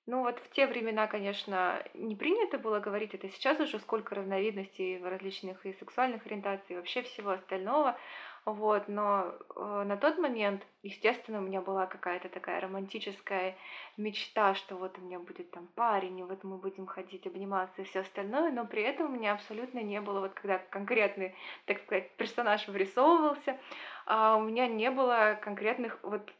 ну 0.08 0.22
вот 0.24 0.40
в 0.40 0.50
те 0.52 0.68
времена, 0.68 1.06
конечно, 1.08 1.84
не 1.94 2.16
принято 2.16 2.58
было 2.58 2.80
говорить 2.80 3.14
это. 3.14 3.30
Сейчас 3.30 3.60
уже 3.60 3.78
сколько 3.80 4.16
разновидностей 4.16 5.04
различных 5.04 5.66
и 5.66 5.74
сексуальных 5.74 6.26
ориентаций, 6.26 6.74
и 6.74 6.76
вообще 6.76 7.02
всего 7.02 7.32
остального. 7.32 7.98
Вот, 8.46 8.88
но 8.88 9.34
э, 9.58 9.84
на 9.86 9.98
тот 9.98 10.18
момент, 10.18 10.66
естественно, 10.82 11.40
у 11.40 11.42
меня 11.42 11.60
была 11.60 11.86
какая-то 11.86 12.30
такая 12.30 12.62
романтическая 12.62 13.58
мечта, 13.98 14.56
что 14.56 14.78
вот 14.78 14.98
у 14.98 15.02
меня 15.02 15.20
будет 15.20 15.52
там 15.52 15.68
парень, 15.76 16.18
и 16.20 16.24
вот 16.24 16.46
мы 16.46 16.58
будем 16.58 16.86
ходить, 16.86 17.28
обниматься 17.28 17.82
и 17.82 17.84
все 17.84 18.00
остальное, 18.00 18.52
но 18.52 18.66
при 18.66 18.84
этом 18.84 19.08
у 19.08 19.14
меня 19.14 19.34
абсолютно 19.34 19.80
не 19.80 20.00
было, 20.00 20.22
вот 20.22 20.34
когда 20.34 20.60
конкретный, 20.60 21.36
так 21.66 21.80
сказать, 21.80 22.10
персонаж 22.16 22.66
вырисовывался, 22.70 23.60
а 24.06 24.38
у 24.38 24.44
меня 24.44 24.68
не 24.68 24.90
было 24.92 25.38
конкретных 25.42 26.00
вот 26.02 26.32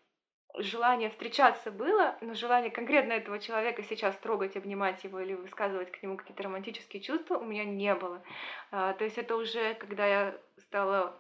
желание 0.60 1.10
встречаться 1.10 1.72
было, 1.72 2.16
но 2.22 2.34
желание 2.34 2.72
конкретно 2.72 3.14
этого 3.14 3.40
человека 3.40 3.84
сейчас 3.84 4.16
трогать, 4.18 4.56
обнимать 4.56 5.04
его 5.04 5.20
или 5.20 5.34
высказывать 5.34 5.92
к 5.92 6.02
нему 6.04 6.18
какие-то 6.18 6.44
романтические 6.44 7.02
чувства 7.02 7.38
у 7.38 7.46
меня 7.46 7.66
не 7.66 7.94
было. 7.96 8.22
А, 8.72 8.94
то 8.94 9.04
есть 9.04 9.18
это 9.18 9.36
уже, 9.36 9.74
когда 9.76 10.06
я 10.06 10.38
стала 10.60 11.18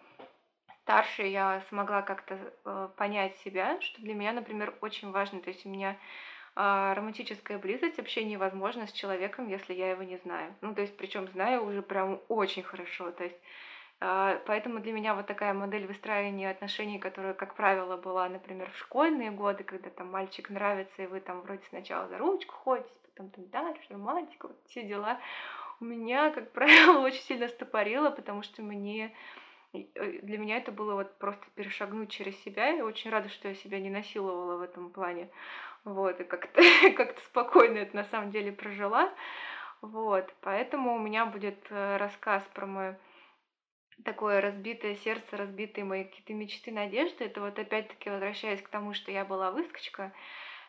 старше 0.87 1.23
я 1.23 1.61
смогла 1.67 2.01
как-то 2.01 2.39
э, 2.63 2.89
понять 2.95 3.35
себя, 3.39 3.77
что 3.81 4.01
для 4.01 4.13
меня, 4.13 4.31
например, 4.31 4.73
очень 4.79 5.11
важно. 5.11 5.41
То 5.41 5.49
есть 5.49 5.65
у 5.65 5.69
меня 5.69 5.97
э, 6.55 6.93
романтическая 6.95 7.59
близость 7.59 7.97
вообще 7.97 8.23
невозможна 8.23 8.87
с 8.87 8.93
человеком, 8.93 9.49
если 9.49 9.73
я 9.73 9.91
его 9.91 10.03
не 10.03 10.15
знаю. 10.15 10.55
Ну, 10.61 10.73
то 10.73 10.81
есть, 10.81 10.95
причем 10.95 11.27
знаю 11.27 11.65
уже 11.65 11.81
прям 11.81 12.21
очень 12.29 12.63
хорошо. 12.63 13.11
То 13.11 13.25
есть, 13.25 13.35
поэтому 13.99 14.79
для 14.79 14.93
меня 14.93 15.15
вот 15.15 15.27
такая 15.27 15.53
модель 15.53 15.87
выстраивания 15.87 16.51
отношений, 16.51 16.99
которая, 16.99 17.33
как 17.33 17.55
правило, 17.55 17.97
была, 17.97 18.29
например, 18.29 18.69
в 18.71 18.77
школьные 18.77 19.31
годы, 19.31 19.63
когда 19.63 19.89
там 19.89 20.11
мальчик 20.11 20.49
нравится, 20.49 21.01
и 21.01 21.07
вы 21.07 21.19
там 21.19 21.41
вроде 21.41 21.63
сначала 21.69 22.07
за 22.07 22.17
ручку 22.17 22.53
ходите, 22.53 22.89
потом 23.03 23.29
там 23.31 23.47
дальше, 23.49 23.81
романтика, 23.89 24.47
вот 24.47 24.57
все 24.67 24.83
дела, 24.83 25.19
у 25.79 25.85
меня, 25.85 26.31
как 26.31 26.51
правило, 26.53 26.99
очень 26.99 27.21
сильно 27.21 27.47
стопорило, 27.47 28.09
потому 28.09 28.43
что 28.43 28.61
мне 28.61 29.13
Э, 29.73 30.19
для 30.21 30.37
меня 30.37 30.57
это 30.57 30.71
было 30.71 30.95
вот 30.95 31.17
просто 31.17 31.45
перешагнуть 31.55 32.09
через 32.09 32.37
себя. 32.43 32.69
Я 32.69 32.85
очень 32.85 33.11
рада, 33.11 33.29
что 33.29 33.47
я 33.49 33.55
себя 33.55 33.79
не 33.79 33.89
насиловала 33.89 34.57
в 34.57 34.61
этом 34.61 34.89
плане. 34.91 35.29
Вот, 35.83 36.19
и 36.19 36.23
как-то 36.23 36.61
как 36.95 37.17
спокойно 37.19 37.77
это 37.77 37.95
на 37.95 38.03
самом 38.05 38.31
деле 38.31 38.51
прожила. 38.51 39.11
Вот, 39.81 40.33
поэтому 40.41 40.95
у 40.95 40.99
меня 40.99 41.25
будет 41.25 41.59
э, 41.69 41.97
рассказ 41.97 42.43
про 42.53 42.65
мое 42.65 42.99
такое 44.03 44.41
разбитое 44.41 44.95
сердце, 44.95 45.37
разбитые 45.37 45.85
мои 45.85 46.03
какие-то 46.03 46.33
мечты, 46.33 46.71
надежды. 46.71 47.25
Это 47.25 47.41
вот 47.41 47.57
опять-таки 47.57 48.09
возвращаясь 48.09 48.61
к 48.61 48.69
тому, 48.69 48.93
что 48.93 49.11
я 49.11 49.25
была 49.25 49.51
выскочка. 49.51 50.13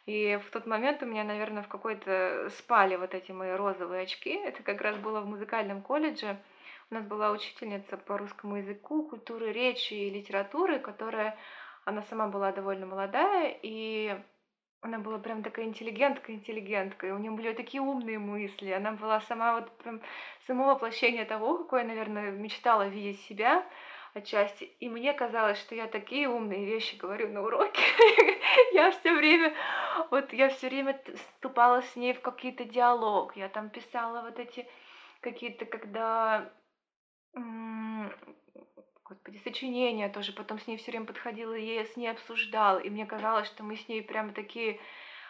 И 0.06 0.40
в 0.46 0.50
тот 0.50 0.66
момент 0.66 1.02
у 1.02 1.06
меня, 1.06 1.24
наверное, 1.24 1.62
в 1.62 1.68
какой-то 1.68 2.48
спали 2.56 2.96
вот 2.96 3.14
эти 3.14 3.30
мои 3.30 3.52
розовые 3.52 4.02
очки. 4.02 4.30
Это 4.30 4.62
как 4.62 4.80
раз 4.80 4.96
было 4.96 5.20
в 5.20 5.26
музыкальном 5.26 5.82
колледже. 5.82 6.38
У 6.90 6.94
нас 6.94 7.04
была 7.04 7.30
учительница 7.30 7.98
по 7.98 8.16
русскому 8.16 8.56
языку, 8.56 9.02
культуры 9.02 9.52
речи 9.52 9.92
и 9.92 10.10
литературы, 10.10 10.78
которая, 10.78 11.36
она 11.84 12.02
сама 12.02 12.28
была 12.28 12.52
довольно 12.52 12.86
молодая, 12.86 13.54
и 13.62 14.18
она 14.80 14.98
была 14.98 15.18
прям 15.18 15.42
такая 15.42 15.66
интеллигентка-интеллигентка, 15.66 17.08
и 17.08 17.10
у 17.10 17.18
нее 17.18 17.32
были 17.32 17.52
такие 17.52 17.82
умные 17.82 18.18
мысли. 18.18 18.70
Она 18.70 18.92
была 18.92 19.20
сама 19.22 19.54
вот 19.54 19.70
прям 19.78 20.00
само 20.46 20.66
воплощение 20.66 21.24
того, 21.24 21.58
какое 21.58 21.84
наверное, 21.84 22.30
мечтала 22.30 22.86
видеть 22.86 23.20
себя 23.22 23.66
отчасти. 24.14 24.64
И 24.80 24.88
мне 24.88 25.12
казалось, 25.14 25.58
что 25.58 25.74
я 25.74 25.86
такие 25.86 26.28
умные 26.28 26.64
вещи 26.64 26.96
говорю 26.96 27.28
на 27.28 27.42
уроке. 27.42 27.80
я 28.72 28.90
все 28.92 29.14
время, 29.14 29.52
вот 30.10 30.32
я 30.32 30.48
все 30.48 30.68
время 30.68 31.00
вступала 31.14 31.82
с 31.82 31.96
ней 31.96 32.12
в 32.12 32.20
какие-то 32.20 32.64
диалог. 32.64 33.36
Я 33.36 33.48
там 33.48 33.70
писала 33.70 34.22
вот 34.22 34.38
эти 34.38 34.66
какие-то, 35.20 35.64
когда 35.64 36.52
господи, 39.08 39.40
сочинения 39.44 40.08
тоже, 40.08 40.32
потом 40.32 40.58
с 40.58 40.66
ней 40.66 40.76
все 40.76 40.90
время 40.90 41.06
подходила, 41.06 41.54
и 41.54 41.74
я 41.74 41.84
с 41.84 41.96
ней 41.96 42.08
обсуждала, 42.08 42.78
и 42.78 42.90
мне 42.90 43.06
казалось, 43.06 43.46
что 43.46 43.62
мы 43.62 43.76
с 43.76 43.88
ней 43.88 44.02
прямо 44.02 44.32
такие 44.32 44.78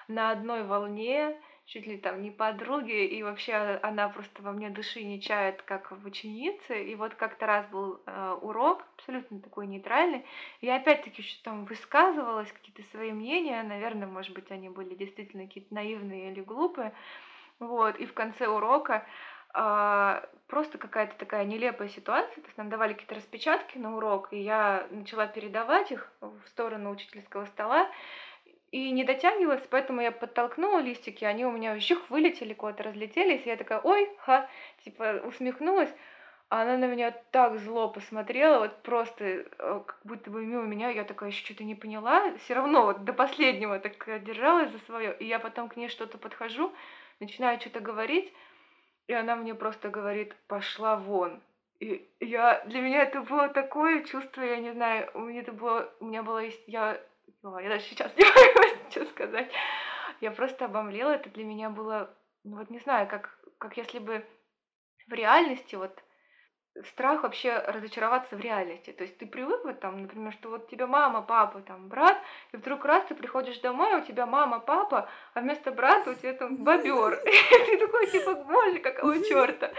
на 0.08 0.30
одной 0.30 0.64
волне, 0.64 1.40
чуть 1.66 1.86
ли 1.86 1.98
там 1.98 2.22
не 2.22 2.30
подруги, 2.30 3.06
и 3.06 3.22
вообще 3.22 3.78
она 3.82 4.08
просто 4.08 4.42
во 4.42 4.52
мне 4.52 4.70
души 4.70 5.04
не 5.04 5.20
чает, 5.20 5.60
как 5.62 5.92
в 5.92 6.06
ученице. 6.06 6.82
И 6.82 6.94
вот 6.94 7.14
как-то 7.14 7.46
раз 7.46 7.66
был 7.66 8.00
э, 8.06 8.38
урок, 8.40 8.84
абсолютно 8.96 9.38
такой 9.40 9.66
нейтральный. 9.66 10.24
Я 10.62 10.76
опять-таки 10.76 11.22
что 11.22 11.44
там 11.44 11.66
высказывалась, 11.66 12.50
какие-то 12.50 12.82
свои 12.90 13.12
мнения, 13.12 13.62
наверное, 13.62 14.08
может 14.08 14.32
быть, 14.32 14.50
они 14.50 14.70
были 14.70 14.94
действительно 14.94 15.46
какие-то 15.46 15.74
наивные 15.74 16.32
или 16.32 16.40
глупые. 16.40 16.94
Вот, 17.58 17.96
и 17.96 18.06
в 18.06 18.14
конце 18.14 18.46
урока 18.46 19.06
просто 19.52 20.78
какая-то 20.78 21.14
такая 21.16 21.44
нелепая 21.44 21.88
ситуация. 21.88 22.36
То 22.36 22.46
есть 22.46 22.58
нам 22.58 22.68
давали 22.70 22.92
какие-то 22.92 23.14
распечатки 23.14 23.78
на 23.78 23.96
урок, 23.96 24.28
и 24.32 24.38
я 24.38 24.86
начала 24.90 25.26
передавать 25.26 25.92
их 25.92 26.10
в 26.20 26.48
сторону 26.48 26.90
учительского 26.90 27.44
стола. 27.46 27.88
И 28.70 28.90
не 28.90 29.04
дотягивалась, 29.04 29.66
поэтому 29.70 30.02
я 30.02 30.12
подтолкнула 30.12 30.80
листики, 30.80 31.24
они 31.24 31.46
у 31.46 31.50
меня 31.50 31.74
вжух 31.74 32.10
вылетели 32.10 32.52
куда-то, 32.52 32.82
разлетелись. 32.82 33.46
И 33.46 33.48
я 33.48 33.56
такая, 33.56 33.80
ой, 33.80 34.10
ха, 34.18 34.48
типа 34.84 35.22
усмехнулась. 35.24 35.90
А 36.50 36.62
она 36.62 36.78
на 36.78 36.86
меня 36.86 37.10
так 37.30 37.58
зло 37.58 37.88
посмотрела, 37.88 38.60
вот 38.60 38.82
просто 38.82 39.24
э, 39.24 39.44
как 39.58 39.98
будто 40.04 40.30
бы 40.30 40.44
мимо 40.46 40.62
меня, 40.62 40.88
я 40.88 41.04
такая 41.04 41.28
еще 41.28 41.44
что-то 41.44 41.62
не 41.62 41.74
поняла. 41.74 42.34
Все 42.38 42.54
равно 42.54 42.86
вот 42.86 43.04
до 43.04 43.12
последнего 43.12 43.78
так 43.78 44.22
держалась 44.22 44.70
за 44.70 44.78
свое. 44.80 45.14
И 45.18 45.26
я 45.26 45.38
потом 45.38 45.68
к 45.68 45.76
ней 45.76 45.88
что-то 45.88 46.16
подхожу, 46.16 46.72
начинаю 47.20 47.60
что-то 47.60 47.80
говорить, 47.80 48.32
и 49.08 49.14
она 49.14 49.34
мне 49.36 49.54
просто 49.54 49.88
говорит, 49.88 50.36
пошла 50.46 50.96
вон. 50.96 51.42
И 51.80 52.08
я, 52.20 52.62
для 52.66 52.80
меня 52.80 53.02
это 53.02 53.22
было 53.22 53.48
такое 53.48 54.04
чувство, 54.04 54.42
я 54.42 54.58
не 54.58 54.72
знаю, 54.72 55.10
у 55.14 55.20
меня 55.20 55.40
это 55.40 55.52
было, 55.52 55.90
у 56.00 56.04
меня 56.04 56.22
было, 56.22 56.42
я, 56.66 57.00
ну, 57.42 57.58
я 57.58 57.68
даже 57.70 57.84
сейчас 57.84 58.12
не 58.16 58.24
могу 58.24 58.86
ничего 58.86 59.06
сказать. 59.06 59.50
Я 60.20 60.30
просто 60.30 60.66
обомлела, 60.66 61.12
это 61.12 61.30
для 61.30 61.44
меня 61.44 61.70
было, 61.70 62.14
ну 62.44 62.58
вот 62.58 62.68
не 62.70 62.80
знаю, 62.80 63.08
как, 63.08 63.38
как 63.58 63.76
если 63.76 63.98
бы 63.98 64.26
в 65.06 65.12
реальности 65.12 65.74
вот 65.76 66.02
страх 66.86 67.22
вообще 67.22 67.58
разочароваться 67.58 68.36
в 68.36 68.40
реальности. 68.40 68.92
То 68.92 69.04
есть 69.04 69.18
ты 69.18 69.26
привык 69.26 69.64
вот 69.64 69.80
там, 69.80 70.02
например, 70.02 70.32
что 70.32 70.50
вот 70.50 70.64
у 70.66 70.70
тебя 70.70 70.86
мама, 70.86 71.22
папа, 71.22 71.60
там 71.60 71.88
брат, 71.88 72.18
и 72.52 72.56
вдруг 72.56 72.84
раз 72.84 73.04
ты 73.06 73.14
приходишь 73.14 73.58
домой, 73.60 73.94
а 73.94 73.98
у 73.98 74.04
тебя 74.04 74.26
мама, 74.26 74.60
папа, 74.60 75.08
а 75.34 75.40
вместо 75.40 75.72
брата 75.72 76.10
у 76.10 76.14
тебя 76.14 76.34
там 76.34 76.56
бобер. 76.56 77.20
Ты 77.66 77.78
такой 77.78 78.06
типа, 78.06 78.34
боже, 78.34 78.78
какого 78.78 79.18
черта. 79.28 79.70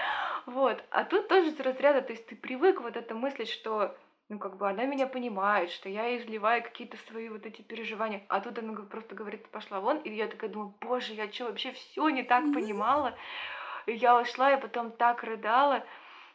Вот. 0.45 0.83
А 0.89 1.03
тут 1.03 1.27
тоже 1.27 1.49
из 1.49 1.59
разряда, 1.59 2.01
то 2.01 2.13
есть 2.13 2.25
ты 2.27 2.35
привык 2.35 2.81
вот 2.81 2.97
это 2.97 3.13
мыслить, 3.13 3.49
что 3.49 3.95
ну, 4.29 4.37
как 4.37 4.57
бы 4.57 4.69
она 4.69 4.85
меня 4.85 5.07
понимает, 5.07 5.71
что 5.71 5.89
я 5.89 6.15
изливаю 6.17 6.63
какие-то 6.63 6.97
свои 6.97 7.29
вот 7.29 7.45
эти 7.47 7.63
переживания, 7.63 8.23
а 8.29 8.39
тут 8.39 8.59
она 8.59 8.73
просто 8.73 9.15
говорит, 9.15 9.47
пошла 9.49 9.79
вон, 9.79 9.97
и 9.97 10.13
я 10.13 10.27
такая 10.27 10.51
думаю, 10.51 10.73
боже, 10.81 11.13
я 11.13 11.31
что, 11.31 11.45
вообще 11.45 11.71
все 11.71 12.09
не 12.09 12.23
так 12.23 12.43
понимала? 12.53 13.15
И 13.87 13.93
я 13.93 14.19
ушла, 14.19 14.53
и 14.53 14.61
потом 14.61 14.91
так 14.91 15.23
рыдала, 15.23 15.83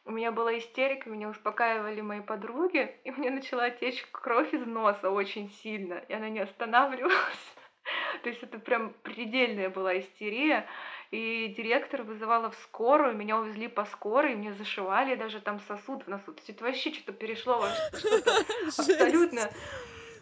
у 0.06 0.10
меня 0.10 0.32
была 0.32 0.56
истерика, 0.58 1.08
меня 1.08 1.28
успокаивали 1.28 2.00
мои 2.00 2.20
подруги, 2.20 2.94
и 3.04 3.10
мне 3.10 3.30
начала 3.30 3.70
течь 3.70 4.04
кровь 4.12 4.52
из 4.52 4.66
носа 4.66 5.10
очень 5.10 5.50
сильно, 5.62 5.94
и 6.08 6.12
она 6.12 6.28
не 6.28 6.40
останавливалась. 6.40 7.54
То 8.22 8.28
есть 8.28 8.42
это 8.42 8.58
прям 8.58 8.92
предельная 9.02 9.70
была 9.70 9.98
истерия. 9.98 10.66
И 11.10 11.54
директор 11.56 12.02
вызывала 12.02 12.50
в 12.50 12.56
скорую, 12.56 13.16
меня 13.16 13.38
увезли 13.38 13.68
по 13.68 13.84
скорой, 13.84 14.34
мне 14.34 14.52
зашивали 14.52 15.14
даже 15.14 15.40
там 15.40 15.60
сосуд 15.60 16.04
в 16.04 16.08
носу. 16.08 16.32
То 16.32 16.38
есть 16.38 16.50
это 16.50 16.64
вообще 16.64 16.92
что-то 16.92 17.12
перешло 17.12 17.60
во 17.60 17.68
что-то 17.96 18.32
абсолютно 18.66 19.48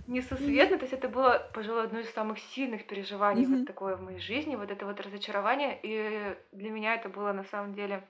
несусветно. 0.07 0.77
То 0.77 0.83
есть 0.83 0.93
это 0.93 1.09
было, 1.09 1.49
пожалуй, 1.55 1.85
одно 1.85 2.01
из 2.01 2.13
самых 2.13 2.39
сильных 2.39 2.87
переживаний 2.87 3.47
вот 3.47 3.67
такое 3.67 3.97
в 3.97 4.03
моей 4.03 4.21
жизни, 4.21 4.55
вот 4.55 4.71
это 4.71 4.85
вот 4.85 5.01
разочарование. 5.01 5.79
И 5.83 6.37
для 6.53 6.71
меня 6.71 6.95
это 6.95 7.09
было 7.09 7.33
на 7.33 7.45
самом 7.45 7.75
деле 7.75 8.07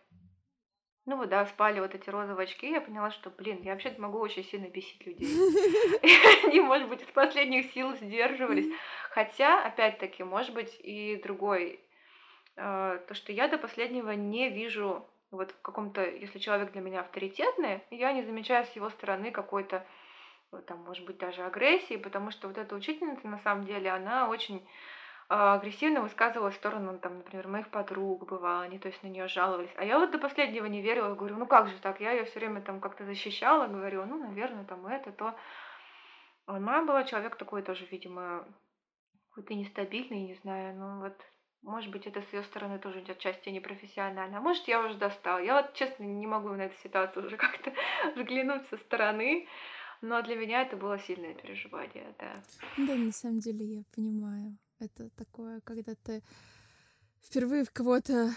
ну 1.05 1.17
вот, 1.17 1.29
да, 1.29 1.45
спали 1.47 1.81
вот 1.81 1.95
эти 1.95 2.09
розовые 2.11 2.45
очки, 2.45 2.71
я 2.71 2.81
поняла, 2.81 3.11
что, 3.11 3.31
блин, 3.31 3.61
я 3.63 3.73
вообще-то 3.73 4.01
могу 4.01 4.19
очень 4.19 4.45
сильно 4.45 4.69
бесить 4.69 5.05
людей. 5.05 5.29
Они, 6.45 6.61
может 6.61 6.89
быть, 6.89 7.03
из 7.03 7.09
последних 7.09 7.73
сил 7.73 7.95
сдерживались. 7.97 8.73
Хотя, 9.11 9.65
опять-таки, 9.65 10.23
может 10.23 10.55
быть, 10.55 10.75
и 10.81 11.21
другой. 11.23 11.81
Э, 12.57 13.01
то, 13.09 13.15
что 13.15 13.33
я 13.33 13.49
до 13.49 13.59
последнего 13.59 14.13
не 14.13 14.49
вижу 14.49 15.05
вот 15.33 15.51
в 15.51 15.61
каком-то, 15.63 16.05
если 16.05 16.39
человек 16.39 16.73
для 16.73 16.83
меня 16.83 17.01
авторитетный, 17.01 17.81
я 17.91 18.13
не 18.13 18.23
замечаю 18.23 18.65
с 18.67 18.77
его 18.77 18.91
стороны 18.91 19.33
какой-то, 19.33 19.85
там, 20.67 20.79
может 20.85 21.05
быть, 21.07 21.19
даже 21.19 21.43
агрессии, 21.43 21.97
потому 21.97 22.31
что 22.31 22.47
вот 22.47 22.59
эта 22.59 22.75
учительница, 22.77 23.27
на 23.27 23.39
самом 23.39 23.65
деле, 23.65 23.91
она 23.91 24.29
очень 24.29 24.65
агрессивно 25.29 26.03
высказывалась 26.03 26.55
в 26.55 26.59
сторону, 26.59 26.99
там, 26.99 27.19
например, 27.19 27.49
моих 27.49 27.69
подруг 27.69 28.29
бывало, 28.29 28.63
они 28.63 28.79
то 28.79 28.89
есть 28.89 29.03
на 29.03 29.09
нее 29.09 29.29
жаловались. 29.29 29.71
А 29.77 29.85
я 29.85 29.99
вот 29.99 30.11
до 30.11 30.19
последнего 30.19 30.67
не 30.67 30.83
верила, 30.83 31.15
говорю, 31.15 31.37
ну 31.37 31.47
как 31.47 31.69
же 31.69 31.79
так, 31.79 32.01
я 32.01 32.13
ее 32.13 32.25
все 32.25 32.39
время 32.39 32.61
там 32.61 32.81
как-то 32.81 33.05
защищала, 33.05 33.67
говорю, 33.67 34.05
ну, 34.05 34.19
наверное, 34.19 34.65
там 34.65 34.87
это, 34.87 35.13
то. 35.13 35.35
Она 36.47 36.83
была 36.83 37.05
человек 37.05 37.37
такой 37.37 37.63
тоже, 37.63 37.87
видимо, 37.87 38.47
какой-то 39.31 39.55
нестабильный, 39.55 40.23
не 40.23 40.35
знаю, 40.35 40.77
ну 40.77 41.01
вот, 41.01 41.17
может 41.63 41.91
быть, 41.91 42.07
это 42.07 42.21
с 42.21 42.33
ее 42.33 42.43
стороны 42.43 42.79
тоже 42.79 43.01
идет 43.01 43.19
части 43.19 43.49
непрофессионально. 43.49 44.39
А 44.39 44.41
может, 44.41 44.67
я 44.67 44.81
уже 44.85 44.95
достала. 44.95 45.39
Я 45.39 45.63
вот, 45.63 45.75
честно, 45.75 46.03
не 46.03 46.27
могу 46.27 46.49
на 46.51 46.63
эту 46.63 46.77
ситуацию 46.83 47.25
уже 47.25 47.37
как-то 47.39 47.73
взглянуть 48.17 48.69
со 48.69 48.77
стороны. 48.79 49.49
но 50.03 50.21
для 50.23 50.35
меня 50.35 50.63
это 50.63 50.77
было 50.77 50.99
сильное 50.99 51.35
переживание, 51.35 52.15
да. 52.19 52.35
Да, 52.77 52.95
на 52.95 53.13
самом 53.13 53.39
деле 53.39 53.65
я 53.65 53.83
понимаю. 53.95 54.59
Это 54.79 55.11
такое, 55.11 55.61
когда 55.61 55.95
ты 55.95 56.23
впервые 57.23 57.65
в 57.65 57.71
кого-то 57.71 58.35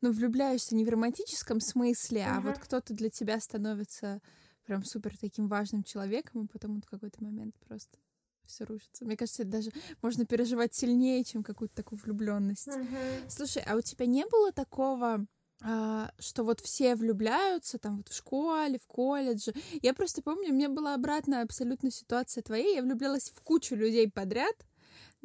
ну, 0.00 0.12
влюбляешься 0.12 0.74
не 0.74 0.84
в 0.84 0.88
романтическом 0.88 1.60
смысле, 1.60 2.20
uh-huh. 2.20 2.36
а 2.36 2.40
вот 2.40 2.58
кто-то 2.58 2.94
для 2.94 3.10
тебя 3.10 3.40
становится 3.40 4.20
прям 4.66 4.84
супер 4.84 5.16
таким 5.16 5.48
важным 5.48 5.84
человеком, 5.84 6.44
и 6.44 6.48
потом 6.48 6.82
в 6.82 6.90
какой-то 6.90 7.22
момент 7.22 7.54
просто 7.66 7.98
все 8.46 8.64
рушится. 8.64 9.04
Мне 9.04 9.16
кажется, 9.16 9.42
это 9.42 9.52
даже 9.52 9.70
можно 10.02 10.24
переживать 10.24 10.74
сильнее, 10.74 11.24
чем 11.24 11.42
какую-то 11.42 11.74
такую 11.74 12.00
влюбленность. 12.00 12.68
Uh-huh. 12.68 13.30
Слушай, 13.30 13.62
а 13.66 13.76
у 13.76 13.80
тебя 13.80 14.06
не 14.06 14.26
было 14.26 14.52
такого, 14.52 15.26
а, 15.62 16.10
что 16.18 16.44
вот 16.44 16.60
все 16.60 16.94
влюбляются 16.94 17.78
там 17.78 17.98
вот 17.98 18.08
в 18.08 18.16
школе, 18.16 18.78
в 18.78 18.86
колледже. 18.86 19.52
Я 19.82 19.94
просто 19.94 20.22
помню, 20.22 20.50
у 20.50 20.54
меня 20.54 20.68
была 20.68 20.94
обратная 20.94 21.42
абсолютно 21.42 21.90
ситуация 21.90 22.42
твоей. 22.42 22.76
Я 22.76 22.82
влюблялась 22.82 23.30
в 23.30 23.40
кучу 23.40 23.74
людей 23.74 24.10
подряд, 24.10 24.54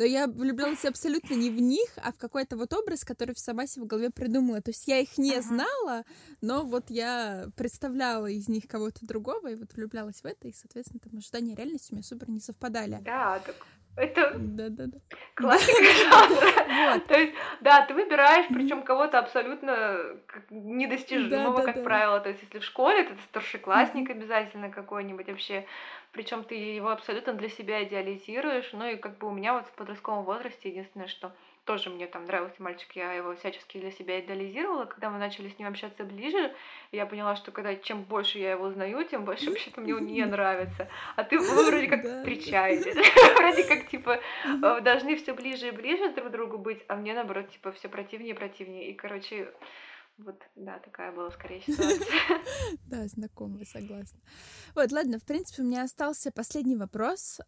но 0.02 0.08
я 0.08 0.26
влюблялась 0.26 0.84
абсолютно 0.84 1.36
не 1.36 1.52
в 1.52 1.62
них, 1.62 1.88
а 1.98 2.12
в 2.12 2.18
какой-то 2.18 2.58
вот 2.58 2.74
образ, 2.74 3.04
который 3.06 3.36
сама 3.36 3.68
себе 3.68 3.84
в 3.86 3.88
голове 3.88 4.10
придумала. 4.10 4.60
То 4.60 4.72
есть 4.72 4.88
я 4.88 4.98
их 4.98 5.20
не 5.20 5.34
ага. 5.34 5.42
знала, 5.44 6.04
но 6.42 6.66
вот 6.66 6.90
я 6.90 7.50
представляла 7.56 8.26
из 8.26 8.50
них 8.50 8.68
кого-то 8.68 9.06
другого 9.06 9.52
и 9.52 9.56
вот 9.56 9.74
влюблялась 9.76 10.22
в 10.22 10.26
это, 10.26 10.48
и, 10.48 10.54
соответственно, 10.54 11.02
там 11.02 11.20
ожидания 11.20 11.54
реальности 11.54 11.92
у 11.92 11.96
меня 11.96 12.04
супер 12.04 12.32
не 12.32 12.40
совпадали. 12.40 12.98
Да, 13.04 13.40
так 13.46 13.56
это 13.96 14.34
да, 14.38 14.70
да, 14.70 14.86
да. 14.88 14.98
классика 15.36 15.84
жанра. 16.10 17.00
То 17.08 17.20
есть, 17.20 17.34
да, 17.60 17.86
ты 17.86 17.94
выбираешь, 17.94 18.48
причем 18.48 18.84
кого-то 18.84 19.20
абсолютно 19.20 19.98
недостижимого, 20.50 21.62
как 21.64 21.84
правило. 21.84 22.20
То 22.20 22.30
есть, 22.30 22.42
если 22.44 22.60
в 22.60 22.64
школе, 22.64 23.02
это 23.02 23.14
старшеклассник 23.30 24.10
обязательно 24.10 24.70
какой-нибудь 24.70 25.28
вообще. 25.28 25.66
Причем 26.14 26.44
ты 26.44 26.56
его 26.56 26.90
абсолютно 26.90 27.34
для 27.34 27.50
себя 27.50 27.84
идеализируешь. 27.84 28.70
Ну 28.74 28.86
и 28.88 28.96
как 28.96 29.18
бы 29.18 29.28
у 29.28 29.32
меня 29.32 29.54
вот 29.54 29.68
в 29.68 29.72
подростковом 29.74 30.24
возрасте 30.24 30.70
единственное, 30.70 31.08
что 31.08 31.32
тоже 31.66 31.90
мне 31.90 32.08
там 32.08 32.26
нравился 32.26 32.62
мальчик, 32.62 32.92
я 32.96 33.14
его 33.14 33.36
всячески 33.36 33.80
для 33.80 33.92
себя 33.92 34.20
идеализировала. 34.20 34.86
Когда 34.86 35.10
мы 35.10 35.20
начали 35.20 35.50
с 35.50 35.60
ним 35.60 35.68
общаться 35.68 36.04
ближе, 36.04 36.54
я 36.92 37.06
поняла, 37.06 37.36
что 37.36 37.52
когда 37.52 37.76
чем 37.76 38.04
больше 38.04 38.40
я 38.40 38.52
его 38.52 38.66
узнаю, 38.66 39.04
тем 39.06 39.26
больше 39.26 39.50
вообще-то 39.50 39.82
мне 39.82 39.96
он 39.96 40.06
не 40.06 40.26
нравится. 40.26 40.90
А 41.16 41.24
ты 41.24 41.38
вы 41.40 41.66
вроде 41.66 41.88
как 41.88 42.02
встречаетесь. 42.02 42.96
Вроде 43.38 43.64
как 43.64 43.90
типа 43.90 44.20
э, 44.46 44.82
должны 44.82 45.16
все 45.18 45.34
ближе 45.34 45.68
и 45.68 45.72
ближе 45.72 46.12
друг 46.14 46.30
к 46.30 46.32
другу 46.32 46.58
быть, 46.58 46.84
а 46.88 46.96
мне 46.96 47.14
наоборот 47.14 47.50
типа 47.52 47.72
все 47.72 47.90
противнее 47.90 48.32
и 48.32 48.38
противнее. 48.38 48.90
И 48.90 48.94
короче, 48.94 49.54
вот, 50.18 50.42
да, 50.56 50.80
такая 50.80 51.12
была 51.12 51.32
скорее 51.32 51.62
ситуация. 51.62 52.06
Да, 52.88 53.08
знакомая, 53.08 53.66
согласна. 53.66 54.20
Вот, 54.76 54.92
ладно, 54.92 55.20
в 55.20 55.26
принципе, 55.26 55.62
у 55.62 55.66
меня 55.66 55.84
остался 55.84 56.32
последний 56.32 56.76
вопрос. 56.76 57.40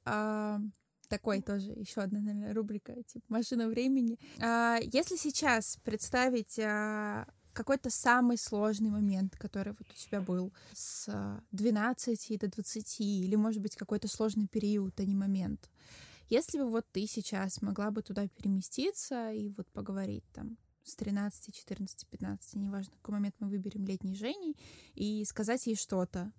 А, 1.13 1.17
такой 1.17 1.41
тоже 1.41 1.71
еще 1.71 2.01
одна, 2.01 2.19
наверное, 2.19 2.53
рубрика, 2.53 2.95
типа 3.03 3.25
«Машина 3.29 3.67
времени». 3.67 4.17
А, 4.39 4.79
если 4.81 5.15
сейчас 5.15 5.77
представить 5.83 6.57
а, 6.59 7.27
какой-то 7.53 7.89
самый 7.89 8.37
сложный 8.37 8.89
момент, 8.89 9.35
который 9.37 9.73
вот 9.73 9.87
у 9.89 9.93
тебя 9.93 10.21
был 10.21 10.51
с 10.73 11.41
12 11.51 12.39
до 12.39 12.47
20, 12.47 12.99
или, 13.01 13.35
может 13.35 13.61
быть, 13.61 13.75
какой-то 13.75 14.07
сложный 14.07 14.47
период, 14.47 14.99
а 14.99 15.05
не 15.05 15.15
момент, 15.15 15.69
если 16.29 16.57
бы 16.57 16.69
вот 16.69 16.85
ты 16.91 17.05
сейчас 17.05 17.61
могла 17.61 17.91
бы 17.91 18.01
туда 18.01 18.27
переместиться 18.27 19.31
и 19.31 19.49
вот 19.49 19.67
поговорить 19.71 20.25
там 20.33 20.57
с 20.83 20.95
13, 20.95 21.55
14, 21.55 22.07
15, 22.07 22.55
неважно, 22.55 22.93
какой 23.01 23.13
момент 23.13 23.35
мы 23.39 23.47
выберем 23.49 23.85
летней 23.85 24.15
Женей, 24.15 24.57
и 24.95 25.23
сказать 25.25 25.65
ей 25.67 25.75
что-то, 25.75 26.19
а, 26.19 26.33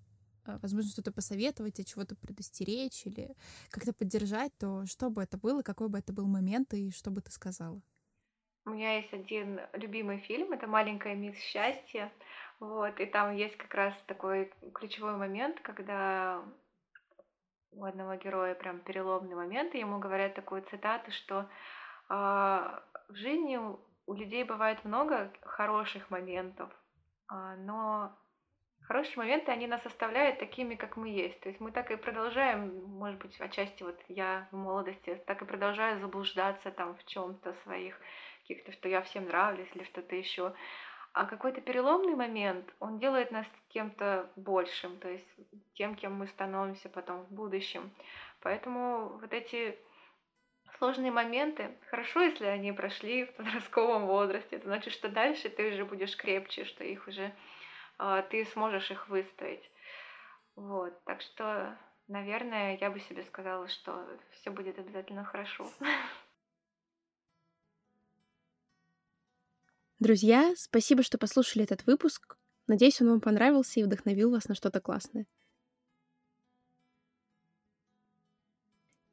возможно, 0.46 0.90
что-то 0.90 1.12
посоветовать, 1.12 1.80
от 1.80 1.86
чего-то 1.86 2.16
предостеречь 2.16 3.06
или 3.06 3.34
как-то 3.70 3.92
поддержать, 3.92 4.52
то 4.58 4.86
что 4.86 5.10
бы 5.10 5.22
это 5.22 5.38
было, 5.38 5.62
какой 5.62 5.88
бы 5.88 5.98
это 5.98 6.12
был 6.12 6.26
момент 6.26 6.74
и 6.74 6.90
что 6.90 7.10
бы 7.10 7.20
ты 7.20 7.30
сказала? 7.30 7.80
У 8.66 8.70
меня 8.70 8.96
есть 8.96 9.12
один 9.12 9.60
любимый 9.74 10.20
фильм, 10.20 10.52
это 10.52 10.66
«Маленькая 10.66 11.14
мисс 11.14 11.36
счастья», 11.36 12.10
вот, 12.60 12.98
и 12.98 13.06
там 13.06 13.34
есть 13.34 13.56
как 13.58 13.74
раз 13.74 13.94
такой 14.06 14.52
ключевой 14.72 15.16
момент, 15.16 15.60
когда 15.60 16.42
у 17.72 17.84
одного 17.84 18.14
героя 18.14 18.54
прям 18.54 18.80
переломный 18.80 19.34
момент, 19.34 19.74
и 19.74 19.80
ему 19.80 19.98
говорят 19.98 20.34
такую 20.34 20.62
цитату, 20.70 21.10
что 21.10 21.40
э, 21.40 21.44
в 22.08 23.14
жизни 23.14 23.58
у 24.06 24.14
людей 24.14 24.44
бывает 24.44 24.84
много 24.84 25.32
хороших 25.42 26.10
моментов, 26.10 26.70
э, 27.30 27.56
но 27.58 28.16
хорошие 28.86 29.16
моменты, 29.16 29.50
они 29.50 29.66
нас 29.66 29.84
оставляют 29.84 30.38
такими, 30.38 30.74
как 30.74 30.96
мы 30.96 31.08
есть. 31.08 31.40
То 31.40 31.48
есть 31.48 31.60
мы 31.60 31.72
так 31.72 31.90
и 31.90 31.96
продолжаем, 31.96 32.84
может 32.84 33.20
быть, 33.20 33.38
отчасти 33.40 33.82
вот 33.82 33.98
я 34.08 34.48
в 34.50 34.56
молодости, 34.56 35.20
так 35.26 35.42
и 35.42 35.46
продолжаю 35.46 36.00
заблуждаться 36.00 36.70
там 36.70 36.96
в 36.96 37.04
чем-то 37.06 37.54
своих 37.64 37.98
каких-то, 38.42 38.72
что 38.72 38.88
я 38.88 39.02
всем 39.02 39.26
нравлюсь 39.26 39.68
или 39.74 39.84
что-то 39.84 40.14
еще. 40.14 40.54
А 41.14 41.26
какой-то 41.26 41.60
переломный 41.60 42.16
момент, 42.16 42.66
он 42.80 42.98
делает 42.98 43.30
нас 43.30 43.46
кем-то 43.68 44.30
большим, 44.36 44.98
то 44.98 45.08
есть 45.08 45.26
тем, 45.74 45.94
кем 45.94 46.14
мы 46.14 46.26
становимся 46.26 46.88
потом 46.88 47.22
в 47.24 47.30
будущем. 47.30 47.92
Поэтому 48.40 49.18
вот 49.20 49.32
эти 49.32 49.78
сложные 50.78 51.12
моменты, 51.12 51.70
хорошо, 51.88 52.20
если 52.20 52.46
они 52.46 52.72
прошли 52.72 53.26
в 53.26 53.34
подростковом 53.34 54.06
возрасте, 54.06 54.56
это 54.56 54.66
значит, 54.66 54.92
что 54.92 55.08
дальше 55.08 55.48
ты 55.48 55.72
уже 55.72 55.84
будешь 55.84 56.16
крепче, 56.16 56.64
что 56.64 56.82
их 56.82 57.06
уже 57.06 57.32
ты 58.30 58.44
сможешь 58.46 58.90
их 58.90 59.08
выстоять. 59.08 59.70
Вот, 60.56 60.92
так 61.04 61.20
что, 61.20 61.76
наверное, 62.06 62.78
я 62.80 62.90
бы 62.90 63.00
себе 63.00 63.24
сказала, 63.24 63.68
что 63.68 64.06
все 64.32 64.50
будет 64.50 64.78
обязательно 64.78 65.24
хорошо. 65.24 65.70
Друзья, 69.98 70.52
спасибо, 70.56 71.02
что 71.02 71.18
послушали 71.18 71.64
этот 71.64 71.86
выпуск. 71.86 72.36
Надеюсь, 72.66 73.00
он 73.00 73.08
вам 73.10 73.20
понравился 73.20 73.80
и 73.80 73.84
вдохновил 73.84 74.30
вас 74.30 74.48
на 74.48 74.54
что-то 74.54 74.80
классное. 74.80 75.26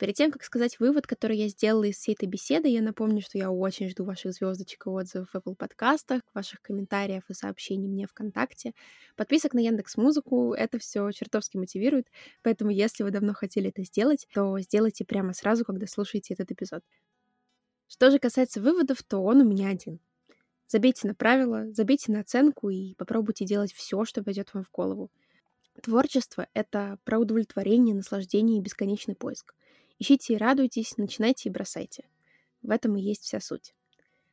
Перед 0.02 0.16
тем, 0.16 0.32
как 0.32 0.44
сказать 0.44 0.80
вывод, 0.80 1.06
который 1.06 1.38
я 1.38 1.48
сделала 1.48 1.84
из 1.84 1.96
всей 1.96 2.14
этой 2.16 2.26
беседы, 2.26 2.68
я 2.68 2.82
напомню, 2.82 3.22
что 3.22 3.38
я 3.38 3.52
очень 3.52 3.88
жду 3.88 4.04
ваших 4.04 4.34
звездочек 4.34 4.88
и 4.88 4.90
отзывов 4.90 5.30
в 5.30 5.36
Apple 5.36 5.54
подкастах, 5.54 6.24
ваших 6.34 6.60
комментариев 6.64 7.22
и 7.30 7.36
сообщений 7.36 7.88
мне 7.88 8.08
ВКонтакте, 8.08 8.74
подписок 9.16 9.54
на 9.54 9.60
Яндекс 9.60 9.98
Музыку. 9.98 10.56
Это 10.56 10.80
все 10.80 11.12
чертовски 11.12 11.58
мотивирует, 11.58 12.08
поэтому 12.42 12.72
если 12.72 13.04
вы 13.04 13.12
давно 13.12 13.36
хотели 13.36 13.70
это 13.70 13.84
сделать, 13.84 14.28
то 14.34 14.58
сделайте 14.58 15.06
прямо 15.06 15.34
сразу, 15.34 15.66
когда 15.66 15.86
слушаете 15.86 16.34
этот 16.34 16.52
эпизод. 16.52 16.82
Что 17.88 18.10
же 18.10 18.18
касается 18.18 18.60
выводов, 18.60 19.04
то 19.04 19.20
он 19.20 19.42
у 19.42 19.46
меня 19.48 19.70
один. 19.70 20.00
Забейте 20.68 21.08
на 21.10 21.14
правила, 21.14 21.72
забейте 21.74 22.12
на 22.12 22.22
оценку 22.22 22.72
и 22.72 22.96
попробуйте 22.96 23.46
делать 23.46 23.72
все, 23.72 24.04
что 24.06 24.24
пойдет 24.24 24.52
вам 24.56 24.64
в 24.64 24.72
голову. 24.72 25.12
Творчество— 25.84 26.48
это 26.56 26.98
про 27.04 27.20
удовлетворение, 27.20 27.94
наслаждение 27.94 28.58
и 28.58 28.62
бесконечный 28.64 29.14
поиск. 29.14 29.54
Ищите 30.02 30.34
и 30.34 30.38
радуйтесь, 30.38 30.98
начинайте 30.98 31.48
и 31.48 31.52
бросайте. 31.52 32.10
В 32.64 32.72
этом 32.72 32.96
и 32.96 33.02
есть 33.04 33.22
вся 33.22 33.40
суть. 33.40 33.76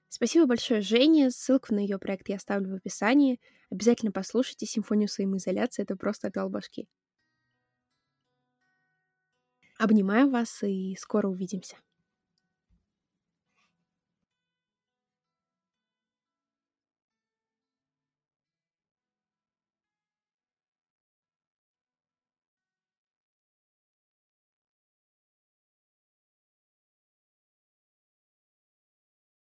Спасибо 0.09 0.47
большое 0.47 0.81
Жене. 0.81 1.31
Ссылку 1.31 1.75
на 1.75 1.81
ее 1.81 1.99
проект 1.99 2.31
я 2.31 2.37
оставлю 2.37 2.71
в 2.71 2.77
описании. 2.77 3.39
Обязательно 3.69 4.11
послушайте 4.11 4.65
симфонию 4.65 5.09
самоизоляции. 5.09 5.83
Это 5.83 5.95
просто 5.95 6.29
отвал 6.29 6.49
башки. 6.49 6.89
Обнимаю 9.77 10.31
вас 10.31 10.63
и 10.63 10.97
скоро 10.99 11.29
увидимся. 11.29 11.77